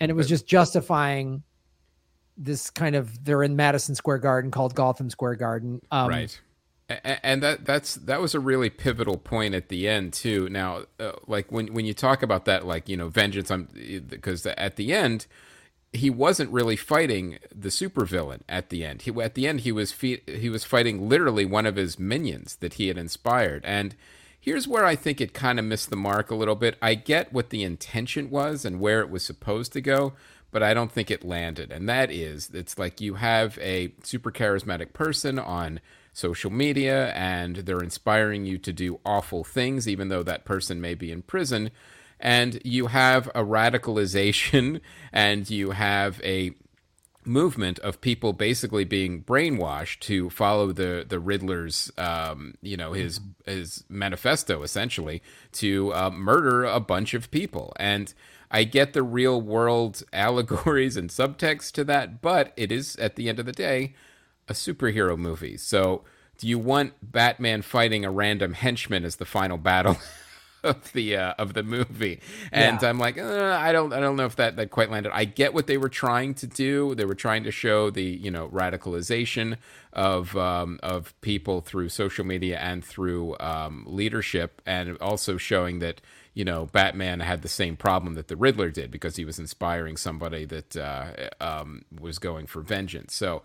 And 0.00 0.10
it 0.10 0.14
was 0.14 0.28
just 0.28 0.46
justifying 0.46 1.42
this 2.36 2.70
kind 2.70 2.96
of 2.96 3.22
they're 3.24 3.42
in 3.42 3.54
Madison 3.56 3.94
Square 3.94 4.18
Garden 4.18 4.50
called 4.50 4.74
Gotham 4.74 5.10
Square 5.10 5.36
Garden. 5.36 5.82
Um, 5.90 6.08
right. 6.08 6.40
And 7.22 7.40
that 7.42 7.64
that's 7.64 7.94
that 7.96 8.20
was 8.20 8.34
a 8.34 8.40
really 8.40 8.68
pivotal 8.68 9.16
point 9.16 9.54
at 9.54 9.68
the 9.68 9.86
end 9.86 10.12
too. 10.12 10.48
Now, 10.48 10.82
uh, 10.98 11.12
like 11.28 11.52
when 11.52 11.72
when 11.72 11.84
you 11.84 11.94
talk 11.94 12.22
about 12.22 12.46
that, 12.46 12.66
like 12.66 12.88
you 12.88 12.96
know, 12.96 13.08
vengeance, 13.08 13.50
I'm 13.50 13.68
because 14.08 14.44
at 14.44 14.74
the 14.74 14.92
end, 14.92 15.28
he 15.92 16.08
wasn't 16.08 16.52
really 16.52 16.76
fighting 16.76 17.38
the 17.54 17.68
supervillain 17.68 18.40
at 18.48 18.70
the 18.70 18.84
end. 18.84 19.02
He 19.02 19.10
at 19.20 19.34
the 19.34 19.48
end 19.48 19.60
he 19.60 19.72
was 19.72 19.92
fe- 19.92 20.22
he 20.26 20.48
was 20.48 20.64
fighting 20.64 21.08
literally 21.08 21.44
one 21.44 21.66
of 21.66 21.76
his 21.76 21.98
minions 21.98 22.56
that 22.56 22.74
he 22.74 22.88
had 22.88 22.96
inspired. 22.96 23.64
And 23.64 23.96
here's 24.38 24.68
where 24.68 24.84
I 24.84 24.94
think 24.94 25.20
it 25.20 25.34
kind 25.34 25.58
of 25.58 25.64
missed 25.64 25.90
the 25.90 25.96
mark 25.96 26.30
a 26.30 26.36
little 26.36 26.54
bit. 26.54 26.76
I 26.80 26.94
get 26.94 27.32
what 27.32 27.50
the 27.50 27.64
intention 27.64 28.30
was 28.30 28.64
and 28.64 28.80
where 28.80 29.00
it 29.00 29.10
was 29.10 29.24
supposed 29.24 29.72
to 29.72 29.80
go, 29.80 30.12
but 30.52 30.62
I 30.62 30.74
don't 30.74 30.92
think 30.92 31.10
it 31.10 31.24
landed. 31.24 31.72
And 31.72 31.88
that 31.88 32.12
is 32.12 32.50
it's 32.54 32.78
like 32.78 33.00
you 33.00 33.14
have 33.14 33.58
a 33.58 33.92
super 34.04 34.30
charismatic 34.30 34.92
person 34.92 35.40
on 35.40 35.80
social 36.12 36.50
media 36.50 37.12
and 37.14 37.56
they're 37.56 37.82
inspiring 37.82 38.44
you 38.44 38.58
to 38.58 38.72
do 38.72 39.00
awful 39.04 39.42
things 39.44 39.88
even 39.88 40.08
though 40.08 40.22
that 40.22 40.44
person 40.44 40.80
may 40.80 40.94
be 40.94 41.10
in 41.10 41.22
prison 41.22 41.70
and 42.20 42.60
you 42.64 42.86
have 42.88 43.26
a 43.28 43.42
radicalization 43.42 44.80
and 45.12 45.48
you 45.50 45.72
have 45.72 46.20
a 46.22 46.52
movement 47.24 47.78
of 47.80 48.00
people 48.00 48.32
basically 48.32 48.84
being 48.84 49.22
brainwashed 49.22 50.00
to 50.00 50.30
follow 50.30 50.72
the 50.72 51.04
the 51.08 51.18
Riddler's 51.18 51.90
um, 51.98 52.54
you 52.62 52.76
know 52.76 52.92
his 52.92 53.20
his 53.46 53.84
manifesto 53.88 54.62
essentially 54.62 55.22
to 55.52 55.92
uh, 55.92 56.10
murder 56.10 56.64
a 56.64 56.80
bunch 56.80 57.14
of 57.14 57.30
people. 57.30 57.72
And 57.76 58.12
I 58.50 58.64
get 58.64 58.92
the 58.92 59.02
real 59.02 59.40
world 59.40 60.02
allegories 60.12 60.96
and 60.96 61.10
subtext 61.10 61.72
to 61.72 61.84
that 61.84 62.20
but 62.20 62.52
it 62.56 62.70
is 62.70 62.96
at 62.96 63.16
the 63.16 63.28
end 63.28 63.38
of 63.38 63.46
the 63.46 63.52
day 63.52 63.94
a 64.48 64.52
superhero 64.52 65.16
movie. 65.16 65.56
So 65.56 66.04
do 66.38 66.48
you 66.48 66.58
want 66.58 66.94
Batman 67.02 67.62
fighting 67.62 68.04
a 68.04 68.10
random 68.10 68.54
henchman 68.54 69.04
as 69.04 69.16
the 69.16 69.26
final 69.26 69.58
battle 69.58 69.98
of 70.64 70.92
the 70.92 71.16
uh, 71.16 71.34
of 71.38 71.54
the 71.54 71.62
movie, 71.62 72.20
and 72.52 72.80
yeah. 72.82 72.88
I'm 72.88 72.98
like, 72.98 73.16
uh, 73.16 73.58
I 73.58 73.72
don't 73.72 73.92
I 73.92 74.00
don't 74.00 74.16
know 74.16 74.26
if 74.26 74.36
that 74.36 74.56
that 74.56 74.70
quite 74.70 74.90
landed. 74.90 75.10
I 75.14 75.24
get 75.24 75.54
what 75.54 75.66
they 75.66 75.78
were 75.78 75.88
trying 75.88 76.34
to 76.34 76.46
do. 76.46 76.94
They 76.94 77.04
were 77.04 77.14
trying 77.14 77.44
to 77.44 77.50
show 77.50 77.90
the 77.90 78.04
you 78.04 78.30
know 78.30 78.48
radicalization 78.48 79.56
of 79.92 80.36
um, 80.36 80.78
of 80.82 81.18
people 81.22 81.60
through 81.62 81.88
social 81.88 82.24
media 82.24 82.58
and 82.58 82.84
through 82.84 83.36
um, 83.40 83.84
leadership, 83.86 84.60
and 84.66 84.98
also 84.98 85.36
showing 85.38 85.78
that 85.78 86.02
you 86.34 86.44
know 86.44 86.66
Batman 86.66 87.20
had 87.20 87.42
the 87.42 87.48
same 87.48 87.76
problem 87.76 88.14
that 88.14 88.28
the 88.28 88.36
Riddler 88.36 88.70
did 88.70 88.90
because 88.90 89.16
he 89.16 89.24
was 89.24 89.38
inspiring 89.38 89.96
somebody 89.96 90.44
that 90.44 90.76
uh, 90.76 91.30
um, 91.40 91.84
was 91.98 92.18
going 92.18 92.46
for 92.46 92.60
vengeance. 92.60 93.14
So, 93.14 93.42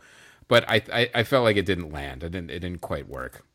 but 0.50 0.70
I, 0.70 0.82
I 0.92 1.10
I 1.16 1.24
felt 1.24 1.46
like 1.46 1.56
it 1.56 1.66
didn't 1.66 1.94
land. 1.94 2.24
It 2.24 2.32
didn't 2.32 2.52
it 2.52 2.60
didn't 2.60 2.82
quite 2.82 3.08
work 3.08 3.46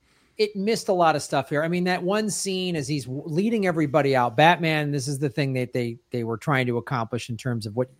it 0.40 0.56
missed 0.56 0.88
a 0.88 0.92
lot 0.94 1.16
of 1.16 1.22
stuff 1.22 1.50
here. 1.50 1.62
I 1.62 1.68
mean, 1.68 1.84
that 1.84 2.02
one 2.02 2.30
scene 2.30 2.74
as 2.74 2.88
he's 2.88 3.06
leading 3.06 3.66
everybody 3.66 4.16
out, 4.16 4.38
Batman. 4.38 4.90
This 4.90 5.06
is 5.06 5.18
the 5.18 5.28
thing 5.28 5.52
that 5.52 5.74
they 5.74 5.98
they 6.12 6.24
were 6.24 6.38
trying 6.38 6.66
to 6.68 6.78
accomplish 6.78 7.28
in 7.28 7.36
terms 7.36 7.66
of 7.66 7.76
what 7.76 7.90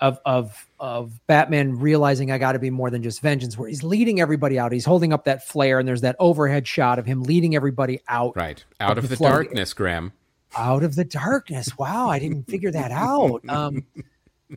of 0.00 0.18
of 0.26 0.66
of 0.80 1.20
Batman 1.28 1.78
realizing 1.78 2.32
I 2.32 2.38
got 2.38 2.52
to 2.52 2.58
be 2.58 2.70
more 2.70 2.90
than 2.90 3.00
just 3.04 3.20
vengeance. 3.20 3.56
Where 3.56 3.68
he's 3.68 3.84
leading 3.84 4.20
everybody 4.20 4.58
out, 4.58 4.72
he's 4.72 4.84
holding 4.84 5.12
up 5.12 5.24
that 5.26 5.46
flare, 5.46 5.78
and 5.78 5.86
there's 5.86 6.00
that 6.00 6.16
overhead 6.18 6.66
shot 6.66 6.98
of 6.98 7.06
him 7.06 7.22
leading 7.22 7.54
everybody 7.54 8.00
out, 8.08 8.34
right 8.34 8.64
out 8.80 8.98
of, 8.98 9.04
of 9.04 9.10
the, 9.10 9.14
the 9.14 9.24
darkness, 9.24 9.72
Graham. 9.72 10.12
Out 10.56 10.82
of 10.82 10.96
the 10.96 11.04
darkness. 11.04 11.78
Wow, 11.78 12.08
I 12.08 12.18
didn't 12.18 12.50
figure 12.50 12.72
that 12.72 12.90
out. 12.90 13.44
Um, 13.48 13.86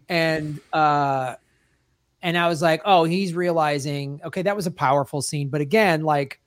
and 0.09 0.59
uh, 0.73 1.35
and 2.23 2.35
I 2.35 2.47
was 2.47 2.63
like, 2.63 2.81
oh, 2.83 3.03
he's 3.03 3.35
realizing, 3.35 4.21
okay, 4.25 4.41
that 4.41 4.55
was 4.55 4.65
a 4.65 4.71
powerful 4.71 5.21
scene, 5.21 5.49
but 5.49 5.61
again, 5.61 6.01
like 6.01 6.40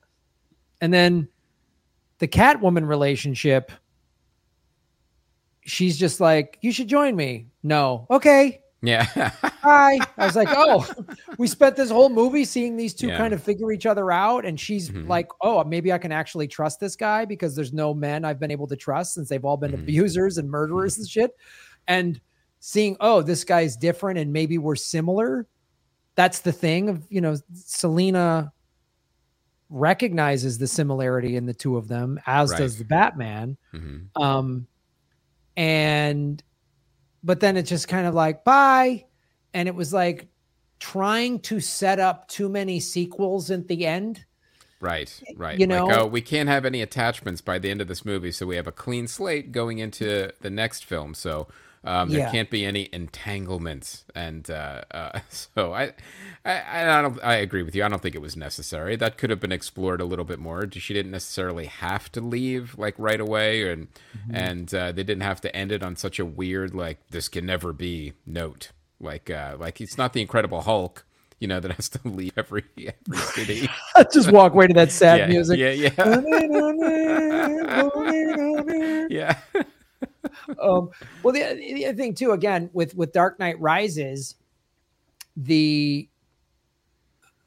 and 0.81 0.93
then 0.93 1.27
the 2.19 2.27
Catwoman 2.27 2.87
relationship, 2.87 3.71
she's 5.61 5.97
just 5.97 6.19
like, 6.19 6.57
you 6.61 6.71
should 6.71 6.87
join 6.87 7.15
me. 7.15 7.47
No. 7.63 8.07
Okay. 8.09 8.61
Yeah. 8.81 9.03
Hi. 9.43 9.99
I 10.17 10.25
was 10.25 10.35
like, 10.35 10.49
oh, 10.51 10.87
we 11.37 11.47
spent 11.47 11.75
this 11.75 11.89
whole 11.89 12.09
movie 12.09 12.45
seeing 12.45 12.77
these 12.77 12.93
two 12.93 13.07
yeah. 13.07 13.17
kind 13.17 13.33
of 13.33 13.41
figure 13.41 13.71
each 13.71 13.85
other 13.85 14.11
out. 14.11 14.45
And 14.45 14.59
she's 14.59 14.89
mm-hmm. 14.89 15.07
like, 15.07 15.27
oh, 15.41 15.63
maybe 15.63 15.91
I 15.91 15.97
can 15.97 16.11
actually 16.11 16.47
trust 16.47 16.79
this 16.79 16.95
guy 16.95 17.25
because 17.25 17.55
there's 17.55 17.73
no 17.73 17.93
men 17.93 18.23
I've 18.23 18.39
been 18.39 18.51
able 18.51 18.67
to 18.67 18.75
trust 18.75 19.15
since 19.15 19.27
they've 19.27 19.43
all 19.43 19.57
been 19.57 19.71
mm-hmm. 19.71 19.83
abusers 19.83 20.37
and 20.37 20.49
murderers 20.49 20.93
mm-hmm. 20.93 21.01
and 21.01 21.09
shit. 21.09 21.31
And 21.87 22.21
seeing, 22.59 22.95
oh, 22.99 23.21
this 23.21 23.43
guy's 23.43 23.75
different 23.75 24.19
and 24.19 24.31
maybe 24.31 24.57
we're 24.57 24.75
similar. 24.75 25.47
That's 26.15 26.39
the 26.39 26.51
thing 26.51 26.89
of, 26.89 27.03
you 27.09 27.21
know, 27.21 27.35
Selina 27.53 28.53
recognizes 29.69 30.57
the 30.57 30.67
similarity 30.67 31.35
in 31.35 31.45
the 31.45 31.53
two 31.53 31.77
of 31.77 31.87
them, 31.87 32.19
as 32.25 32.51
right. 32.51 32.57
does 32.59 32.77
the 32.77 32.85
Batman. 32.85 33.57
Mm-hmm. 33.73 34.21
Um, 34.21 34.67
and 35.57 36.43
but 37.23 37.39
then 37.39 37.57
it's 37.57 37.69
just 37.69 37.87
kind 37.87 38.07
of 38.07 38.13
like 38.13 38.43
bye, 38.43 39.05
and 39.53 39.67
it 39.67 39.75
was 39.75 39.93
like 39.93 40.27
trying 40.79 41.39
to 41.39 41.59
set 41.59 41.99
up 41.99 42.27
too 42.27 42.49
many 42.49 42.79
sequels 42.79 43.49
at 43.51 43.67
the 43.67 43.85
end. 43.85 44.25
Right, 44.81 45.21
right. 45.35 45.57
You 45.57 45.65
know, 45.65 45.87
like, 45.87 45.97
oh, 45.97 46.05
we 46.05 46.21
can't 46.21 46.49
have 46.49 46.65
any 46.65 46.81
attachments 46.81 47.41
by 47.41 47.57
the 47.57 47.71
end 47.71 47.81
of 47.81 47.87
this 47.87 48.05
movie, 48.05 48.31
so 48.31 48.45
we 48.45 48.55
have 48.57 48.67
a 48.67 48.71
clean 48.71 49.07
slate 49.07 49.51
going 49.51 49.79
into 49.79 50.31
the 50.41 50.49
next 50.49 50.85
film. 50.85 51.13
So 51.13 51.47
Um, 51.85 52.09
there 52.09 52.21
Yeah. 52.21 52.31
can't 52.31 52.49
be 52.49 52.65
any 52.65 52.89
entanglements, 52.93 54.05
and 54.15 54.49
uh, 54.49 54.81
uh, 54.91 55.19
so 55.29 55.73
I, 55.73 55.93
I, 56.43 56.89
I 56.99 57.01
don't. 57.01 57.23
I 57.23 57.35
agree 57.35 57.63
with 57.63 57.75
you. 57.75 57.85
I 57.85 57.89
don't 57.89 58.01
think 58.01 58.15
it 58.15 58.21
was 58.21 58.35
necessary. 58.35 58.95
That 58.97 59.17
could 59.17 59.29
have 59.29 59.39
been 59.39 59.51
explored 59.53 60.01
a 60.01 60.05
little 60.05 60.25
bit 60.25 60.39
more. 60.39 60.67
She 60.71 60.93
didn't 60.93 61.11
necessarily 61.11 61.67
have 61.67 62.11
to 62.13 62.21
leave 62.21 62.77
like 62.77 62.95
right 62.97 63.21
away, 63.21 63.71
and 63.71 63.87
and 64.31 64.73
uh, 64.73 64.91
they 64.91 65.03
didn't 65.03 65.23
have 65.23 65.41
to 65.41 65.55
end 65.55 65.71
it 65.71 65.83
on 65.83 65.95
such 65.95 66.19
a 66.19 66.25
weird 66.25 66.73
like 66.75 66.99
this 67.11 67.29
can 67.29 67.45
never 67.45 67.73
be 67.73 68.13
note. 68.25 68.71
Like 68.99 69.29
uh, 69.29 69.57
like 69.59 69.79
it's 69.81 69.97
not 69.97 70.13
the 70.13 70.21
Incredible 70.21 70.61
Hulk, 70.61 71.05
you 71.39 71.47
know, 71.47 71.59
that 71.59 71.71
has 71.73 71.89
to 71.89 71.99
leave 72.05 72.33
every 72.37 72.63
every 72.77 73.17
city. 73.19 73.69
Just 74.13 74.31
walk 74.31 74.53
away 74.53 74.67
to 74.67 74.73
that 74.75 74.91
sad 74.91 75.21
yeah, 75.21 75.27
music. 75.27 75.59
yeah, 75.59 75.71
yeah, 75.71 75.91
yeah. 79.09 79.63
Um, 80.61 80.89
well, 81.23 81.33
the, 81.33 81.55
the 81.55 81.85
other 81.85 81.97
thing 81.97 82.13
too, 82.13 82.31
again, 82.31 82.69
with 82.73 82.95
with 82.95 83.11
Dark 83.11 83.39
Knight 83.39 83.59
Rises, 83.59 84.35
the 85.37 86.07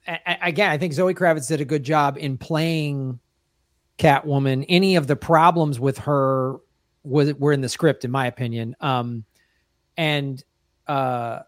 again, 0.07 0.71
I 0.71 0.79
think 0.79 0.93
Zoe 0.93 1.15
Kravitz 1.15 1.49
did 1.49 1.61
a 1.61 1.65
good 1.65 1.83
job 1.83 2.17
in 2.19 2.39
playing 2.39 3.19
Catwoman. 3.99 4.65
Any 4.69 4.97
of 4.97 5.07
the 5.07 5.17
problems 5.17 5.79
with 5.79 5.99
her 5.99 6.57
was 7.03 7.35
were 7.35 7.53
in 7.53 7.61
the 7.61 7.69
script, 7.69 8.05
in 8.05 8.11
my 8.11 8.27
opinion. 8.27 8.75
Um, 8.81 9.25
and 9.97 10.43
uh, 10.87 11.41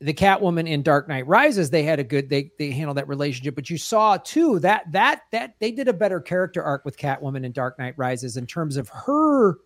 the 0.00 0.12
Catwoman 0.12 0.68
in 0.68 0.82
Dark 0.82 1.08
Knight 1.08 1.26
Rises, 1.26 1.70
they 1.70 1.82
had 1.82 1.98
a 1.98 2.04
good 2.04 2.28
they 2.28 2.50
they 2.58 2.70
handled 2.70 2.98
that 2.98 3.08
relationship. 3.08 3.54
But 3.54 3.70
you 3.70 3.78
saw 3.78 4.16
too 4.18 4.58
that 4.60 4.90
that 4.92 5.22
that 5.32 5.54
they 5.58 5.70
did 5.70 5.88
a 5.88 5.92
better 5.92 6.20
character 6.20 6.62
arc 6.62 6.84
with 6.84 6.98
Catwoman 6.98 7.44
in 7.44 7.52
Dark 7.52 7.78
Knight 7.78 7.94
Rises 7.96 8.36
in 8.36 8.46
terms 8.46 8.76
of 8.76 8.88
her 8.90 9.58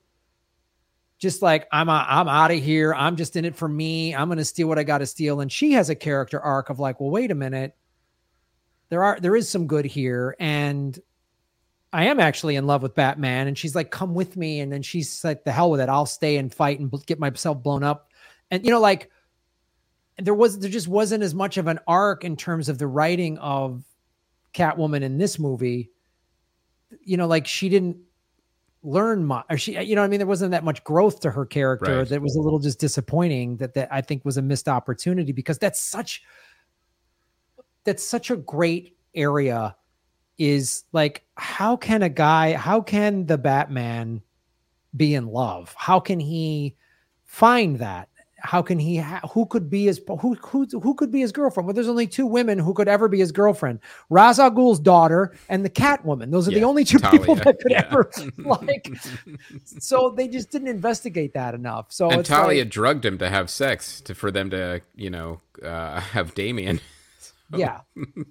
just 1.20 1.42
like 1.42 1.68
I'm 1.70 1.88
a, 1.88 2.04
I'm 2.08 2.28
out 2.28 2.50
of 2.50 2.62
here. 2.62 2.94
I'm 2.94 3.14
just 3.14 3.36
in 3.36 3.44
it 3.44 3.54
for 3.54 3.68
me. 3.68 4.14
I'm 4.14 4.28
going 4.28 4.38
to 4.38 4.44
steal 4.44 4.66
what 4.66 4.78
I 4.78 4.82
got 4.82 4.98
to 4.98 5.06
steal. 5.06 5.40
And 5.40 5.52
she 5.52 5.72
has 5.72 5.90
a 5.90 5.94
character 5.94 6.40
arc 6.40 6.70
of 6.70 6.80
like, 6.80 6.98
well, 6.98 7.10
wait 7.10 7.30
a 7.30 7.34
minute. 7.34 7.76
There 8.88 9.04
are 9.04 9.20
there 9.20 9.36
is 9.36 9.48
some 9.48 9.68
good 9.68 9.84
here, 9.84 10.34
and 10.40 10.98
I 11.92 12.06
am 12.06 12.18
actually 12.18 12.56
in 12.56 12.66
love 12.66 12.82
with 12.82 12.94
Batman. 12.94 13.46
And 13.46 13.56
she's 13.56 13.76
like, 13.76 13.90
come 13.90 14.14
with 14.14 14.36
me. 14.36 14.60
And 14.60 14.72
then 14.72 14.82
she's 14.82 15.22
like, 15.22 15.44
the 15.44 15.52
hell 15.52 15.70
with 15.70 15.80
it. 15.80 15.88
I'll 15.88 16.06
stay 16.06 16.38
and 16.38 16.52
fight 16.52 16.80
and 16.80 16.90
get 17.06 17.20
myself 17.20 17.62
blown 17.62 17.84
up. 17.84 18.10
And 18.50 18.64
you 18.64 18.70
know, 18.72 18.80
like 18.80 19.10
there 20.18 20.34
was 20.34 20.58
there 20.58 20.70
just 20.70 20.88
wasn't 20.88 21.22
as 21.22 21.34
much 21.34 21.58
of 21.58 21.66
an 21.66 21.78
arc 21.86 22.24
in 22.24 22.36
terms 22.36 22.68
of 22.68 22.78
the 22.78 22.86
writing 22.86 23.38
of 23.38 23.84
Catwoman 24.54 25.02
in 25.02 25.18
this 25.18 25.38
movie. 25.38 25.90
You 27.02 27.18
know, 27.18 27.26
like 27.26 27.46
she 27.46 27.68
didn't 27.68 27.98
learn 28.82 29.24
much 29.24 29.44
or 29.50 29.58
she 29.58 29.78
you 29.80 29.94
know 29.94 30.02
i 30.02 30.06
mean? 30.08 30.18
There 30.18 30.26
wasn't 30.26 30.52
that 30.52 30.64
much 30.64 30.82
growth 30.84 31.20
to 31.20 31.30
her 31.30 31.44
character 31.44 31.98
Right. 31.98 32.08
that 32.08 32.22
was 32.22 32.34
a 32.34 32.40
little 32.40 32.58
just 32.58 32.80
disappointing 32.80 33.58
that 33.58 33.74
that 33.74 33.88
i 33.92 34.00
think 34.00 34.24
was 34.24 34.36
a 34.38 34.42
missed 34.42 34.68
opportunity 34.68 35.32
because 35.32 35.58
that's 35.58 35.80
such 35.80 36.22
that's 37.84 38.02
such 38.02 38.30
a 38.30 38.36
great 38.36 38.96
area 39.14 39.76
is 40.38 40.84
like 40.92 41.24
how 41.36 41.76
can 41.76 42.02
a 42.02 42.08
guy 42.08 42.54
how 42.54 42.80
can 42.80 43.26
the 43.26 43.36
batman 43.36 44.22
be 44.96 45.14
in 45.14 45.26
love? 45.26 45.74
How 45.76 46.00
can 46.00 46.20
he 46.20 46.76
find 47.24 47.78
that 47.78 48.08
how 48.42 48.62
can 48.62 48.78
he 48.78 48.96
ha- 48.96 49.20
who 49.32 49.46
could 49.46 49.68
be 49.70 49.84
his 49.84 50.00
who 50.20 50.34
who 50.34 50.66
who 50.66 50.94
could 50.94 51.10
be 51.10 51.20
his 51.20 51.32
girlfriend 51.32 51.66
well 51.66 51.74
there's 51.74 51.88
only 51.88 52.06
two 52.06 52.26
women 52.26 52.58
who 52.58 52.74
could 52.74 52.88
ever 52.88 53.08
be 53.08 53.18
his 53.18 53.32
girlfriend 53.32 53.78
Ra's 54.08 54.38
al 54.38 54.50
Ghul's 54.50 54.80
daughter 54.80 55.34
and 55.48 55.64
the 55.64 55.70
Catwoman 55.70 56.30
those 56.30 56.48
are 56.48 56.52
the 56.52 56.64
only 56.64 56.84
two 56.84 56.98
people 56.98 57.34
that 57.36 57.58
could 57.60 57.70
yeah. 57.70 57.86
ever 57.90 58.10
like 58.38 58.90
so 59.64 60.10
they 60.10 60.28
just 60.28 60.50
didn't 60.50 60.68
investigate 60.68 61.34
that 61.34 61.54
enough 61.54 61.86
so 61.92 62.10
and 62.10 62.20
it's 62.20 62.28
Talia 62.28 62.62
like, 62.62 62.70
drugged 62.70 63.04
him 63.04 63.18
to 63.18 63.28
have 63.28 63.50
sex 63.50 64.00
to 64.02 64.14
for 64.14 64.30
them 64.30 64.50
to 64.50 64.80
you 64.94 65.10
know 65.10 65.40
uh, 65.62 66.00
have 66.16 66.34
Damian. 66.34 66.80
yeah 67.56 67.80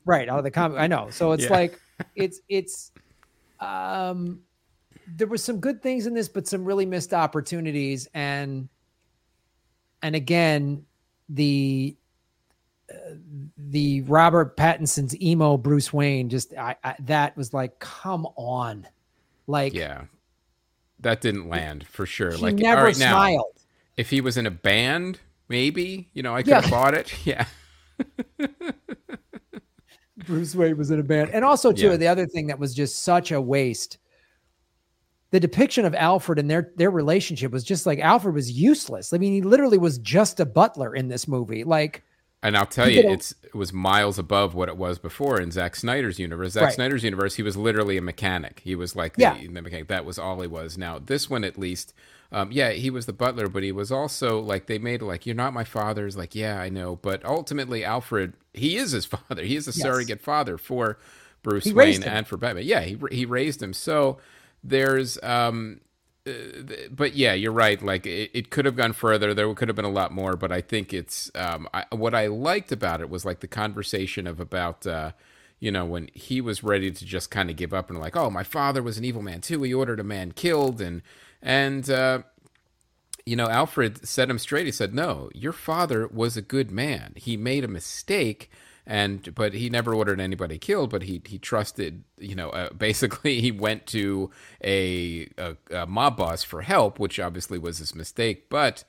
right 0.05 0.29
out 0.29 0.37
of 0.37 0.43
the 0.45 0.51
comic 0.51 0.79
i 0.79 0.87
know 0.87 1.09
so 1.09 1.33
it's 1.33 1.43
Yeah. 1.43 1.49
like 1.49 1.79
it's 2.15 2.39
it's 2.47 2.91
um 3.59 4.39
there 5.07 5.27
were 5.27 5.37
some 5.37 5.59
good 5.59 5.81
things 5.81 6.07
in 6.07 6.13
this 6.13 6.29
but 6.29 6.47
some 6.47 6.63
really 6.63 6.85
missed 6.85 7.13
opportunities 7.13 8.07
and 8.13 8.69
and 10.01 10.15
again 10.15 10.85
the 11.29 11.95
uh, 12.91 12.95
the 13.57 14.01
robert 14.03 14.57
pattinson's 14.57 15.19
emo 15.21 15.57
bruce 15.57 15.93
wayne 15.93 16.29
just 16.29 16.53
I, 16.55 16.75
I 16.83 16.95
that 17.01 17.35
was 17.37 17.53
like 17.53 17.77
come 17.79 18.25
on 18.35 18.87
like 19.47 19.73
Yeah, 19.73 20.03
that 20.99 21.21
didn't 21.21 21.49
land 21.49 21.85
for 21.87 22.05
sure. 22.05 22.37
like 22.37 22.55
never 22.55 22.83
right 22.83 22.99
now, 22.99 23.13
smiled 23.15 23.59
if 23.97 24.09
he 24.11 24.21
was 24.21 24.37
in 24.37 24.45
a 24.45 24.51
band, 24.51 25.19
maybe 25.49 26.09
you 26.13 26.23
know 26.23 26.35
I 26.35 26.41
could 26.43 26.51
Yeah. 26.51 26.61
have 26.61 26.71
bought 26.71 26.93
it. 26.93 27.13
Yeah, 27.25 27.45
Bruce 30.25 30.53
Wayne 30.55 30.77
was 30.77 30.91
in 30.91 30.99
a 30.99 31.03
band. 31.03 31.31
And 31.31 31.43
also, 31.45 31.71
too, 31.71 31.91
Yeah. 31.91 31.97
the 31.97 32.07
other 32.07 32.25
thing 32.27 32.47
that 32.47 32.59
was 32.59 32.73
just 32.75 33.03
such 33.03 33.31
a 33.31 33.39
waste. 33.41 33.97
The 35.31 35.39
depiction 35.39 35.85
of 35.85 35.93
Alfred 35.95 36.39
and 36.39 36.49
their 36.49 36.71
their 36.75 36.89
relationship 36.91 37.51
was 37.51 37.63
just 37.63 37.85
like 37.85 37.99
Alfred 37.99 38.33
was 38.33 38.51
useless. 38.51 39.13
I 39.13 39.17
mean, 39.19 39.33
he 39.33 39.41
literally 39.41 39.77
was 39.77 39.97
just 39.99 40.39
a 40.39 40.45
butler 40.45 40.95
in 40.95 41.07
this 41.07 41.27
movie. 41.27 41.63
Like, 41.63 42.03
and 42.41 42.57
I'll 42.57 42.65
tell 42.65 42.89
you, 42.89 43.01
it's 43.11 43.35
it 43.43 43.53
was 43.53 43.71
miles 43.71 44.17
above 44.17 44.55
what 44.55 44.69
it 44.69 44.77
was 44.77 44.97
before 44.97 45.39
in 45.39 45.51
Zack 45.51 45.75
Snyder's 45.75 46.17
universe. 46.19 46.53
Zack 46.53 46.63
Right. 46.63 46.73
Snyder's 46.73 47.03
universe, 47.03 47.35
he 47.35 47.43
was 47.43 47.55
literally 47.57 47.97
a 47.97 48.01
mechanic. 48.01 48.61
He 48.63 48.73
was 48.75 48.95
like 48.95 49.15
the, 49.17 49.21
Yeah. 49.23 49.37
the 49.39 49.61
mechanic. 49.61 49.87
That 49.89 50.05
was 50.05 50.17
all 50.17 50.41
he 50.41 50.47
was. 50.47 50.77
Now 50.77 50.97
this 50.99 51.29
one, 51.29 51.43
at 51.43 51.59
least, 51.59 51.93
um, 52.31 52.51
yeah, 52.51 52.71
he 52.71 52.89
was 52.89 53.05
the 53.05 53.13
butler, 53.13 53.47
but 53.49 53.61
he 53.61 53.71
was 53.71 53.91
also 53.91 54.39
like 54.39 54.65
they 54.65 54.79
made 54.79 55.01
like 55.03 55.25
you're 55.27 55.35
not 55.35 55.53
my 55.53 55.63
father's. 55.63 56.17
Like, 56.17 56.33
yeah, 56.33 56.59
I 56.59 56.69
know, 56.69 56.95
but 56.95 57.23
ultimately, 57.23 57.83
Alfred, 57.85 58.33
he 58.53 58.77
is 58.77 58.91
his 58.93 59.05
father. 59.13 59.43
He 59.43 59.55
is 59.55 59.67
a 59.67 59.71
Yes. 59.71 59.81
surrogate 59.81 60.21
father 60.21 60.57
for 60.57 60.97
Bruce 61.43 61.65
He 61.65 61.73
Wayne 61.73 62.03
and 62.03 62.25
for 62.25 62.37
Batman. 62.37 62.65
Yeah, 62.65 62.81
he 62.81 62.97
he 63.11 63.25
raised 63.25 63.61
him. 63.61 63.73
So 63.73 64.17
there's 64.63 65.21
um 65.23 65.81
uh, 66.27 66.31
but 66.91 67.15
yeah, 67.15 67.33
you're 67.33 67.51
right. 67.51 67.81
Like 67.81 68.05
it, 68.05 68.31
it 68.33 68.49
could 68.49 68.65
have 68.65 68.75
gone 68.75 68.93
further. 68.93 69.33
There 69.33 69.53
could 69.53 69.67
have 69.69 69.75
been 69.75 69.85
a 69.85 69.89
lot 69.89 70.11
more, 70.11 70.35
but 70.35 70.51
I 70.51 70.61
think 70.61 70.93
it's 70.93 71.31
um, 71.35 71.67
I, 71.73 71.85
what 71.91 72.13
I 72.13 72.27
liked 72.27 72.71
about 72.71 73.01
it 73.01 73.09
was 73.09 73.25
like 73.25 73.39
the 73.39 73.47
conversation 73.47 74.27
of 74.27 74.39
about 74.39 74.85
uh, 74.85 75.11
you 75.59 75.71
know 75.71 75.85
when 75.85 76.09
he 76.13 76.41
was 76.41 76.63
ready 76.63 76.91
to 76.91 77.05
just 77.05 77.31
kind 77.31 77.49
of 77.49 77.55
give 77.55 77.73
up 77.73 77.89
and 77.89 77.99
like, 77.99 78.15
oh, 78.15 78.29
my 78.29 78.43
father 78.43 78.83
was 78.83 78.97
an 78.97 79.05
evil 79.05 79.21
man 79.21 79.41
too. 79.41 79.61
He 79.63 79.73
ordered 79.73 79.99
a 79.99 80.03
man 80.03 80.31
killed, 80.33 80.81
and 80.81 81.01
and 81.41 81.89
uh, 81.89 82.23
you 83.25 83.35
know 83.35 83.47
Alfred 83.47 84.05
set 84.07 84.29
him 84.29 84.39
straight. 84.39 84.65
He 84.65 84.71
said, 84.71 84.93
no, 84.93 85.29
your 85.33 85.53
father 85.53 86.07
was 86.07 86.37
a 86.37 86.41
good 86.41 86.69
man. 86.69 87.13
He 87.15 87.37
made 87.37 87.63
a 87.63 87.69
mistake. 87.69 88.51
And 88.89 89.35
but 89.35 89.53
he 89.53 89.69
never 89.69 89.93
ordered 89.93 90.19
anybody 90.19 90.57
killed. 90.57 90.89
But 90.89 91.03
he 91.03 91.21
he 91.23 91.37
trusted, 91.37 92.03
you 92.17 92.33
know, 92.33 92.49
uh, 92.49 92.73
basically 92.73 93.39
he 93.39 93.51
went 93.51 93.85
to 93.87 94.31
a, 94.63 95.29
a, 95.37 95.55
a 95.71 95.85
mob 95.85 96.17
boss 96.17 96.43
for 96.43 96.63
help, 96.63 96.97
which 96.97 97.19
obviously 97.19 97.59
was 97.59 97.77
his 97.77 97.93
mistake. 97.93 98.49
But 98.49 98.83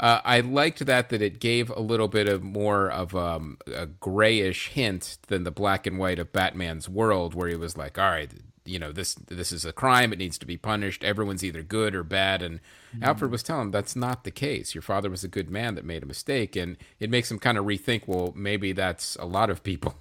uh, 0.00 0.20
I 0.24 0.40
liked 0.40 0.84
that 0.84 1.08
that 1.10 1.22
it 1.22 1.38
gave 1.38 1.70
a 1.70 1.80
little 1.80 2.08
bit 2.08 2.28
of 2.28 2.42
more 2.42 2.90
of 2.90 3.14
um, 3.14 3.58
a 3.72 3.86
grayish 3.86 4.70
hint 4.70 5.18
than 5.28 5.44
the 5.44 5.52
black 5.52 5.86
and 5.86 5.98
white 6.00 6.18
of 6.18 6.32
Batman's 6.32 6.88
world, 6.88 7.34
where 7.34 7.48
he 7.48 7.54
was 7.54 7.76
like, 7.76 7.96
all 7.96 8.10
right, 8.10 8.32
you 8.64 8.78
know, 8.78 8.92
this 8.92 9.14
this 9.14 9.52
is 9.52 9.64
a 9.64 9.72
crime, 9.72 10.12
it 10.12 10.18
needs 10.18 10.38
to 10.38 10.46
be 10.46 10.56
punished. 10.56 11.04
Everyone's 11.04 11.44
either 11.44 11.62
good 11.62 11.94
or 11.94 12.02
bad. 12.02 12.42
And 12.42 12.60
Alfred 13.02 13.30
was 13.30 13.42
telling 13.42 13.62
him 13.66 13.70
that's 13.70 13.94
not 13.96 14.24
the 14.24 14.30
case. 14.30 14.74
Your 14.74 14.82
father 14.82 15.10
was 15.10 15.22
a 15.24 15.28
good 15.28 15.50
man 15.50 15.74
that 15.74 15.84
made 15.84 16.02
a 16.02 16.06
mistake, 16.06 16.56
and 16.56 16.76
it 16.98 17.10
makes 17.10 17.30
him 17.30 17.38
kind 17.38 17.58
of 17.58 17.64
rethink. 17.66 18.02
Well, 18.06 18.32
maybe 18.36 18.72
that's 18.72 19.16
a 19.16 19.26
lot 19.26 19.50
of 19.50 19.62
people. 19.62 19.94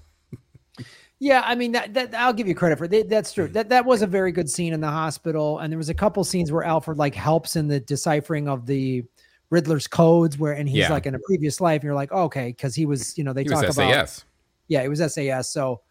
yeah, 1.19 1.43
I 1.45 1.55
mean, 1.55 1.71
that, 1.73 1.93
that 1.93 2.13
I'll 2.15 2.33
give 2.33 2.47
you 2.47 2.55
credit 2.55 2.77
for 2.77 2.87
that. 2.87 3.09
That's 3.09 3.33
true. 3.33 3.47
That 3.47 3.69
that 3.69 3.85
was 3.85 4.01
a 4.01 4.07
very 4.07 4.31
good 4.31 4.49
scene 4.49 4.73
in 4.73 4.81
the 4.81 4.89
hospital, 4.89 5.59
and 5.59 5.71
there 5.71 5.77
was 5.77 5.89
a 5.89 5.93
couple 5.93 6.23
scenes 6.23 6.51
where 6.51 6.63
Alfred 6.63 6.97
like 6.97 7.15
helps 7.15 7.55
in 7.55 7.67
the 7.67 7.79
deciphering 7.79 8.47
of 8.47 8.65
the 8.65 9.03
Riddler's 9.49 9.87
codes, 9.87 10.37
where 10.37 10.53
and 10.53 10.67
he's 10.67 10.79
Yeah. 10.79 10.89
like 10.91 11.05
in 11.05 11.15
a 11.15 11.19
previous 11.19 11.61
life, 11.61 11.81
and 11.81 11.83
you're 11.85 11.93
like, 11.95 12.11
okay, 12.11 12.47
because 12.47 12.75
he 12.75 12.85
was, 12.85 13.17
you 13.17 13.23
know, 13.23 13.33
they 13.33 13.43
He 13.43 13.49
talk 13.49 13.65
was 13.67 13.77
about 13.77 13.91
SAS. 13.93 14.25
yeah, 14.67 14.81
it 14.81 14.87
was 14.89 14.99
SAS. 14.99 15.49
So 15.51 15.81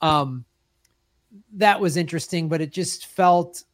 um 0.00 0.44
that 1.54 1.80
was 1.80 1.96
interesting, 1.96 2.48
but 2.48 2.60
it 2.60 2.72
just 2.72 3.06
felt 3.06 3.64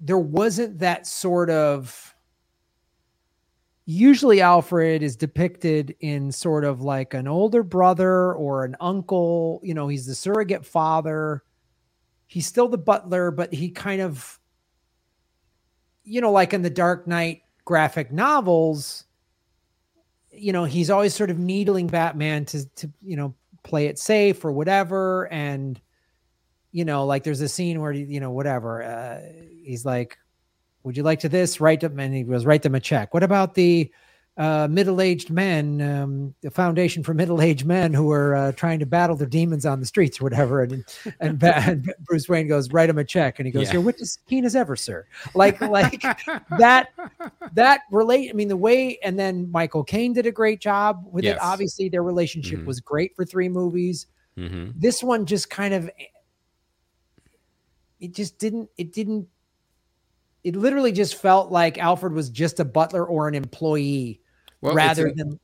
there 0.00 0.18
wasn't 0.18 0.78
that 0.80 1.06
sort 1.06 1.50
of 1.50 2.14
usually 3.86 4.40
Alfred 4.40 5.02
is 5.02 5.16
depicted 5.16 5.94
in 6.00 6.32
sort 6.32 6.64
of 6.64 6.82
like 6.82 7.14
an 7.14 7.28
older 7.28 7.62
brother 7.62 8.34
or 8.34 8.64
an 8.64 8.76
uncle, 8.80 9.60
you 9.62 9.74
know, 9.74 9.88
he's 9.88 10.06
the 10.06 10.14
surrogate 10.14 10.66
father. 10.66 11.42
He's 12.26 12.46
still 12.46 12.68
the 12.68 12.78
butler, 12.78 13.30
but 13.30 13.54
he 13.54 13.70
kind 13.70 14.02
of 14.02 14.40
you 16.06 16.20
know, 16.20 16.30
like 16.30 16.54
in 16.54 16.62
the 16.62 16.70
Dark 16.70 17.06
Knight 17.06 17.42
graphic 17.64 18.12
novels, 18.12 19.04
you 20.30 20.52
know, 20.52 20.64
he's 20.64 20.88
always 20.88 21.14
sort 21.14 21.30
of 21.30 21.38
needling 21.38 21.88
Batman 21.88 22.44
to 22.46 22.68
to 22.76 22.90
you 23.02 23.16
know 23.16 23.34
play 23.64 23.86
it 23.86 23.98
safe 23.98 24.44
or 24.44 24.52
whatever, 24.52 25.30
and 25.32 25.80
you 26.76 26.84
know, 26.84 27.06
like 27.06 27.24
there's 27.24 27.40
a 27.40 27.48
scene 27.48 27.80
where 27.80 27.92
you 27.92 28.20
know 28.20 28.30
whatever, 28.30 28.82
uh, 28.82 29.20
he's 29.64 29.86
like, 29.86 30.18
would 30.82 30.94
you 30.94 31.02
like 31.02 31.20
to 31.20 31.28
this? 31.28 31.58
Write 31.58 31.80
them, 31.80 31.98
and 31.98 32.14
he 32.14 32.22
goes, 32.22 32.44
write 32.44 32.62
them 32.62 32.74
a 32.74 32.80
check. 32.80 33.14
What 33.14 33.22
about 33.22 33.54
the 33.54 33.90
uh, 34.36 34.68
middle-aged 34.70 35.30
men, 35.30 35.80
um, 35.80 36.34
the 36.42 36.50
foundation 36.50 37.02
for 37.02 37.14
middle-aged 37.22 37.64
men 37.64 37.94
who 37.94 38.10
are 38.12 38.34
uh, 38.36 38.52
trying 38.52 38.78
to 38.80 38.84
battle 38.84 39.16
their 39.16 39.26
demons 39.26 39.64
on 39.64 39.80
the 39.80 39.86
streets 39.86 40.20
or 40.20 40.24
whatever. 40.24 40.62
And 40.62 40.84
and, 41.20 41.42
and 41.70 41.94
Bruce 42.04 42.28
Wayne 42.28 42.46
goes, 42.46 42.70
write 42.70 42.90
him 42.90 42.98
a 42.98 43.04
check, 43.04 43.38
and 43.38 43.46
he 43.46 43.52
goes, 43.52 43.68
Yeah. 43.68 43.72
"Your 43.74 43.80
wit 43.82 43.96
is 43.98 44.18
keen 44.28 44.44
as 44.44 44.54
ever, 44.54 44.76
sir." 44.76 45.06
Like 45.34 45.58
like 45.62 46.02
that 46.58 46.88
that 47.54 47.80
relate. 47.90 48.28
I 48.28 48.34
mean, 48.34 48.48
the 48.48 48.56
way 48.58 48.98
and 49.02 49.18
then 49.18 49.50
Michael 49.50 49.82
Caine 49.82 50.12
did 50.12 50.26
a 50.26 50.32
great 50.32 50.60
job 50.60 51.06
with 51.10 51.24
Yes. 51.24 51.36
it. 51.36 51.42
Obviously, 51.42 51.88
their 51.88 52.02
relationship 52.02 52.60
Mhm. 52.60 52.66
was 52.66 52.80
great 52.80 53.16
for 53.16 53.24
three 53.24 53.48
movies. 53.48 54.06
hmm 54.36 54.66
This 54.76 55.02
one 55.02 55.24
just 55.24 55.48
kind 55.48 55.72
of 55.72 55.90
it 58.00 58.14
just 58.14 58.38
didn't 58.38 58.70
it 58.76 58.92
didn't 58.92 59.28
it 60.44 60.54
literally 60.54 60.92
just 60.92 61.16
felt 61.16 61.50
like 61.50 61.76
Alfred 61.78 62.12
was 62.12 62.30
just 62.30 62.60
a 62.60 62.64
butler 62.64 63.04
or 63.04 63.26
an 63.28 63.34
employee 63.34 64.20
Well, 64.60 64.74
rather 64.74 65.06
an- 65.06 65.16
than 65.16 65.40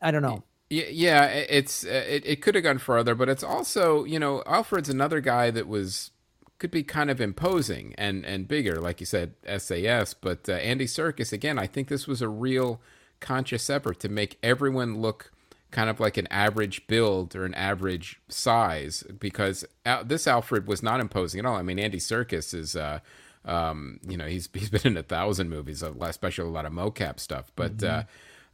I 0.00 0.10
don't 0.10 0.22
know. 0.22 0.44
Yeah, 0.70 0.84
yeah, 0.90 1.26
it's 1.26 1.84
uh, 1.84 2.04
it, 2.08 2.22
it 2.24 2.42
could 2.42 2.54
have 2.54 2.64
gone 2.64 2.78
further, 2.78 3.14
but 3.14 3.28
it's 3.28 3.42
also 3.44 4.04
you 4.04 4.18
know 4.18 4.42
Alfred's 4.46 4.88
another 4.88 5.20
guy 5.20 5.50
that 5.50 5.68
was 5.68 6.10
could 6.58 6.70
be 6.70 6.82
kind 6.82 7.10
of 7.10 7.20
imposing 7.20 7.94
and 7.98 8.24
and 8.24 8.48
bigger, 8.48 8.80
like 8.80 9.00
you 9.00 9.06
said, 9.06 9.34
SAS. 9.58 10.14
But 10.14 10.48
uh, 10.48 10.52
Andy 10.52 10.86
Serkis 10.86 11.32
again, 11.32 11.58
I 11.58 11.66
think 11.66 11.88
this 11.88 12.06
was 12.06 12.22
a 12.22 12.28
real 12.28 12.80
conscious 13.20 13.68
effort 13.68 14.00
to 14.00 14.08
make 14.08 14.38
everyone 14.42 15.00
look 15.00 15.31
kind 15.72 15.90
of 15.90 15.98
like 15.98 16.16
an 16.16 16.28
average 16.28 16.86
build 16.86 17.34
or 17.34 17.44
an 17.44 17.54
average 17.54 18.20
size 18.28 19.02
because 19.18 19.64
Al- 19.84 20.04
this 20.04 20.26
Alfred 20.28 20.68
was 20.68 20.82
not 20.82 21.00
imposing 21.00 21.40
at 21.40 21.46
all. 21.46 21.56
I 21.56 21.62
mean, 21.62 21.78
Andy 21.80 21.98
Serkis 21.98 22.54
is. 22.54 22.76
Uh, 22.76 23.00
um, 23.44 23.98
you 24.06 24.16
know, 24.16 24.26
he's 24.26 24.48
he's 24.54 24.70
been 24.70 24.82
in 24.84 24.96
a 24.96 25.02
thousand 25.02 25.48
movies, 25.48 25.82
especially 25.82 26.48
a 26.48 26.52
lot 26.52 26.66
of 26.66 26.72
mocap 26.72 27.18
stuff. 27.18 27.50
But 27.56 27.82
uh, 27.82 28.04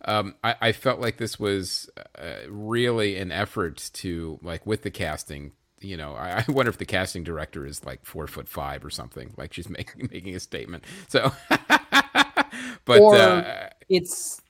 um, 0.04 0.34
I, 0.42 0.56
I 0.60 0.72
felt 0.72 1.00
like 1.00 1.18
this 1.18 1.38
was 1.38 1.90
uh, 2.18 2.48
really 2.48 3.18
an 3.18 3.32
effort 3.32 3.90
to 3.94 4.38
like 4.42 4.66
with 4.66 4.82
the 4.82 4.90
casting. 4.90 5.52
You 5.80 5.96
know, 5.96 6.14
I, 6.14 6.44
I 6.48 6.52
wonder 6.52 6.70
if 6.70 6.78
the 6.78 6.86
casting 6.86 7.22
director 7.22 7.66
is 7.66 7.84
like 7.84 8.04
four 8.04 8.26
foot 8.26 8.48
five 8.48 8.84
or 8.84 8.90
something. 8.90 9.34
Like 9.36 9.52
she's 9.52 9.68
making 9.70 10.08
making 10.10 10.34
a 10.34 10.40
statement. 10.40 10.84
So, 11.08 11.32
but 12.84 13.02
uh, 13.12 13.68
It's 13.88 14.40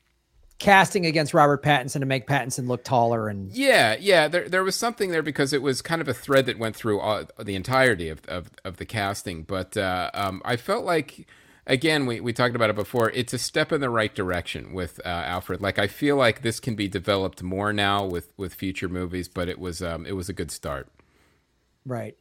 casting 0.58 1.06
against 1.06 1.34
Robert 1.34 1.62
Pattinson 1.62 2.00
to 2.00 2.06
make 2.06 2.26
Pattinson 2.26 2.66
look 2.66 2.82
taller 2.82 3.28
and 3.28 3.50
Yeah, 3.52 3.96
yeah. 3.98 4.28
There, 4.28 4.48
there 4.48 4.64
was 4.64 4.74
something 4.74 5.10
there 5.10 5.22
because 5.22 5.52
it 5.52 5.62
was 5.62 5.82
kind 5.82 6.00
of 6.00 6.08
a 6.08 6.14
thread 6.14 6.46
that 6.46 6.58
went 6.58 6.74
through 6.74 7.00
all, 7.00 7.24
the 7.38 7.54
entirety 7.54 8.08
of, 8.08 8.24
of, 8.26 8.50
of 8.64 8.78
the 8.78 8.84
casting. 8.84 9.44
But 9.44 9.76
uh, 9.76 10.10
um, 10.14 10.42
I 10.44 10.56
felt 10.56 10.84
like, 10.84 11.28
again, 11.66 12.06
we, 12.06 12.20
we 12.20 12.32
talked 12.32 12.56
about 12.56 12.70
it 12.70 12.76
before. 12.76 13.10
It's 13.10 13.32
a 13.32 13.38
step 13.38 13.70
in 13.72 13.80
the 13.80 13.90
right 13.90 14.12
direction 14.12 14.72
with 14.72 15.00
uh, 15.04 15.08
Alfred. 15.08 15.60
Like 15.60 15.78
I 15.78 15.86
feel 15.86 16.16
like 16.16 16.42
this 16.42 16.58
can 16.58 16.74
be 16.74 16.88
developed 16.88 17.42
more 17.42 17.72
now 17.72 18.04
with, 18.04 18.32
with 18.36 18.52
future 18.52 18.88
movies. 18.88 19.28
But 19.28 19.48
it 19.48 19.60
was 19.60 19.80
um, 19.80 20.06
it 20.06 20.12
was 20.12 20.28
a 20.28 20.32
good 20.32 20.50
start. 20.50 20.88
Right. 21.86 22.16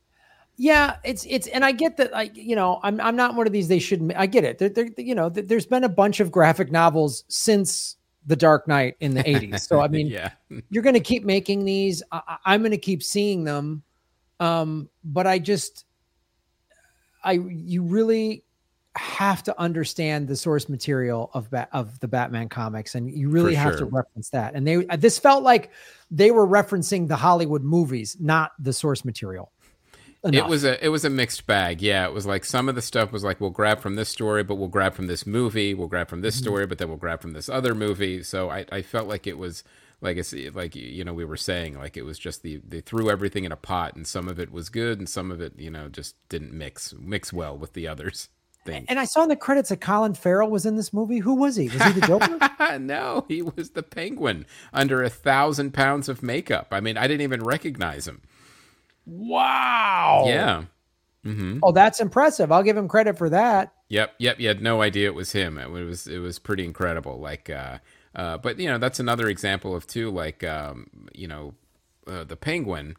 Yeah, 0.60 0.98
it's 1.04 1.24
it's 1.30 1.46
and 1.48 1.64
I 1.64 1.72
get 1.72 1.98
that 1.98 2.12
like 2.12 2.36
you 2.36 2.56
know 2.56 2.80
I'm 2.82 3.00
I'm 3.00 3.16
not 3.16 3.36
one 3.36 3.46
of 3.46 3.54
these 3.54 3.68
they 3.68 3.78
shouldn't 3.78 4.16
I 4.16 4.26
get 4.26 4.44
it. 4.44 4.58
There, 4.58 4.70
there 4.70 4.90
you 4.98 5.14
know 5.14 5.30
there's 5.30 5.68
been 5.68 5.84
a 5.84 5.90
bunch 5.90 6.20
of 6.20 6.32
graphic 6.32 6.72
novels 6.72 7.24
since 7.28 7.96
The 8.28 8.36
Dark 8.36 8.68
Knight 8.68 8.96
in 9.00 9.14
the 9.14 9.24
80s. 9.24 9.62
So 9.62 9.80
I 9.80 9.88
mean 9.90 10.08
yeah, 10.08 10.32
you're 10.70 10.84
going 10.84 10.94
to 10.94 11.00
keep 11.00 11.24
making 11.24 11.66
these. 11.66 12.04
I, 12.12 12.38
I'm 12.46 12.62
going 12.62 12.72
to 12.72 12.78
keep 12.78 13.02
seeing 13.02 13.44
them. 13.44 13.84
Um, 14.40 14.90
but 15.04 15.26
I 15.26 15.40
just, 15.40 15.86
I 17.24 17.34
you 17.34 17.82
really 17.84 18.44
have 18.98 19.44
to 19.44 19.60
understand 19.60 20.28
the 20.28 20.36
source 20.36 20.70
material 20.70 21.30
of 21.34 21.50
Bat, 21.50 21.70
of 21.72 22.00
the 22.00 22.08
Batman 22.08 22.50
comics, 22.50 22.96
and 22.96 23.10
you 23.10 23.30
really 23.30 23.54
For 23.54 23.62
have 23.62 23.78
to 23.78 23.86
reference 23.86 24.30
that. 24.30 24.56
And 24.56 24.68
they 24.68 24.84
this 24.98 25.18
felt 25.20 25.44
like 25.44 25.72
they 26.12 26.32
were 26.32 26.48
referencing 26.48 27.08
the 27.08 27.16
Hollywood 27.16 27.64
movies, 27.64 28.18
not 28.20 28.52
the 28.60 28.74
source 28.74 29.06
material. 29.06 29.52
It 30.24 30.46
was 30.48 30.64
a 30.64 30.84
it 30.84 30.90
was 30.90 31.06
a 31.06 31.10
mixed 31.10 31.46
bag. 31.48 31.82
Yeah, 31.82 32.06
it 32.06 32.14
was 32.14 32.26
like 32.26 32.44
some 32.46 32.68
of 32.70 32.76
the 32.76 32.82
stuff 32.82 33.12
was 33.12 33.24
like 33.24 33.40
we'll 33.40 33.50
grab 33.50 33.80
from 33.80 33.96
this 33.96 34.10
story, 34.10 34.44
but 34.44 34.56
we'll 34.56 34.68
grab 34.68 34.94
from 34.94 35.08
this 35.08 35.26
movie. 35.26 35.74
We'll 35.74 35.88
grab 35.88 36.10
from 36.10 36.22
this 36.22 36.36
Mm-hmm. 36.36 36.44
story, 36.44 36.66
but 36.68 36.78
then 36.78 36.88
we'll 36.90 36.98
grab 36.98 37.22
from 37.22 37.32
this 37.34 37.50
other 37.50 37.74
movie. 37.76 38.24
So 38.24 38.50
I, 38.50 38.66
I 38.72 38.82
felt 38.82 39.08
like 39.08 39.28
it 39.28 39.38
was 39.38 39.64
like 40.02 40.18
it's 40.18 40.34
like 40.34 40.76
you 40.76 41.04
know 41.04 41.14
we 41.14 41.26
were 41.26 41.38
saying 41.38 41.78
like 41.78 41.98
it 41.98 42.04
was 42.04 42.20
just 42.20 42.44
the 42.44 42.62
they 42.68 42.82
threw 42.82 43.10
everything 43.10 43.44
in 43.46 43.52
a 43.52 43.58
pot, 43.58 43.96
and 43.96 44.06
some 44.06 44.28
of 44.28 44.40
it 44.40 44.52
was 44.52 44.70
good, 44.70 45.00
and 45.00 45.08
some 45.08 45.32
of 45.32 45.40
it 45.42 45.54
you 45.58 45.70
know 45.72 45.88
just 45.90 46.16
didn't 46.30 46.52
mix 46.54 46.94
mix 47.00 47.32
well 47.32 47.58
with 47.58 47.74
the 47.74 47.88
others. 47.88 48.30
Thing. 48.68 48.84
And 48.90 49.00
I 49.00 49.06
saw 49.06 49.24
in 49.24 49.30
the 49.30 49.38
credits 49.38 49.70
that 49.70 49.80
Colin 49.80 50.14
Farrell 50.14 50.50
was 50.50 50.66
in 50.66 50.76
this 50.76 50.92
movie. 50.92 51.20
Who 51.20 51.36
was 51.36 51.56
he? 51.56 51.70
Was 51.70 51.82
he 51.84 51.94
the 51.94 52.02
Joker? 52.06 52.78
no, 52.80 53.24
he 53.30 53.42
was 53.42 53.70
the 53.70 53.82
penguin 53.82 54.46
under 54.74 55.02
a 55.02 55.10
thousand 55.10 55.74
pounds 55.74 56.10
of 56.10 56.22
makeup. 56.22 56.68
I 56.72 56.82
mean, 56.82 56.98
I 56.98 57.08
didn't 57.08 57.22
even 57.22 57.42
recognize 57.44 58.06
him. 58.10 58.24
Wow. 59.08 60.24
Yeah. 60.28 60.64
Mm-hmm. 61.26 61.60
Oh, 61.64 61.72
that's 61.72 62.00
impressive. 62.00 62.52
I'll 62.52 62.64
give 62.64 62.78
him 62.78 62.88
credit 62.88 63.18
for 63.18 63.30
that. 63.30 63.74
Yep, 63.90 64.16
yep. 64.20 64.40
You 64.40 64.48
had 64.48 64.62
no 64.62 64.82
idea 64.82 65.08
it 65.08 65.16
was 65.16 65.32
him. 65.32 65.58
It 65.58 65.70
was 65.70 66.08
it 66.08 66.20
was 66.20 66.40
pretty 66.40 66.64
incredible. 66.64 67.20
Like, 67.20 67.50
uh, 67.50 67.80
uh, 68.16 68.38
but 68.38 68.60
you 68.60 68.68
know, 68.68 68.78
that's 68.78 69.00
another 69.00 69.28
example 69.28 69.76
of 69.76 69.88
too. 69.88 70.10
Like, 70.10 70.44
um, 70.44 70.88
you 71.14 71.28
know, 71.28 71.54
uh, 72.06 72.24
the 72.24 72.36
penguin. 72.36 72.96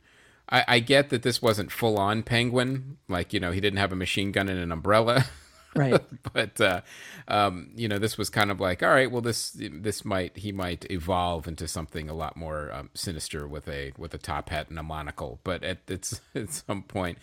I, 0.50 0.64
I 0.66 0.78
get 0.80 1.10
that 1.10 1.22
this 1.22 1.42
wasn't 1.42 1.70
full 1.70 1.98
on 1.98 2.22
penguin. 2.22 2.96
Like, 3.06 3.34
you 3.34 3.40
know, 3.40 3.52
he 3.52 3.60
didn't 3.60 3.78
have 3.78 3.92
a 3.92 3.96
machine 3.96 4.32
gun 4.32 4.48
and 4.48 4.58
an 4.58 4.72
umbrella. 4.72 5.26
Right. 5.78 6.02
but 6.34 6.60
uh, 6.60 6.80
um, 7.28 7.70
you 7.76 7.88
know, 7.88 7.98
this 7.98 8.18
was 8.18 8.30
kind 8.30 8.50
of 8.50 8.60
like, 8.60 8.82
all 8.82 8.90
right, 8.90 9.10
well, 9.10 9.22
this 9.22 9.52
this 9.56 10.04
might 10.04 10.36
he 10.36 10.52
might 10.52 10.90
evolve 10.90 11.46
into 11.46 11.68
something 11.68 12.08
a 12.10 12.14
lot 12.14 12.36
more 12.36 12.72
um, 12.72 12.90
sinister 12.94 13.46
with 13.46 13.68
a 13.68 13.92
with 13.96 14.12
a 14.14 14.18
top 14.18 14.50
hat 14.50 14.70
and 14.70 14.78
a 14.78 14.82
monocle. 14.82 15.40
But 15.44 15.62
at 15.62 15.78
it's 15.88 16.20
at 16.34 16.50
some 16.50 16.82
point, 16.82 17.18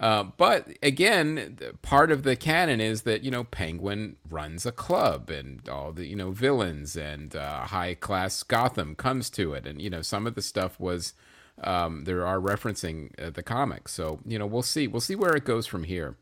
uh, 0.00 0.24
but 0.36 0.68
again, 0.82 1.58
part 1.82 2.10
of 2.10 2.24
the 2.24 2.36
canon 2.36 2.80
is 2.80 3.02
that 3.02 3.22
you 3.22 3.30
know 3.30 3.44
Penguin 3.44 4.16
runs 4.28 4.66
a 4.66 4.72
club 4.72 5.30
and 5.30 5.68
all 5.68 5.92
the 5.92 6.06
you 6.06 6.16
know 6.16 6.32
villains 6.32 6.96
and 6.96 7.36
uh, 7.36 7.60
high 7.66 7.94
class 7.94 8.42
Gotham 8.42 8.96
comes 8.96 9.30
to 9.30 9.54
it, 9.54 9.66
and 9.66 9.80
you 9.80 9.90
know 9.90 10.02
some 10.02 10.26
of 10.26 10.34
the 10.34 10.42
stuff 10.42 10.78
was. 10.80 11.14
Um, 11.62 12.04
there 12.04 12.26
are 12.26 12.40
referencing 12.40 13.10
uh, 13.22 13.30
the 13.30 13.42
comics, 13.42 13.92
so 13.92 14.20
you 14.26 14.38
know 14.38 14.46
we'll 14.46 14.62
see. 14.62 14.88
We'll 14.88 15.02
see 15.02 15.14
where 15.14 15.36
it 15.36 15.44
goes 15.44 15.66
from 15.66 15.84
here. 15.84 16.16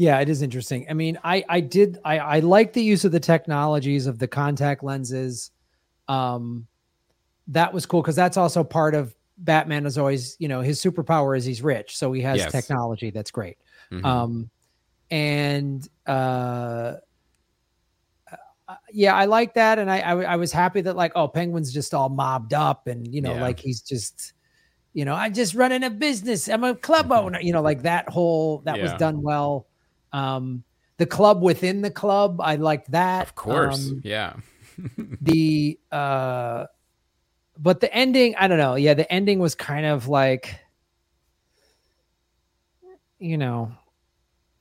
Yeah, 0.00 0.18
it 0.20 0.30
is 0.30 0.40
interesting. 0.40 0.86
I 0.88 0.94
mean, 0.94 1.18
I 1.24 1.44
I 1.50 1.60
did 1.60 1.98
I 2.06 2.18
I 2.18 2.38
like 2.38 2.72
the 2.72 2.82
use 2.82 3.04
of 3.04 3.12
the 3.12 3.20
technologies 3.20 4.06
of 4.06 4.18
the 4.18 4.26
contact 4.26 4.82
lenses. 4.82 5.50
Um 6.08 6.66
that 7.48 7.74
was 7.74 7.84
cool 7.84 8.00
because 8.00 8.16
that's 8.16 8.38
also 8.38 8.64
part 8.64 8.94
of 8.94 9.14
Batman 9.36 9.84
is 9.84 9.98
always, 9.98 10.36
you 10.38 10.48
know, 10.48 10.62
his 10.62 10.80
superpower 10.82 11.36
is 11.36 11.44
he's 11.44 11.60
rich. 11.60 11.98
So 11.98 12.12
he 12.12 12.22
has 12.22 12.38
Yes. 12.38 12.50
technology 12.50 13.10
that's 13.10 13.30
great. 13.30 13.58
Mhm. 13.92 14.02
Um 14.06 14.50
and 15.10 15.86
uh 16.06 16.94
uh, 18.68 18.76
yeah, 18.90 19.14
I 19.14 19.26
like 19.26 19.52
that, 19.54 19.78
and 19.78 19.90
I, 19.90 19.98
I 20.00 20.12
I 20.22 20.36
was 20.36 20.52
happy 20.52 20.80
that 20.82 20.96
like 20.96 21.12
oh, 21.14 21.28
Penguin's 21.28 21.72
just 21.74 21.92
all 21.92 22.08
mobbed 22.08 22.54
up, 22.54 22.86
and 22.86 23.06
you 23.12 23.20
know, 23.20 23.34
Yeah. 23.34 23.40
like 23.42 23.58
he's 23.60 23.82
just, 23.82 24.32
you 24.94 25.04
know, 25.04 25.14
I'm 25.14 25.34
just 25.34 25.54
running 25.54 25.82
a 25.84 25.90
business. 25.90 26.48
I'm 26.48 26.64
a 26.64 26.74
club 26.74 27.12
owner. 27.12 27.40
You 27.40 27.52
know, 27.52 27.62
like 27.62 27.82
that 27.82 28.08
whole 28.08 28.60
that 28.64 28.80
was 28.80 28.92
done 28.94 29.20
well. 29.22 29.66
Um, 30.12 30.64
the 30.98 31.06
club 31.06 31.42
within 31.42 31.82
the 31.82 31.90
club, 31.90 32.40
I 32.40 32.56
liked 32.56 32.90
that. 32.92 33.22
Of 33.22 33.34
course, 33.34 33.90
Um, 33.90 34.00
yeah. 34.04 34.34
the 35.20 35.78
uh, 35.92 36.66
but 37.58 37.80
the 37.80 37.92
ending, 37.94 38.34
I 38.36 38.48
don't 38.48 38.58
know. 38.58 38.74
Yeah, 38.74 38.94
the 38.94 39.10
ending 39.12 39.38
was 39.38 39.54
kind 39.54 39.86
of 39.86 40.08
like, 40.08 40.58
you 43.18 43.36
know, 43.38 43.72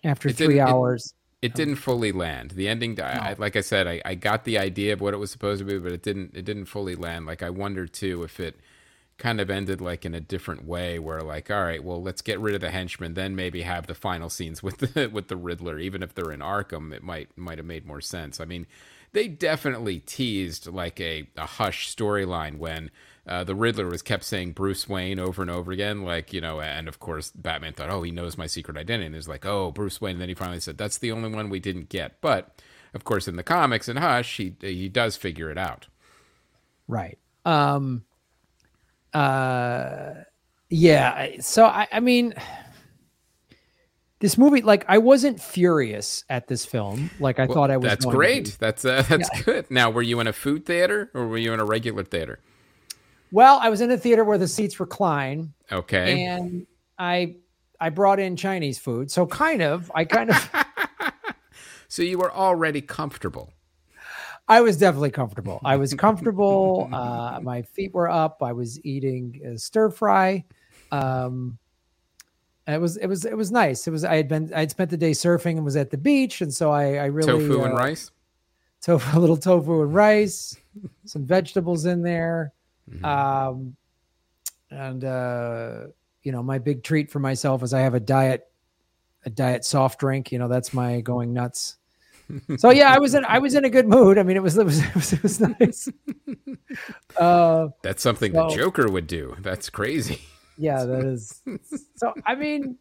after 0.04 0.30
It 0.30 0.36
three 0.38 0.56
didn't- 0.56 0.68
it- 0.68 0.72
hours. 0.72 1.14
It 1.42 1.54
didn't 1.54 1.76
fully 1.78 2.12
land. 2.12 2.52
The 2.52 2.68
ending, 2.68 3.00
I, 3.00 3.30
I, 3.30 3.36
like 3.38 3.56
I 3.56 3.62
said, 3.62 3.88
I, 3.88 4.02
I 4.04 4.16
got 4.16 4.44
the 4.44 4.58
idea 4.58 4.92
of 4.92 5.00
what 5.00 5.14
it 5.14 5.18
was 5.18 5.32
supposed 5.32 5.60
to 5.60 5.66
be, 5.66 5.80
but 5.80 5.94
it 5.94 6.04
didn't. 6.04 6.36
It 6.36 6.44
didn't 6.44 6.66
fully 6.66 6.96
land. 6.96 7.28
Like 7.28 7.42
I 7.42 7.50
wonder 7.50 7.88
too 7.88 8.24
if 8.24 8.42
it 8.42 8.60
kind 9.20 9.40
of 9.40 9.50
ended 9.50 9.82
like 9.82 10.06
in 10.06 10.16
a 10.16 10.20
different 10.20 10.66
way, 10.66 10.98
where 10.98 11.22
like, 11.22 11.52
all 11.52 11.64
right, 11.64 11.84
well, 11.84 12.02
let's 12.02 12.22
get 12.22 12.40
rid 12.40 12.56
of 12.56 12.62
the 12.62 12.72
henchmen, 12.72 13.14
then 13.14 13.36
maybe 13.36 13.62
have 13.62 13.86
the 13.86 13.94
final 13.94 14.30
scenes 14.30 14.64
with 14.64 14.78
the 14.78 15.08
with 15.14 15.28
the 15.28 15.38
Riddler. 15.38 15.78
Even 15.78 16.02
if 16.02 16.16
they're 16.16 16.32
in 16.32 16.40
Arkham, 16.40 16.94
it 16.94 17.04
might 17.04 17.38
might 17.38 17.60
have 17.60 17.68
made 17.68 17.86
more 17.86 18.02
sense. 18.02 18.40
I 18.40 18.46
mean, 18.46 18.66
they 19.12 19.28
definitely 19.28 20.00
teased 20.00 20.68
like 20.68 21.00
a, 21.00 21.28
a 21.38 21.46
hush 21.46 21.94
storyline 21.94 22.58
when 22.58 22.92
uh, 23.28 23.44
the 23.44 23.56
Riddler 23.56 23.88
was 23.88 24.02
kept 24.02 24.24
saying 24.24 24.54
Bruce 24.54 24.88
Wayne 24.88 25.20
over 25.20 25.42
and 25.42 25.52
over 25.52 25.72
again, 25.72 26.04
like 26.04 26.34
you 26.34 26.42
know, 26.42 26.62
and 26.62 26.88
of 26.88 27.00
course 27.00 27.32
Batman 27.32 27.74
thought, 27.74 27.90
oh, 27.90 28.02
he 28.02 28.12
knows 28.12 28.38
my 28.38 28.48
secret 28.48 28.78
identity, 28.78 29.06
and 29.06 29.16
he's 29.16 29.28
like, 29.28 29.46
oh, 29.46 29.72
Bruce 29.72 30.02
Wayne, 30.02 30.14
and 30.14 30.22
then 30.22 30.30
he 30.30 30.36
finally 30.36 30.60
said, 30.60 30.78
that's 30.78 30.98
the 30.98 31.12
only 31.12 31.30
one 31.30 31.50
we 31.50 31.60
didn't 31.60 31.90
get, 31.90 32.22
but 32.22 32.62
of 32.94 33.04
course 33.04 33.28
in 33.28 33.36
the 33.36 33.44
comics 33.44 33.88
in 33.90 33.98
Hush, 33.98 34.38
he 34.38 34.56
he 34.62 34.90
does 34.90 35.16
figure 35.16 35.52
it 35.52 35.58
out. 35.58 35.88
Right. 36.88 37.20
Um 37.46 38.04
uh 39.14 40.14
yeah, 40.70 41.40
so 41.42 41.66
I 41.66 41.88
I 41.92 42.00
mean 42.00 42.34
this 44.20 44.38
movie, 44.38 44.62
like 44.62 44.86
I 44.88 44.98
wasn't 44.98 45.40
furious 45.40 46.26
at 46.30 46.48
this 46.48 46.66
film, 46.66 47.10
like 47.20 47.40
I 47.40 47.46
Well, 47.46 47.56
thought 47.56 47.72
I 47.72 47.78
was. 47.78 47.90
That's 47.90 48.06
great. 48.06 48.58
That's 48.60 48.84
uh, 48.84 49.04
that's 49.10 49.44
good. 49.44 49.72
Now, 49.72 49.90
were 49.90 50.02
you 50.02 50.20
in 50.20 50.28
a 50.28 50.34
food 50.34 50.66
theater 50.66 51.10
or 51.14 51.28
were 51.28 51.38
you 51.38 51.54
in 51.54 51.60
a 51.60 51.66
regular 51.66 52.04
theater? 52.04 52.40
Well, 53.32 53.60
I 53.62 53.70
was 53.70 53.80
in 53.82 53.92
a 53.92 53.98
theater 53.98 54.24
where 54.26 54.38
the 54.38 54.48
seats 54.48 54.80
recline, 54.80 55.54
Okay. 55.72 56.26
and 56.26 56.68
I 56.98 57.36
I 57.80 57.90
brought 57.90 58.20
in 58.20 58.36
Chinese 58.36 58.78
food, 58.78 59.10
so 59.10 59.26
kind 59.26 59.62
of 59.62 59.90
I 59.96 60.04
kind 60.04 60.32
of 60.32 60.50
so 61.88 62.04
you 62.04 62.18
were 62.18 62.34
already 62.34 62.82
comfortable. 62.82 63.54
I 64.50 64.62
was 64.62 64.78
definitely 64.78 65.12
comfortable. 65.12 65.62
I 65.64 65.78
was 65.78 65.94
comfortable. 66.06 66.90
Uh, 66.92 67.40
my 67.42 67.62
feet 67.62 67.94
were 67.94 68.10
up. 68.10 68.42
I 68.42 68.52
was 68.52 68.84
eating 68.84 69.40
a 69.46 69.58
stir 69.58 69.90
fry. 69.92 70.44
Um, 70.92 71.58
it 72.68 72.80
was 72.82 72.98
it 72.98 73.08
was 73.08 73.26
it 73.26 73.36
was 73.38 73.52
nice. 73.52 73.88
It 73.88 73.92
was 73.92 74.04
I 74.04 74.16
had 74.16 74.28
been 74.28 74.54
I 74.54 74.60
had 74.62 74.72
spent 74.72 74.90
the 74.92 74.98
day 74.98 75.12
surfing 75.12 75.56
and 75.58 75.66
was 75.66 75.76
at 75.76 75.90
the 75.90 75.98
beach, 75.98 76.42
and 76.42 76.54
so 76.54 76.72
I 76.72 76.96
I 76.98 77.06
really 77.06 77.28
Tofu 77.48 77.64
and 77.64 77.74
uh, 77.74 77.78
rice. 77.78 78.12
tofu, 78.82 79.18
a 79.18 79.20
little 79.20 79.38
tofu 79.38 79.82
and 79.84 79.94
rice, 79.94 80.56
some 81.06 81.26
vegetables 81.36 81.86
in 81.86 82.02
there, 82.04 82.54
Mhm. 82.92 83.06
um, 83.06 83.76
and 84.72 85.04
uh, 85.04 85.88
you 86.22 86.32
know 86.32 86.44
my 86.44 86.60
big 86.60 86.84
treat 86.84 87.10
for 87.10 87.20
myself 87.20 87.64
is 87.64 87.74
I 87.74 87.82
have 87.82 87.96
a 87.96 88.00
diet 88.00 88.46
a 89.26 89.32
diet 89.32 89.66
soft 89.66 90.00
drink. 90.00 90.32
You 90.32 90.38
know 90.38 90.48
that's 90.48 90.72
my 90.72 91.02
going 91.02 91.34
nuts. 91.34 91.78
So 92.58 92.70
yeah, 92.70 92.94
I 92.94 93.00
was 93.00 93.16
in 93.16 93.26
I 93.26 93.40
was 93.40 93.56
in 93.56 93.66
a 93.66 93.70
good 93.70 93.88
mood. 93.88 94.18
I 94.18 94.24
mean, 94.24 94.38
it 94.38 94.44
was 94.44 94.58
it 94.58 94.66
was 94.66 94.80
it 94.80 94.94
was, 94.96 95.14
it 95.14 95.24
was 95.24 95.40
nice. 95.40 95.90
uh, 97.18 97.70
That's 97.82 98.04
something 98.04 98.32
the 98.34 98.48
Joker 98.50 98.88
would 98.90 99.08
do. 99.08 99.36
That's 99.40 99.70
crazy. 99.70 100.22
yeah, 100.58 100.84
that 100.86 101.06
is. 101.06 101.42
So 101.96 102.14
I 102.26 102.36
mean, 102.36 102.78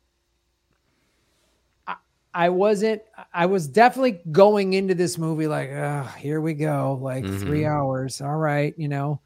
I, 1.86 1.96
I 2.34 2.48
wasn't. 2.50 3.02
I 3.32 3.46
was 3.46 3.66
definitely 3.68 4.20
going 4.30 4.74
into 4.74 4.94
this 4.94 5.16
movie 5.18 5.46
like, 5.46 5.70
oh, 5.70 6.02
here 6.18 6.40
we 6.40 6.54
go, 6.54 6.98
like 7.00 7.24
three 7.24 7.62
Mhm. 7.62 7.70
hours. 7.70 8.20
All 8.20 8.36
right, 8.36 8.74
you 8.76 8.88
know. 8.88 9.20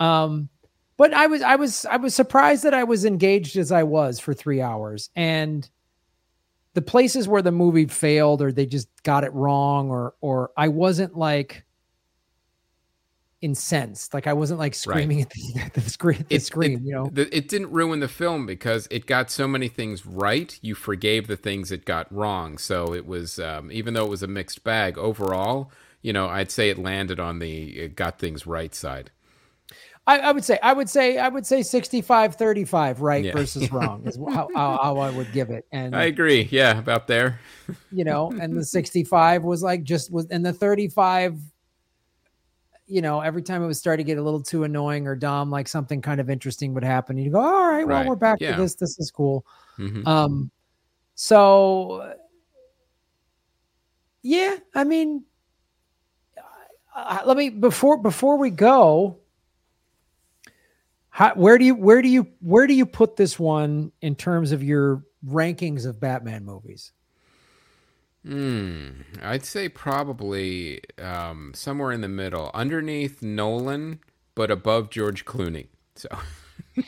Um, 0.00 0.48
but 0.96 1.12
I 1.12 1.26
was 1.26 1.42
I 1.42 1.56
was 1.56 1.84
I 1.86 1.96
was 1.96 2.14
surprised 2.14 2.64
that 2.64 2.74
I 2.74 2.84
was 2.84 3.04
engaged 3.04 3.56
as 3.56 3.70
I 3.72 3.82
was 3.82 4.18
for 4.18 4.32
three 4.34 4.60
hours, 4.60 5.10
and 5.14 5.68
the 6.78 6.82
places 6.82 7.26
where 7.26 7.42
the 7.42 7.50
movie 7.50 7.86
failed 7.86 8.40
or 8.40 8.52
they 8.52 8.64
just 8.64 8.86
got 9.02 9.24
it 9.24 9.32
wrong 9.32 9.90
or 9.90 10.14
or 10.20 10.52
I 10.56 10.68
wasn't 10.68 11.16
like 11.16 11.64
incensed 13.40 14.14
like 14.14 14.28
I 14.28 14.32
wasn't 14.32 14.60
like 14.60 14.74
screaming 14.74 15.22
at 15.22 15.30
the, 15.30 15.70
the 15.80 15.80
screen 15.80 16.24
the 16.28 16.36
It- 16.36 16.42
screen 16.44 16.72
it- 16.74 16.82
you 16.82 16.92
know 16.92 17.10
The, 17.12 17.36
it 17.36 17.48
didn't 17.48 17.72
ruin 17.72 17.98
the 17.98 18.06
film 18.06 18.46
because 18.46 18.86
it 18.92 19.06
got 19.06 19.28
so 19.28 19.48
many 19.48 19.66
things 19.66 20.06
right. 20.06 20.56
You 20.62 20.76
forgave 20.76 21.26
the 21.26 21.36
things 21.36 21.72
it 21.72 21.84
got 21.84 22.12
wrong. 22.12 22.58
So 22.58 22.94
it 22.94 23.06
was, 23.06 23.40
um, 23.40 23.72
even 23.72 23.94
though 23.94 24.04
it 24.04 24.10
was 24.10 24.22
a 24.22 24.28
mixed 24.28 24.62
bag 24.62 24.96
overall, 24.98 25.72
you 26.00 26.12
know, 26.12 26.28
I'd 26.28 26.52
say 26.52 26.68
it 26.70 26.78
landed 26.78 27.18
on 27.18 27.40
the 27.40 27.76
it 27.76 27.96
got 27.96 28.20
things 28.20 28.46
right 28.46 28.72
side. 28.72 29.10
I, 30.08 30.18
I 30.18 30.32
would 30.32 30.44
say 30.44 30.58
I 30.62 30.72
would 30.72 30.88
say 30.88 31.18
I 31.18 31.28
would 31.28 31.46
say 31.46 31.62
65 31.62 32.34
35 32.34 33.00
right 33.02 33.24
Yeah. 33.24 33.32
versus 33.32 33.70
wrong 33.72 34.06
is 34.06 34.16
how, 34.16 34.48
how, 34.54 34.78
how 34.82 34.98
I 34.98 35.10
would 35.10 35.32
give 35.32 35.50
it 35.50 35.66
and 35.70 35.94
I 35.94 36.04
agree. 36.04 36.48
Yeah, 36.50 36.78
about 36.78 37.06
there. 37.06 37.38
you 37.92 38.04
know 38.04 38.32
and 38.40 38.56
the 38.56 38.64
65 38.64 39.44
was 39.44 39.62
like 39.62 39.82
just 39.84 40.10
was 40.10 40.26
and 40.30 40.44
the 40.44 40.52
35 40.52 41.38
you 42.86 43.02
know 43.02 43.20
every 43.20 43.42
time 43.42 43.62
it 43.62 43.66
would 43.66 43.76
start 43.76 43.98
to 43.98 44.04
get 44.04 44.16
a 44.16 44.22
little 44.22 44.42
too 44.42 44.64
annoying 44.64 45.06
or 45.06 45.14
dumb 45.14 45.50
like 45.50 45.68
something 45.68 46.00
kind 46.00 46.20
of 46.20 46.30
interesting 46.30 46.72
would 46.72 46.82
happen 46.84 47.18
you 47.18 47.30
go 47.30 47.38
all 47.40 47.68
right 47.68 47.86
well 47.86 47.98
Right. 47.98 48.08
we're 48.08 48.16
back 48.16 48.40
Yeah. 48.40 48.56
to 48.56 48.62
this 48.62 48.74
this 48.76 48.98
is 48.98 49.10
cool 49.10 49.44
Mhm. 49.78 50.06
um 50.06 50.50
so 51.14 52.14
yeah 54.22 54.56
i 54.74 54.84
mean 54.84 55.24
uh, 56.96 57.20
let 57.26 57.36
me 57.36 57.50
before 57.50 57.98
before 58.02 58.38
we 58.38 58.50
go 58.50 59.18
how, 61.18 61.34
where 61.34 61.58
do 61.58 61.64
you 61.64 61.74
where 61.74 62.00
do 62.00 62.06
you 62.08 62.28
where 62.40 62.68
do 62.68 62.74
you 62.74 62.86
put 62.86 63.16
this 63.16 63.40
one 63.40 63.90
in 64.02 64.14
terms 64.14 64.52
of 64.52 64.62
your 64.62 65.02
rankings 65.26 65.84
of 65.84 65.98
batman 65.98 66.44
movies 66.44 66.92
Hmm. 68.24 68.88
I'd 69.22 69.44
say 69.44 69.68
probably 69.68 70.80
um, 71.00 71.52
somewhere 71.54 71.92
in 71.92 72.00
the 72.02 72.08
middle, 72.08 72.50
underneath 72.52 73.22
Nolan, 73.22 74.00
but 74.34 74.50
above 74.50 74.90
George 74.90 75.24
Clooney. 75.24 75.68
So 75.94 76.08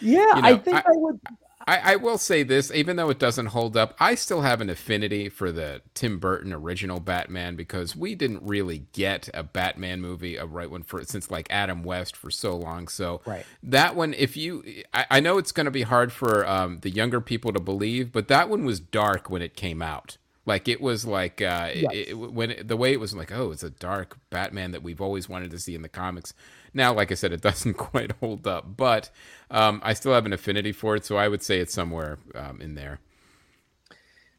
yeah 0.00 0.36
You 0.36 0.42
i 0.42 0.56
think 0.56 0.76
I- 0.78 0.80
I, 0.80 0.92
would 0.96 1.20
I, 1.66 1.92
I 1.92 1.96
will 1.96 2.18
say 2.18 2.42
this, 2.42 2.70
even 2.72 2.96
though 2.96 3.08
it 3.10 3.18
doesn't 3.18 3.46
hold 3.46 3.76
up, 3.76 3.94
I 3.98 4.14
still 4.14 4.42
have 4.42 4.60
an 4.60 4.68
affinity 4.68 5.28
for 5.28 5.50
the 5.50 5.80
Tim 5.94 6.18
Burton 6.18 6.52
original 6.52 7.00
Batman 7.00 7.56
because 7.56 7.96
we 7.96 8.14
didn't 8.14 8.42
really 8.42 8.84
get 8.92 9.28
a 9.32 9.42
Batman 9.42 10.00
movie, 10.00 10.36
a 10.36 10.44
right 10.44 10.70
one 10.70 10.82
for 10.82 11.02
since 11.04 11.30
like 11.30 11.46
Adam 11.50 11.82
West 11.82 12.16
for 12.16 12.30
so 12.30 12.54
long. 12.56 12.88
So 12.88 13.22
Right. 13.24 13.46
that 13.62 13.96
one, 13.96 14.12
if 14.14 14.36
you, 14.36 14.62
I, 14.92 15.06
I 15.10 15.20
know 15.20 15.38
it's 15.38 15.52
going 15.52 15.64
to 15.64 15.70
be 15.70 15.82
hard 15.82 16.12
for 16.12 16.46
um, 16.46 16.80
the 16.80 16.90
younger 16.90 17.20
people 17.20 17.52
to 17.52 17.60
believe, 17.60 18.12
but 18.12 18.28
that 18.28 18.48
one 18.50 18.64
was 18.64 18.78
dark 18.80 19.30
when 19.30 19.40
it 19.42 19.56
came 19.56 19.80
out. 19.80 20.18
Like 20.46 20.68
it 20.68 20.82
was 20.82 21.06
like 21.06 21.40
uh, 21.40 21.70
Yes. 21.74 21.90
it, 21.94 22.08
it- 22.10 22.14
when 22.18 22.50
it, 22.50 22.68
the 22.68 22.76
way 22.76 22.92
it 22.92 23.00
was 23.00 23.14
like, 23.14 23.32
oh, 23.32 23.50
it's 23.50 23.62
a 23.62 23.70
dark 23.70 24.18
Batman 24.28 24.72
that 24.72 24.82
we've 24.82 25.00
always 25.00 25.28
wanted 25.30 25.50
to 25.52 25.58
see 25.58 25.74
in 25.74 25.80
the 25.80 25.88
comics. 25.88 26.34
Now, 26.74 26.92
like 26.92 27.10
I 27.12 27.14
said, 27.14 27.32
it 27.32 27.40
doesn't 27.48 27.74
quite 27.74 28.12
hold 28.20 28.46
up, 28.46 28.76
but 28.76 29.10
um, 29.50 29.80
I 29.84 29.94
still 29.94 30.12
have 30.12 30.26
an 30.26 30.32
affinity 30.32 30.72
for 30.72 30.96
it, 30.96 31.04
so 31.04 31.16
I 31.16 31.28
would 31.28 31.42
say 31.42 31.60
it's 31.60 31.72
somewhere 31.72 32.18
um, 32.34 32.60
in 32.60 32.74
there. 32.74 32.98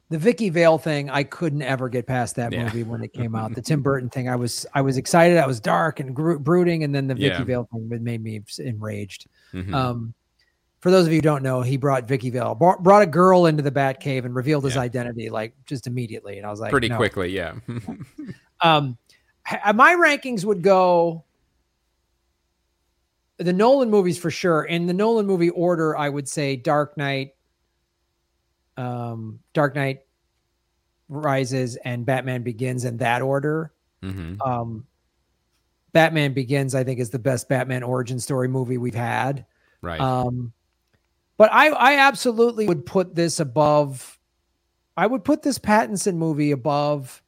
the 0.10 0.18
Vicki 0.20 0.50
Vale 0.50 0.78
thing, 0.78 1.10
I 1.10 1.24
couldn't 1.24 1.62
ever 1.64 1.90
get 1.90 2.06
past 2.06 2.36
that 2.36 2.52
Yeah. 2.52 2.64
movie 2.66 2.84
when 2.84 3.04
it 3.04 3.14
came 3.14 3.36
out. 3.36 3.56
The 3.56 3.62
Tim 3.70 3.82
Burton 3.82 4.10
thing, 4.10 4.30
I 4.30 4.36
was 4.36 4.66
I 4.74 4.82
was 4.82 4.98
excited. 4.98 5.38
I 5.38 5.48
was 5.48 5.60
dark 5.60 6.00
and 6.00 6.16
gro- 6.16 6.38
brooding, 6.40 6.84
and 6.84 6.94
then 6.94 7.08
the 7.08 7.16
Vicki 7.16 7.26
Yeah. 7.28 7.44
Vale 7.44 7.70
thing 7.72 7.90
made 8.04 8.22
me 8.22 8.42
enraged. 8.60 9.28
Mhm. 9.54 9.74
Um, 9.74 10.14
for 10.82 10.92
those 10.92 11.08
of 11.08 11.12
you 11.12 11.18
who 11.18 11.22
don't 11.24 11.42
know, 11.42 11.62
he 11.64 11.78
brought 11.78 12.08
Vicki 12.08 12.30
Vale, 12.30 12.54
brought, 12.54 12.84
brought 12.84 13.02
a 13.02 13.08
girl 13.08 13.48
into 13.48 13.64
the 13.64 13.72
Batcave 13.72 14.24
and 14.26 14.36
revealed 14.36 14.66
his 14.66 14.76
Yeah. 14.76 14.82
identity 14.82 15.32
like 15.32 15.54
just 15.66 15.88
immediately. 15.88 16.38
And 16.38 16.46
I 16.46 16.52
was 16.52 16.60
like, 16.60 16.70
Pretty 16.70 16.90
no. 16.90 16.98
quickly, 16.98 17.30
yeah. 17.36 17.54
Um, 18.62 18.98
my 19.74 19.96
rankings 19.96 20.46
would 20.46 20.62
go 20.64 21.24
the 23.38 23.54
Nolan 23.54 23.90
movies 23.90 24.18
for 24.18 24.32
sure. 24.32 24.64
In 24.64 24.86
the 24.86 24.94
Nolan 24.94 25.26
movie 25.26 25.50
order, 25.50 25.98
I 25.98 26.10
would 26.10 26.28
say 26.28 26.56
Dark 26.56 26.98
Knight, 26.98 27.36
um, 28.78 29.40
Dark 29.54 29.76
Knight 29.76 30.02
Rises, 31.10 31.76
and 31.78 32.06
Batman 32.06 32.44
Begins 32.44 32.86
in 32.86 32.98
that 32.98 33.22
order. 33.22 33.74
hmm 34.02 34.36
Um, 34.42 34.86
Batman 35.92 36.34
Begins, 36.34 36.76
I 36.76 36.84
think, 36.84 37.00
is 37.00 37.10
the 37.10 37.20
best 37.20 37.48
Batman 37.48 37.84
origin 37.84 38.20
story 38.20 38.48
movie 38.48 38.78
we've 38.78 38.94
had. 38.94 39.46
Right. 39.82 40.00
Um, 40.00 40.52
but 41.38 41.52
I, 41.54 41.70
I 41.70 41.98
absolutely 42.00 42.68
would 42.68 42.86
put 42.86 43.16
this 43.16 43.40
above. 43.40 44.20
I 44.98 45.08
would 45.08 45.24
put 45.24 45.42
this 45.42 45.60
Pattinson 45.60 46.16
movie 46.16 46.52
above. 46.52 47.22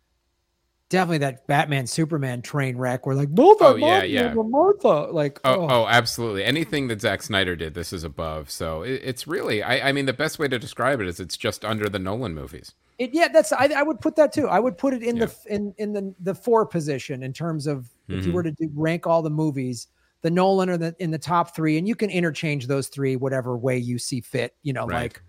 Definitely 0.89 1.17
that 1.19 1.45
Batman 1.47 1.85
Superman 1.85 2.41
train 2.41 2.77
wreck 2.77 3.05
where 3.05 3.15
like 3.15 3.29
Martha, 3.29 3.65
Oh, 3.65 3.75
yeah, 3.75 3.88
Martha, 3.88 4.07
yeah. 4.07 4.33
Martha, 4.35 5.11
like 5.11 5.39
Oh, 5.43 5.67
oh, 5.69 5.88
absolutely. 5.88 6.45
Anything 6.45 6.88
that 6.88 7.01
Zack 7.01 7.21
Snyder 7.23 7.57
did, 7.57 7.73
this 7.73 7.91
is 7.91 8.05
above. 8.05 8.49
So 8.49 8.83
it, 8.83 9.01
it's 9.03 9.27
really, 9.27 9.61
I, 9.61 9.89
I 9.89 9.91
mean, 9.91 10.05
the 10.05 10.13
best 10.13 10.39
way 10.39 10.47
to 10.47 10.57
describe 10.57 11.01
it 11.01 11.07
is 11.07 11.19
it's 11.19 11.35
just 11.35 11.65
under 11.65 11.89
the 11.89 11.99
Nolan 11.99 12.33
movies. 12.33 12.71
It, 12.99 13.13
yeah, 13.13 13.27
that's 13.27 13.51
I, 13.51 13.69
I 13.75 13.83
would 13.83 13.99
put 13.99 14.15
that 14.15 14.31
too. 14.31 14.47
I 14.47 14.59
would 14.59 14.77
put 14.77 14.93
it 14.93 15.03
in 15.03 15.19
the 15.19 15.35
in 15.47 15.73
in 15.77 15.91
the 15.93 16.15
the 16.21 16.33
four 16.33 16.65
position 16.65 17.21
in 17.21 17.33
terms 17.33 17.67
of 17.67 17.89
if 18.07 18.25
you 18.25 18.31
Mhm. 18.31 18.33
were 18.35 18.43
to 18.43 18.51
do, 18.51 18.71
rank 18.73 19.05
all 19.05 19.21
the 19.21 19.29
movies, 19.29 19.88
the 20.21 20.31
Nolan 20.31 20.69
are 20.69 20.77
the 20.77 20.95
in 20.99 21.11
the 21.11 21.19
top 21.19 21.53
three, 21.53 21.77
and 21.77 21.88
you 21.88 21.95
can 21.95 22.09
interchange 22.09 22.65
those 22.65 22.88
three 22.88 23.15
whatever 23.17 23.55
way 23.57 23.77
you 23.77 23.99
see 23.99 24.19
fit. 24.21 24.55
You 24.63 24.73
know, 24.73 24.88
Right. 24.88 25.13
like, 25.13 25.21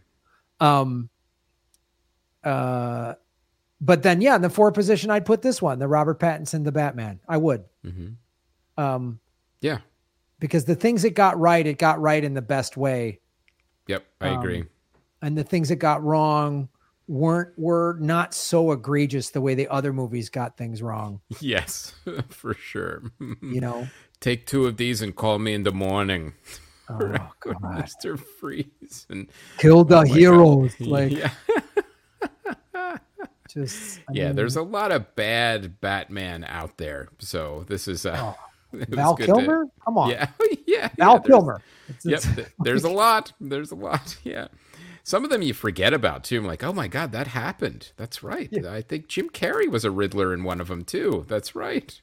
um, 0.61 1.11
uh, 2.45 3.15
but 3.81 4.03
then 4.03 4.21
yeah, 4.21 4.37
in 4.37 4.43
the 4.43 4.51
four 4.51 4.73
position, 4.73 5.11
I'd 5.11 5.25
put 5.27 5.43
this 5.43 5.61
one, 5.63 5.79
the 5.79 5.89
Robert 5.89 6.19
Pattinson, 6.21 6.65
the 6.65 6.73
Batman. 6.73 7.21
I 7.29 7.37
would, 7.37 7.65
hmm 7.85 8.09
um, 8.77 9.19
Yeah. 9.61 9.79
because 10.39 10.65
the 10.65 10.75
things 10.77 11.05
it 11.05 11.15
got 11.15 11.39
right, 11.39 11.67
it 11.67 11.79
got 11.79 12.01
right 12.01 12.23
in 12.23 12.35
the 12.35 12.43
best 12.43 12.77
way, 12.77 13.21
Yep. 13.89 14.05
I 14.21 14.29
Um, 14.31 14.39
agree. 14.39 14.65
and 15.23 15.37
the 15.37 15.45
things 15.45 15.71
it 15.71 15.77
got 15.77 16.03
wrong 16.05 16.69
weren't 17.09 17.59
were 17.59 17.97
not 18.01 18.35
so 18.35 18.71
egregious 18.73 19.31
the 19.31 19.41
way 19.41 19.55
the 19.55 19.67
other 19.69 19.93
movies 19.95 20.29
got 20.29 20.57
things 20.57 20.83
wrong. 20.83 21.21
Yes, 21.41 21.95
for 22.29 22.55
sure. 22.55 23.03
You 23.43 23.61
know. 23.61 23.89
Take 24.21 24.47
two 24.47 24.67
of 24.67 24.77
these 24.77 25.01
and 25.01 25.15
call 25.15 25.39
me 25.39 25.55
in 25.55 25.63
the 25.63 25.71
morning. 25.73 26.35
Oh! 26.91 27.13
Mr. 27.45 28.19
Freeze. 28.19 29.07
And 29.09 29.29
Kill 29.59 29.85
the 29.85 29.99
Oh 29.99 30.01
my 30.03 30.09
God. 30.09 30.17
heroes. 30.17 30.81
Like 30.81 31.13
yeah. 31.13 31.31
Just 33.49 34.01
I 34.09 34.13
yeah, 34.13 34.27
mean, 34.29 34.37
there's 34.37 34.57
a 34.57 34.63
lot 34.63 34.93
of 34.93 35.15
bad 35.17 35.81
Batman 35.81 36.45
out 36.45 36.77
there. 36.79 37.09
So 37.19 37.65
this 37.69 37.89
is 37.89 38.07
uh 38.07 38.35
Oh, 38.35 38.37
Val 38.73 39.15
good 39.15 39.27
to- 39.27 39.33
Kilmer. 39.33 39.65
Come 39.85 39.99
on, 39.99 40.11
Yeah, 40.11 40.29
yeah. 40.67 40.89
Val 40.97 41.15
yeah, 41.15 41.19
Kilmer. 41.21 41.63
yep. 42.05 42.23
There's 42.61 42.85
a 42.85 42.91
lot. 42.91 43.33
There's 43.41 43.71
a 43.71 43.75
lot. 43.75 44.17
Yeah. 44.25 44.49
Some 45.05 45.25
of 45.25 45.31
them 45.31 45.41
you 45.41 45.55
forget 45.55 45.95
about 45.95 46.23
too. 46.25 46.37
I'm 46.37 46.45
like, 46.47 46.63
oh 46.63 46.75
my 46.75 46.87
god, 46.87 47.13
that 47.13 47.29
happened. 47.29 47.93
That's 47.97 48.23
right. 48.23 48.47
Yeah. 48.53 48.71
I 48.71 48.83
think 48.83 49.09
Jim 49.09 49.31
Carrey 49.31 49.67
was 49.67 49.87
a 49.87 49.91
Riddler 49.91 50.35
in 50.35 50.45
one 50.45 50.61
of 50.61 50.69
them 50.69 50.85
too. 50.85 51.25
That's 51.29 51.55
right. 51.55 51.99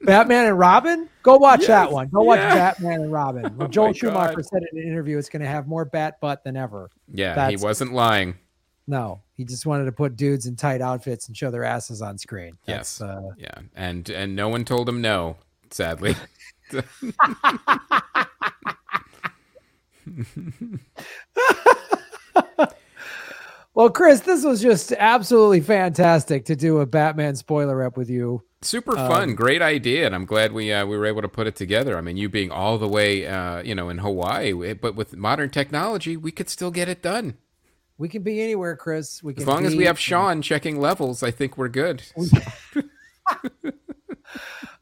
Batman 0.00 0.46
and 0.46 0.58
Robin. 0.58 1.08
Go 1.22 1.36
watch 1.36 1.60
yes. 1.60 1.68
that 1.68 1.92
one. 1.92 2.08
Go 2.08 2.22
watch 2.22 2.40
Batman 2.40 3.02
and 3.02 3.12
Robin. 3.12 3.54
Oh 3.60 3.68
Joel 3.68 3.92
Schumacher 3.92 4.34
god. 4.34 4.46
said 4.46 4.62
in 4.72 4.80
an 4.80 4.88
interview, 4.88 5.18
it's 5.18 5.28
going 5.28 5.42
to 5.42 5.48
have 5.48 5.68
more 5.68 5.84
bat 5.84 6.18
butt 6.20 6.42
than 6.42 6.56
ever. 6.56 6.90
Yeah, 7.12 7.34
That's, 7.36 7.50
he 7.60 7.64
wasn't 7.64 7.92
lying. 7.92 8.34
No, 8.90 9.22
he 9.36 9.44
just 9.44 9.66
wanted 9.66 9.84
to 9.84 9.92
put 9.92 10.16
dudes 10.16 10.46
in 10.46 10.56
tight 10.56 10.80
outfits 10.80 11.28
and 11.28 11.36
show 11.36 11.52
their 11.52 11.62
asses 11.62 12.02
on 12.02 12.18
screen. 12.18 12.58
That's, 12.66 13.00
yes. 13.00 13.08
Uh, 13.08 13.30
yeah, 13.38 13.54
and 13.76 14.10
and 14.10 14.34
no 14.34 14.48
one 14.48 14.64
told 14.64 14.88
him 14.88 15.00
no. 15.00 15.36
Sadly. 15.70 16.16
well, 23.74 23.90
Chris, 23.90 24.22
this 24.22 24.44
was 24.44 24.60
just 24.60 24.90
absolutely 24.90 25.60
fantastic 25.60 26.46
to 26.46 26.56
do 26.56 26.80
a 26.80 26.86
Batman 26.86 27.36
spoiler 27.36 27.80
ep 27.84 27.96
with 27.96 28.10
you. 28.10 28.42
Super 28.60 28.96
fun, 28.96 29.30
um, 29.30 29.36
great 29.36 29.62
idea, 29.62 30.04
and 30.04 30.16
I'm 30.16 30.24
glad 30.24 30.50
we 30.50 30.72
uh, 30.72 30.84
we 30.84 30.98
were 30.98 31.06
able 31.06 31.22
to 31.22 31.28
put 31.28 31.46
it 31.46 31.54
together. 31.54 31.96
I 31.96 32.00
mean, 32.00 32.16
you 32.16 32.28
being 32.28 32.50
all 32.50 32.76
the 32.76 32.88
way, 32.88 33.24
uh, 33.28 33.62
you 33.62 33.76
know, 33.76 33.88
in 33.88 33.98
Hawaii, 33.98 34.74
but 34.74 34.96
with 34.96 35.16
modern 35.16 35.50
technology, 35.50 36.16
we 36.16 36.32
could 36.32 36.48
still 36.48 36.72
get 36.72 36.88
it 36.88 37.02
done. 37.02 37.36
We 38.00 38.08
can 38.08 38.22
be 38.22 38.40
anywhere, 38.40 38.76
Chris. 38.76 39.22
We 39.22 39.34
can 39.34 39.42
as 39.42 39.46
long 39.46 39.60
be, 39.60 39.66
as 39.66 39.76
we 39.76 39.84
have 39.84 39.98
Sean 39.98 40.40
checking 40.40 40.80
levels. 40.80 41.22
I 41.22 41.30
think 41.30 41.58
we're 41.58 41.68
good. 41.68 42.02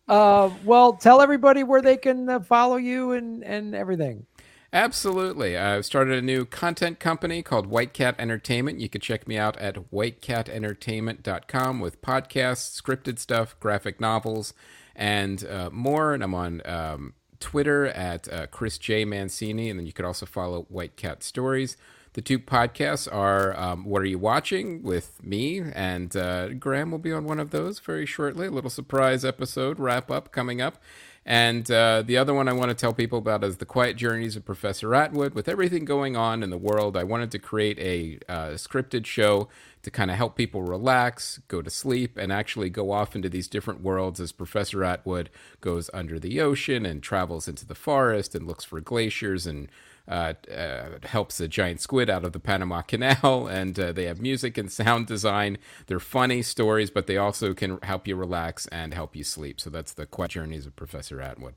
uh, 0.08 0.50
well, 0.64 0.92
tell 0.92 1.20
everybody 1.20 1.64
where 1.64 1.82
they 1.82 1.96
can 1.96 2.28
uh, 2.28 2.38
follow 2.38 2.76
you 2.76 3.10
and 3.10 3.42
and 3.42 3.74
everything. 3.74 4.26
Absolutely. 4.72 5.56
I've 5.56 5.84
started 5.84 6.16
a 6.16 6.22
new 6.22 6.44
content 6.44 7.00
company 7.00 7.42
called 7.42 7.66
White 7.66 7.92
Cat 7.92 8.14
Entertainment. 8.20 8.78
You 8.78 8.88
can 8.88 9.00
check 9.00 9.26
me 9.26 9.36
out 9.36 9.56
at 9.56 9.90
whitecatentertainment.com 9.90 11.80
with 11.80 12.00
podcasts, 12.00 12.80
scripted 12.80 13.18
stuff, 13.18 13.58
graphic 13.58 14.00
novels, 14.00 14.54
and 14.94 15.44
uh, 15.44 15.70
more. 15.72 16.14
And 16.14 16.22
I'm 16.22 16.36
on 16.36 16.62
um, 16.66 17.14
Twitter 17.40 17.86
at 17.86 18.32
uh, 18.32 18.46
Chris 18.46 18.78
J. 18.78 19.04
Mancini. 19.04 19.70
And 19.70 19.80
then 19.80 19.86
you 19.86 19.92
could 19.92 20.04
also 20.04 20.24
follow 20.24 20.66
White 20.68 20.94
Cat 20.94 21.24
Stories. 21.24 21.76
The 22.18 22.22
two 22.22 22.40
podcasts 22.40 23.06
are 23.14 23.56
um, 23.56 23.84
What 23.84 24.02
Are 24.02 24.06
You 24.06 24.18
Watching 24.18 24.82
with 24.82 25.22
me, 25.22 25.60
and 25.60 26.16
uh, 26.16 26.48
Graham 26.48 26.90
will 26.90 26.98
be 26.98 27.12
on 27.12 27.26
one 27.26 27.38
of 27.38 27.50
those 27.50 27.78
very 27.78 28.06
shortly. 28.06 28.48
A 28.48 28.50
little 28.50 28.70
surprise 28.70 29.24
episode 29.24 29.78
wrap 29.78 30.10
up 30.10 30.32
coming 30.32 30.60
up. 30.60 30.82
And 31.24 31.70
uh, 31.70 32.02
the 32.02 32.16
other 32.16 32.34
one 32.34 32.48
I 32.48 32.54
want 32.54 32.70
to 32.70 32.74
tell 32.74 32.92
people 32.92 33.20
about 33.20 33.44
is 33.44 33.58
The 33.58 33.66
Quiet 33.66 33.96
Journeys 33.96 34.34
of 34.34 34.44
Professor 34.44 34.96
Atwood. 34.96 35.34
With 35.34 35.48
everything 35.48 35.84
going 35.84 36.16
on 36.16 36.42
in 36.42 36.50
the 36.50 36.58
world, 36.58 36.96
I 36.96 37.04
wanted 37.04 37.30
to 37.30 37.38
create 37.38 37.78
a 37.78 38.18
uh, 38.28 38.48
scripted 38.54 39.06
show 39.06 39.48
to 39.82 39.90
kind 39.92 40.10
of 40.10 40.16
help 40.16 40.34
people 40.34 40.62
relax, 40.62 41.40
go 41.46 41.62
to 41.62 41.70
sleep, 41.70 42.16
and 42.16 42.32
actually 42.32 42.68
go 42.68 42.90
off 42.90 43.14
into 43.14 43.28
these 43.28 43.46
different 43.46 43.80
worlds 43.80 44.18
as 44.18 44.32
Professor 44.32 44.82
Atwood 44.82 45.30
goes 45.60 45.88
under 45.94 46.18
the 46.18 46.40
ocean 46.40 46.84
and 46.84 47.00
travels 47.00 47.46
into 47.46 47.64
the 47.64 47.76
forest 47.76 48.34
and 48.34 48.44
looks 48.44 48.64
for 48.64 48.80
glaciers 48.80 49.46
and 49.46 49.68
uh, 50.08 50.32
uh, 50.50 50.98
helps 51.04 51.38
a 51.38 51.48
giant 51.48 51.80
squid 51.80 52.08
out 52.08 52.24
of 52.24 52.32
the 52.32 52.40
Panama 52.40 52.82
Canal, 52.82 53.46
and 53.50 53.78
uh, 53.78 53.92
they 53.92 54.04
have 54.04 54.20
music 54.20 54.56
and 54.56 54.72
sound 54.72 55.06
design. 55.06 55.58
They're 55.86 56.00
funny 56.00 56.42
stories, 56.42 56.90
but 56.90 57.06
they 57.06 57.16
also 57.16 57.54
can 57.54 57.78
help 57.82 58.08
you 58.08 58.16
relax 58.16 58.66
and 58.68 58.94
help 58.94 59.14
you 59.14 59.24
sleep. 59.24 59.60
So 59.60 59.70
that's 59.70 59.92
the 59.92 60.06
Quiet 60.06 60.32
Journeys 60.32 60.66
of 60.66 60.74
Professor 60.76 61.20
Atwood. 61.20 61.54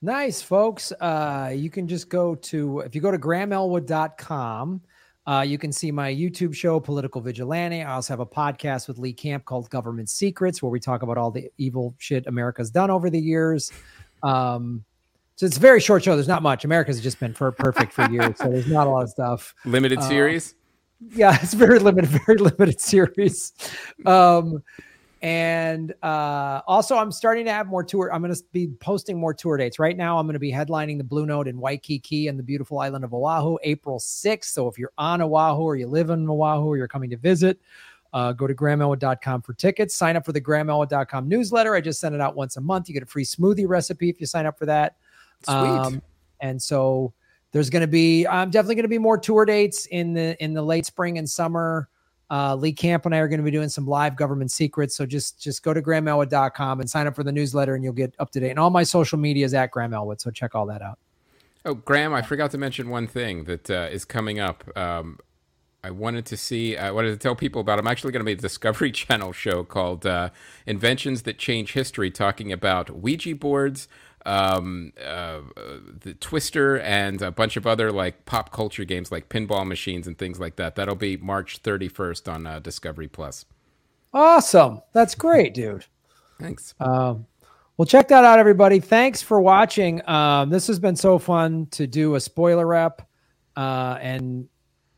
Nice, 0.00 0.40
folks. 0.40 0.92
Uh, 0.92 1.52
you 1.54 1.70
can 1.70 1.88
just 1.88 2.08
go 2.08 2.36
to, 2.36 2.80
if 2.80 2.94
you 2.94 3.00
go 3.00 3.10
to 3.10 3.18
grahamelwood.com, 3.18 4.80
uh, 5.26 5.42
you 5.42 5.58
can 5.58 5.72
see 5.72 5.90
my 5.90 6.10
YouTube 6.10 6.54
show, 6.54 6.80
Political 6.80 7.20
Vigilante. 7.20 7.82
I 7.82 7.92
also 7.92 8.14
have 8.14 8.20
a 8.20 8.26
podcast 8.26 8.88
with 8.88 8.96
Lee 8.96 9.12
Camp 9.12 9.44
called 9.44 9.68
Government 9.68 10.08
Secrets, 10.08 10.62
where 10.62 10.70
we 10.70 10.80
talk 10.80 11.02
about 11.02 11.18
all 11.18 11.30
the 11.30 11.50
evil 11.58 11.94
shit 11.98 12.26
America's 12.26 12.70
done 12.70 12.90
over 12.90 13.10
the 13.10 13.20
years. 13.20 13.70
Um, 14.22 14.84
so 15.38 15.46
it's 15.46 15.56
a 15.56 15.60
very 15.60 15.78
short 15.78 16.02
show. 16.02 16.16
There's 16.16 16.26
not 16.26 16.42
much. 16.42 16.64
America's 16.64 17.00
just 17.00 17.20
been 17.20 17.32
for 17.32 17.52
perfect 17.52 17.92
for 17.92 18.10
years, 18.10 18.36
so 18.38 18.48
there's 18.48 18.66
not 18.66 18.88
a 18.88 18.90
lot 18.90 19.04
of 19.04 19.10
stuff. 19.10 19.54
Limited 19.64 19.98
uh, 19.98 20.08
series. 20.08 20.56
Yeah, 21.12 21.38
it's 21.40 21.54
very 21.54 21.78
limited, 21.78 22.10
very 22.26 22.38
limited 22.38 22.80
series. 22.80 23.52
Um, 24.04 24.64
and 25.22 25.94
uh, 26.02 26.62
also, 26.66 26.96
I'm 26.96 27.12
starting 27.12 27.44
to 27.44 27.52
have 27.52 27.68
more 27.68 27.84
tour. 27.84 28.12
I'm 28.12 28.20
going 28.20 28.34
to 28.34 28.42
be 28.50 28.66
posting 28.80 29.16
more 29.16 29.32
tour 29.32 29.56
dates. 29.56 29.78
Right 29.78 29.96
now, 29.96 30.18
I'm 30.18 30.26
going 30.26 30.32
to 30.32 30.40
be 30.40 30.50
headlining 30.50 30.98
the 30.98 31.04
Blue 31.04 31.24
Note 31.24 31.46
in 31.46 31.60
Waikiki 31.60 32.26
and 32.26 32.36
the 32.36 32.42
beautiful 32.42 32.80
island 32.80 33.04
of 33.04 33.14
Oahu, 33.14 33.58
April 33.62 34.00
6th. 34.00 34.46
So 34.46 34.66
if 34.66 34.76
you're 34.76 34.92
on 34.98 35.22
Oahu 35.22 35.62
or 35.62 35.76
you 35.76 35.86
live 35.86 36.10
in 36.10 36.28
Oahu 36.28 36.66
or 36.66 36.76
you're 36.76 36.88
coming 36.88 37.10
to 37.10 37.16
visit, 37.16 37.60
uh, 38.12 38.32
go 38.32 38.48
to 38.48 38.54
grahamelwood.com 38.56 39.42
for 39.42 39.54
tickets. 39.54 39.94
Sign 39.94 40.16
up 40.16 40.24
for 40.24 40.32
the 40.32 40.40
grahamelwood.com 40.40 41.28
newsletter. 41.28 41.76
I 41.76 41.80
just 41.80 42.00
send 42.00 42.16
it 42.16 42.20
out 42.20 42.34
once 42.34 42.56
a 42.56 42.60
month. 42.60 42.88
You 42.88 42.94
get 42.94 43.04
a 43.04 43.06
free 43.06 43.24
smoothie 43.24 43.68
recipe 43.68 44.10
if 44.10 44.20
you 44.20 44.26
sign 44.26 44.44
up 44.44 44.58
for 44.58 44.66
that. 44.66 44.96
Sweet. 45.44 45.54
Um, 45.54 46.02
and 46.40 46.60
so 46.60 47.12
there's 47.52 47.70
going 47.70 47.82
to 47.82 47.88
be 47.88 48.26
I'm 48.26 48.50
definitely 48.50 48.76
going 48.76 48.84
to 48.84 48.88
be 48.88 48.98
more 48.98 49.18
tour 49.18 49.44
dates 49.44 49.86
in 49.86 50.12
the 50.14 50.42
in 50.42 50.54
the 50.54 50.62
late 50.62 50.86
spring 50.86 51.18
and 51.18 51.28
summer. 51.28 51.88
Uh, 52.30 52.54
Lee 52.54 52.74
Camp 52.74 53.06
and 53.06 53.14
I 53.14 53.18
are 53.18 53.28
going 53.28 53.38
to 53.38 53.44
be 53.44 53.50
doing 53.50 53.70
some 53.70 53.86
live 53.86 54.14
government 54.14 54.50
secrets. 54.50 54.94
So 54.94 55.06
just 55.06 55.40
just 55.40 55.62
go 55.62 55.72
to 55.72 55.80
grahamelwood.com 55.80 56.80
and 56.80 56.90
sign 56.90 57.06
up 57.06 57.16
for 57.16 57.24
the 57.24 57.32
newsletter, 57.32 57.74
and 57.74 57.82
you'll 57.82 57.94
get 57.94 58.14
up 58.18 58.30
to 58.32 58.40
date. 58.40 58.50
And 58.50 58.58
all 58.58 58.70
my 58.70 58.82
social 58.82 59.18
media 59.18 59.46
is 59.46 59.54
at 59.54 59.70
Graham 59.70 59.94
Elwood, 59.94 60.20
so 60.20 60.30
check 60.30 60.54
all 60.54 60.66
that 60.66 60.82
out. 60.82 60.98
Oh, 61.64 61.74
Graham, 61.74 62.12
I 62.12 62.22
forgot 62.22 62.50
to 62.52 62.58
mention 62.58 62.88
one 62.90 63.06
thing 63.06 63.44
that 63.44 63.70
uh, 63.70 63.88
is 63.90 64.04
coming 64.04 64.38
up. 64.38 64.64
Um, 64.76 65.18
I 65.82 65.90
wanted 65.90 66.26
to 66.26 66.36
see, 66.36 66.76
I 66.76 66.90
wanted 66.90 67.10
to 67.10 67.16
tell 67.16 67.34
people 67.34 67.60
about. 67.60 67.78
I'm 67.78 67.86
actually 67.86 68.12
going 68.12 68.20
to 68.20 68.24
make 68.24 68.38
a 68.38 68.42
Discovery 68.42 68.90
Channel 68.92 69.32
show 69.32 69.64
called 69.64 70.04
uh, 70.04 70.30
"Inventions 70.66 71.22
That 71.22 71.38
Change 71.38 71.72
History," 71.72 72.10
talking 72.10 72.52
about 72.52 72.90
Ouija 72.90 73.34
boards 73.34 73.88
um, 74.28 74.92
uh, 75.02 75.40
the 76.00 76.14
Twister, 76.14 76.78
and 76.78 77.22
a 77.22 77.30
bunch 77.30 77.56
of 77.56 77.66
other 77.66 77.90
like 77.90 78.26
pop 78.26 78.52
culture 78.52 78.84
games 78.84 79.10
like 79.10 79.28
pinball 79.28 79.66
machines 79.66 80.06
and 80.06 80.18
things 80.18 80.38
like 80.38 80.56
that. 80.56 80.74
That'll 80.74 80.94
be 80.94 81.16
March 81.16 81.62
31st 81.62 82.32
on 82.32 82.46
uh, 82.46 82.58
Discovery 82.58 83.08
Plus. 83.08 83.46
Awesome! 84.12 84.82
That's 84.92 85.14
great, 85.14 85.54
dude. 85.54 85.86
Thanks. 86.38 86.74
Um, 86.78 87.26
well, 87.76 87.86
check 87.86 88.08
that 88.08 88.24
out, 88.24 88.38
everybody. 88.38 88.80
Thanks 88.80 89.22
for 89.22 89.40
watching. 89.40 90.06
Um, 90.08 90.50
this 90.50 90.66
has 90.66 90.78
been 90.78 90.96
so 90.96 91.18
fun 91.18 91.66
to 91.72 91.86
do 91.86 92.14
a 92.14 92.20
spoiler 92.20 92.74
ep, 92.74 93.08
uh, 93.56 93.98
and 94.00 94.48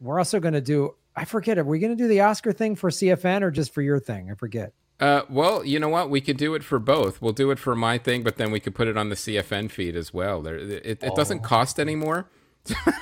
we're 0.01 0.19
also 0.19 0.41
going 0.41 0.55
to 0.55 0.61
do. 0.61 0.97
I 1.15 1.25
forget. 1.25 1.59
Are 1.59 1.65
we 1.65 1.79
going 1.79 1.97
to 1.97 2.03
do 2.03 2.09
the 2.09 2.23
Oscar 2.23 2.53
thing 2.53 2.75
for 2.75 2.91
CFN 2.91 3.43
or 3.43 3.51
just 3.51 3.73
for 3.73 3.83
your 3.83 4.01
thing? 4.01 4.31
I 4.31 4.35
forget. 4.35 4.73
Uh, 5.01 5.23
well, 5.31 5.65
you 5.65 5.81
know 5.81 5.89
what? 5.89 6.11
We 6.11 6.21
could 6.21 6.37
do 6.37 6.55
it 6.55 6.63
for 6.63 6.79
both. 6.79 7.23
We'll 7.23 7.33
do 7.33 7.51
it 7.51 7.59
for 7.59 7.75
my 7.75 7.97
thing, 7.97 8.23
but 8.23 8.37
then 8.37 8.51
we 8.51 8.61
could 8.61 8.75
put 8.75 8.87
it 8.87 8.97
on 8.99 9.09
the 9.09 9.15
CFN 9.17 9.71
feed 9.71 9.97
as 9.97 10.13
well. 10.13 10.43
There, 10.43 10.57
it, 10.57 10.87
it 11.03 11.11
oh. 11.11 11.17
doesn't 11.17 11.41
cost 11.41 11.81
anymore. 11.81 12.29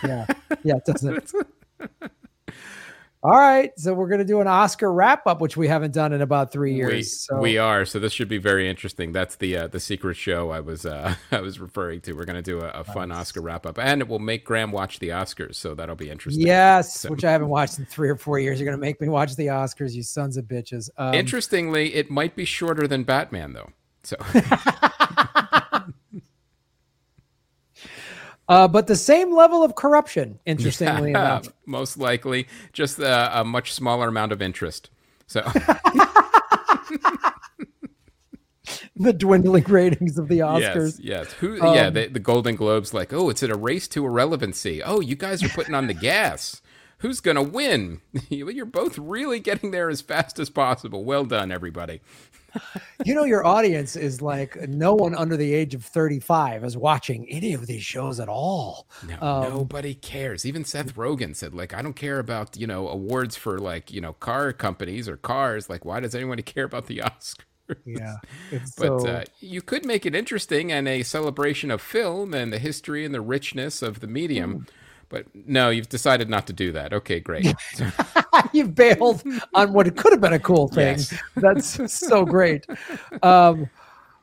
yeah, 0.04 0.26
yeah, 0.62 0.76
it 0.76 0.84
doesn't. 0.84 1.32
All 3.20 3.32
right, 3.32 3.76
so 3.76 3.94
we're 3.94 4.06
going 4.06 4.20
to 4.20 4.24
do 4.24 4.40
an 4.40 4.46
Oscar 4.46 4.92
wrap 4.92 5.26
up, 5.26 5.40
which 5.40 5.56
we 5.56 5.66
haven't 5.66 5.92
done 5.92 6.12
in 6.12 6.22
about 6.22 6.52
three 6.52 6.74
years. 6.74 6.92
We, 6.92 7.02
so. 7.02 7.40
we 7.40 7.58
are, 7.58 7.84
so 7.84 7.98
this 7.98 8.12
should 8.12 8.28
be 8.28 8.38
very 8.38 8.68
interesting. 8.68 9.10
That's 9.10 9.34
the 9.36 9.56
uh, 9.56 9.66
the 9.66 9.80
secret 9.80 10.14
show 10.14 10.50
I 10.50 10.60
was 10.60 10.86
uh, 10.86 11.16
I 11.32 11.40
was 11.40 11.58
referring 11.58 12.00
to. 12.02 12.12
We're 12.12 12.26
going 12.26 12.42
to 12.42 12.42
do 12.42 12.60
a, 12.60 12.68
a 12.68 12.84
fun 12.84 13.08
nice. 13.08 13.18
Oscar 13.18 13.40
wrap 13.40 13.66
up, 13.66 13.76
and 13.76 14.00
it 14.00 14.06
will 14.06 14.20
make 14.20 14.44
Graham 14.44 14.70
watch 14.70 15.00
the 15.00 15.08
Oscars, 15.08 15.56
so 15.56 15.74
that'll 15.74 15.96
be 15.96 16.10
interesting. 16.10 16.46
Yes, 16.46 17.00
so. 17.00 17.10
which 17.10 17.24
I 17.24 17.32
haven't 17.32 17.48
watched 17.48 17.80
in 17.80 17.86
three 17.86 18.08
or 18.08 18.16
four 18.16 18.38
years. 18.38 18.60
You're 18.60 18.66
going 18.66 18.78
to 18.78 18.80
make 18.80 19.00
me 19.00 19.08
watch 19.08 19.34
the 19.34 19.46
Oscars, 19.46 19.94
you 19.94 20.04
sons 20.04 20.36
of 20.36 20.44
bitches. 20.44 20.88
Um, 20.96 21.14
Interestingly, 21.14 21.94
it 21.94 22.10
might 22.10 22.36
be 22.36 22.44
shorter 22.44 22.86
than 22.86 23.02
Batman, 23.02 23.52
though. 23.52 23.70
So. 24.04 24.16
Uh, 28.48 28.66
but 28.66 28.86
the 28.86 28.96
same 28.96 29.34
level 29.34 29.62
of 29.62 29.74
corruption, 29.74 30.38
interestingly 30.46 31.10
yeah, 31.12 31.18
enough. 31.18 31.48
Most 31.66 31.98
likely, 31.98 32.48
just 32.72 32.98
a, 32.98 33.40
a 33.40 33.44
much 33.44 33.72
smaller 33.72 34.08
amount 34.08 34.32
of 34.32 34.40
interest. 34.40 34.90
So. 35.26 35.42
the 38.96 39.12
dwindling 39.12 39.64
ratings 39.64 40.18
of 40.18 40.28
the 40.28 40.38
Oscars. 40.40 40.98
Yes, 40.98 41.26
yes. 41.26 41.32
Who? 41.34 41.60
Um, 41.60 41.74
yeah, 41.74 41.90
the, 41.90 42.06
the 42.06 42.18
Golden 42.20 42.56
Globes, 42.56 42.94
like, 42.94 43.12
oh, 43.12 43.28
it's 43.28 43.42
in 43.42 43.50
a 43.50 43.56
race 43.56 43.86
to 43.88 44.04
irrelevancy. 44.04 44.82
Oh, 44.82 45.00
you 45.00 45.16
guys 45.16 45.42
are 45.42 45.48
putting 45.50 45.74
on 45.74 45.86
the 45.86 45.94
gas. 45.94 46.62
Who's 46.98 47.20
gonna 47.20 47.44
win? 47.44 48.00
You're 48.28 48.66
both 48.66 48.98
really 48.98 49.38
getting 49.38 49.70
there 49.70 49.88
as 49.88 50.00
fast 50.00 50.40
as 50.40 50.50
possible. 50.50 51.04
Well 51.04 51.24
done, 51.24 51.52
everybody 51.52 52.00
you 53.04 53.14
know, 53.14 53.24
your 53.24 53.46
audience 53.46 53.96
is 53.96 54.22
like 54.22 54.68
no 54.68 54.94
one 54.94 55.14
under 55.14 55.36
the 55.36 55.54
age 55.54 55.74
of 55.74 55.84
35 55.84 56.64
is 56.64 56.76
watching 56.76 57.28
any 57.28 57.52
of 57.52 57.66
these 57.66 57.82
shows 57.82 58.20
at 58.20 58.28
all. 58.28 58.88
No, 59.06 59.18
um, 59.20 59.50
nobody 59.50 59.94
cares. 59.94 60.44
Even 60.46 60.64
Seth 60.64 60.94
Rogen 60.94 61.34
said, 61.34 61.54
like, 61.54 61.74
I 61.74 61.82
don't 61.82 61.96
care 61.96 62.18
about, 62.18 62.56
you 62.56 62.66
know, 62.66 62.88
awards 62.88 63.36
for 63.36 63.58
like, 63.58 63.92
you 63.92 64.00
know, 64.00 64.14
car 64.14 64.52
companies 64.52 65.08
or 65.08 65.16
cars. 65.16 65.68
Like, 65.68 65.84
why 65.84 66.00
does 66.00 66.14
anybody 66.14 66.42
care 66.48 66.64
about 66.64 66.86
the 66.86 66.98
oscars 66.98 67.44
Yeah. 67.84 68.16
But 68.50 68.70
so, 69.00 69.06
uh, 69.06 69.24
you 69.40 69.62
could 69.62 69.84
make 69.84 70.06
it 70.06 70.14
interesting 70.14 70.72
and 70.72 70.88
a 70.88 71.02
celebration 71.02 71.70
of 71.70 71.80
film 71.80 72.34
and 72.34 72.52
the 72.52 72.58
history 72.58 73.04
and 73.04 73.14
the 73.14 73.20
richness 73.20 73.82
of 73.82 74.00
the 74.00 74.06
medium. 74.06 74.66
But 75.08 75.26
no, 75.34 75.70
you've 75.70 75.88
decided 75.88 76.28
not 76.28 76.46
to 76.48 76.52
do 76.52 76.72
that. 76.72 76.92
Okay, 76.92 77.18
great. 77.20 77.54
you've 78.52 78.74
bailed 78.74 79.22
on 79.54 79.72
what 79.72 79.94
could 79.96 80.12
have 80.12 80.20
been 80.20 80.34
a 80.34 80.38
cool 80.38 80.68
thing. 80.68 80.98
Yes. 80.98 81.14
That's 81.36 81.92
so 81.92 82.24
great. 82.24 82.66
Um, 83.22 83.70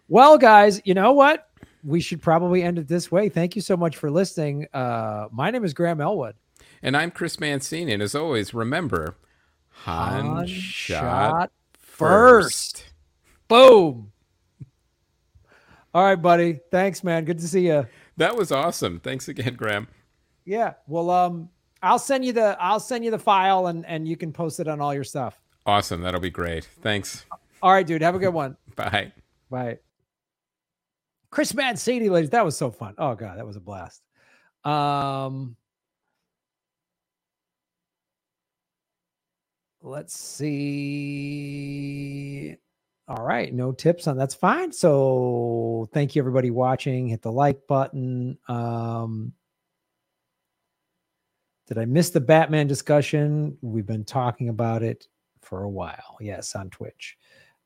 well, 0.08 0.38
guys, 0.38 0.82
you 0.86 0.94
know 0.94 1.14
what? 1.14 1.50
We 1.84 2.02
should 2.02 2.22
probably 2.22 2.62
end 2.62 2.78
it 2.78 2.88
this 2.88 3.12
way. 3.12 3.30
Thank 3.30 3.56
you 3.56 3.62
so 3.62 3.76
much 3.76 3.98
for 3.98 4.12
listening. 4.12 4.68
Uh, 4.74 5.28
my 5.32 5.50
name 5.52 5.64
is 5.64 5.74
Graham 5.74 6.02
Elwood. 6.02 6.36
and 6.84 6.96
I'm 6.96 7.10
Chris 7.12 7.40
Mancini. 7.40 7.94
And 7.94 8.04
as 8.04 8.14
always, 8.14 8.54
remember, 8.54 9.18
Han, 9.84 10.26
Han 10.26 10.48
shot, 10.48 11.02
shot 11.02 11.52
first. 11.80 12.78
first. 12.78 12.94
Boom. 13.48 14.12
All 15.94 16.04
right, 16.04 16.16
buddy. 16.16 16.60
Thanks, 16.72 17.04
man. 17.04 17.26
Good 17.26 17.40
to 17.40 17.48
see 17.48 17.68
you. 17.68 17.88
That 18.18 18.36
was 18.36 18.52
awesome. 18.52 19.00
Thanks 19.00 19.28
again, 19.28 19.56
Graham. 19.56 19.88
Yeah. 20.46 20.74
Well, 20.88 21.10
um, 21.10 21.50
I'll 21.82 22.00
send 22.00 22.24
you 22.26 22.34
the 22.34 22.56
I'll 22.60 22.80
send 22.80 23.04
you 23.06 23.12
the 23.12 23.20
file 23.20 23.68
and 23.68 23.86
and 23.86 24.08
you 24.08 24.18
can 24.18 24.34
post 24.34 24.60
it 24.60 24.68
on 24.68 24.82
all 24.82 24.94
your 24.94 25.04
stuff. 25.04 25.40
Awesome. 25.66 26.02
That'll 26.02 26.22
be 26.22 26.30
great. 26.30 26.66
Thanks. 26.82 27.26
All 27.62 27.72
right, 27.72 27.86
dude. 27.86 28.02
Have 28.02 28.16
a 28.16 28.20
good 28.20 28.34
one. 28.34 28.58
Bye. 28.76 29.12
Bye. 29.50 29.80
Chris 31.30 31.54
Mancini, 31.54 32.10
ladies. 32.10 32.32
That 32.32 32.44
was 32.46 32.58
so 32.58 32.72
fun. 32.72 32.96
Oh 32.98 33.14
god, 33.16 33.38
that 33.38 33.46
was 33.46 33.56
a 33.56 33.60
blast. 33.60 34.02
Um 34.64 35.56
let's 39.82 40.18
see. 40.18 41.26
All 43.08 43.24
right, 43.24 43.54
no 43.54 43.72
tips 43.72 44.08
on 44.08 44.18
that's 44.18 44.34
fine. 44.34 44.72
So 44.72 45.88
thank 45.94 46.16
you 46.16 46.22
everybody 46.22 46.50
watching. 46.52 47.08
Hit 47.08 47.22
the 47.22 47.32
like 47.32 47.68
button. 47.68 48.40
Um 48.48 49.34
did 51.68 51.78
I 51.78 51.86
miss 51.86 52.12
the 52.12 52.22
Batman 52.22 52.68
discussion? 52.68 53.58
We've 53.62 53.86
been 53.86 54.06
talking 54.06 54.50
about 54.50 54.84
it 54.84 55.08
for 55.42 55.64
a 55.64 55.70
while. 55.70 56.18
Yes, 56.20 56.56
on 56.56 56.70
Twitch. 56.70 57.18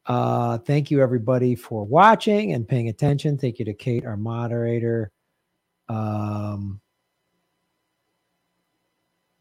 Uh, 0.05 0.57
thank 0.57 0.89
you 0.89 1.01
everybody 1.01 1.55
for 1.55 1.83
watching 1.85 2.53
and 2.53 2.67
paying 2.67 2.89
attention. 2.89 3.37
Thank 3.37 3.59
you 3.59 3.65
to 3.65 3.73
Kate, 3.73 4.05
our 4.05 4.17
moderator. 4.17 5.11
Um, 5.87 6.79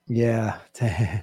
yeah. 0.08 0.58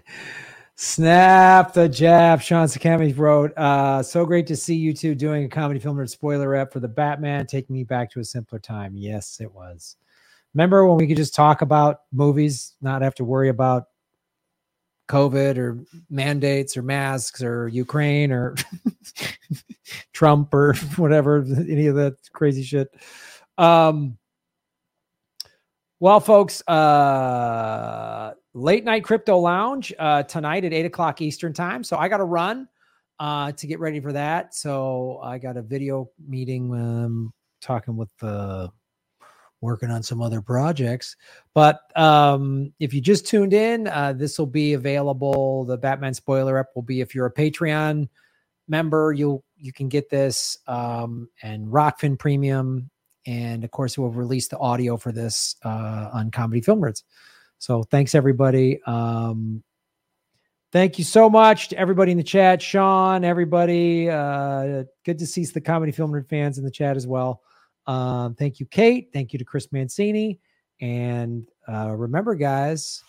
Snap 0.78 1.74
the 1.74 1.88
jab. 1.88 2.42
Sean 2.42 2.68
Sakami 2.68 3.18
wrote, 3.18 3.58
uh, 3.58 4.04
so 4.04 4.26
great 4.26 4.48
to 4.48 4.56
see 4.56 4.76
you 4.76 4.94
two 4.94 5.16
doing 5.16 5.46
a 5.46 5.48
comedy 5.48 5.80
film 5.80 5.98
nerd 5.98 6.10
spoiler 6.10 6.54
ep 6.56 6.74
for 6.74 6.82
the 6.82 6.88
Batman, 6.88 7.46
taking 7.48 7.74
me 7.74 7.84
back 7.84 8.12
to 8.12 8.20
a 8.20 8.26
simpler 8.26 8.60
time. 8.60 8.96
Yes, 8.96 9.40
it 9.40 9.52
was. 9.52 9.96
Remember 10.56 10.88
when 10.88 10.98
we 10.98 11.06
could 11.06 11.18
just 11.18 11.36
talk 11.36 11.62
about 11.62 12.00
movies, 12.14 12.76
not 12.82 13.02
have 13.02 13.16
to 13.16 13.26
worry 13.26 13.50
about 13.50 13.84
COVID 15.10 15.58
or 15.58 15.84
mandates 16.10 16.78
or 16.78 16.82
masks 16.82 17.44
or 17.44 17.68
Ukraine 17.68 18.32
or 18.32 18.56
Trump 20.14 20.54
or 20.54 20.74
whatever, 20.96 21.46
any 21.46 21.88
of 21.88 21.96
that 21.96 22.16
crazy 22.34 22.64
shit. 22.64 22.88
Um, 23.58 24.18
well, 26.00 26.22
folks, 26.22 26.66
uh, 26.68 28.34
late 28.54 28.86
night 28.86 29.04
crypto 29.04 29.38
lounge 29.38 29.94
uh, 30.00 30.24
tonight 30.24 30.64
at 30.64 30.74
eight 30.74 30.86
o'clock 30.86 31.22
Eastern 31.22 31.52
time. 31.52 31.84
So 31.84 31.98
I 31.98 32.08
got 32.08 32.18
to 32.18 32.26
run 32.26 32.68
uh, 33.20 33.52
to 33.54 33.68
get 33.68 33.80
ready 33.80 34.00
for 34.00 34.14
that. 34.14 34.56
So 34.56 35.20
I 35.22 35.38
got 35.38 35.58
a 35.58 35.62
video 35.62 36.10
meeting, 36.26 36.74
um, 36.74 37.34
talking 37.62 37.98
with 37.98 38.10
the 38.20 38.72
working 39.66 39.92
on 39.92 40.04
some 40.04 40.22
other 40.22 40.42
projects. 40.42 41.18
But 41.54 41.80
um, 41.98 42.72
if 42.80 42.94
you 42.94 43.02
just 43.02 43.28
tuned 43.28 43.54
in, 43.54 43.88
uh, 43.88 44.14
this 44.14 44.40
will 44.40 44.46
be 44.46 44.74
available. 44.74 45.66
The 45.66 45.78
Batman 45.78 46.14
spoiler 46.14 46.58
ep 46.60 46.68
will 46.76 46.84
be 46.84 47.02
if 47.02 47.14
you're 47.14 47.26
a 47.26 47.34
Patreon 47.34 48.08
member, 48.68 49.12
you'll 49.12 49.44
you 49.58 49.74
can 49.74 49.90
get 49.90 50.10
this 50.10 50.58
um, 50.68 51.30
and 51.42 51.68
Rokfin 51.68 52.18
Premium, 52.18 52.90
and 53.26 53.64
of 53.64 53.72
course 53.72 53.98
we'll 53.98 54.10
release 54.10 54.48
the 54.48 54.58
audio 54.58 54.98
for 54.98 55.12
this 55.12 55.56
uh, 55.66 56.10
on 56.14 56.32
Comedy 56.32 56.62
Film 56.62 56.82
Nerds. 56.82 57.04
So 57.58 57.84
thanks 57.84 58.16
everybody. 58.16 58.82
Um, 58.86 59.64
thank 60.72 60.98
you 60.98 61.04
so 61.04 61.30
much 61.30 61.70
to 61.70 61.78
everybody 61.78 62.12
in 62.12 62.18
the 62.18 62.24
chat, 62.24 62.62
Sean, 62.62 63.24
everybody. 63.24 64.10
Uh, 64.10 64.84
good 65.04 65.20
to 65.20 65.26
see 65.26 65.46
the 65.46 65.62
Comedy 65.62 65.92
Film 65.92 66.12
Nerd 66.12 66.28
fans 66.28 66.58
in 66.58 66.66
the 66.66 66.72
chat 66.72 66.98
as 66.98 67.08
well. 67.08 67.42
Um, 67.88 68.36
thank 68.36 68.60
you, 68.60 68.66
Kate. 68.66 69.10
Thank 69.14 69.34
you 69.34 69.40
to 69.40 69.46
Chris 69.46 69.72
Mancini. 69.72 70.40
And 70.82 71.48
uh, 71.68 71.92
remember, 71.92 72.36
guys, 72.36 73.04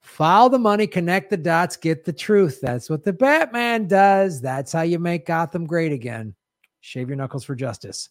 file 0.00 0.48
the 0.48 0.58
money, 0.58 0.86
connect 0.86 1.30
the 1.30 1.36
dots, 1.36 1.76
get 1.76 2.04
the 2.04 2.12
truth. 2.12 2.60
That's 2.62 2.88
what 2.88 3.04
the 3.04 3.12
Batman 3.12 3.86
does. 3.86 4.40
That's 4.40 4.72
how 4.72 4.82
you 4.82 4.98
make 4.98 5.26
Gotham 5.26 5.66
great 5.66 5.92
again. 5.92 6.34
Shave 6.80 7.08
your 7.08 7.16
knuckles 7.16 7.44
for 7.44 7.54
justice. 7.54 8.08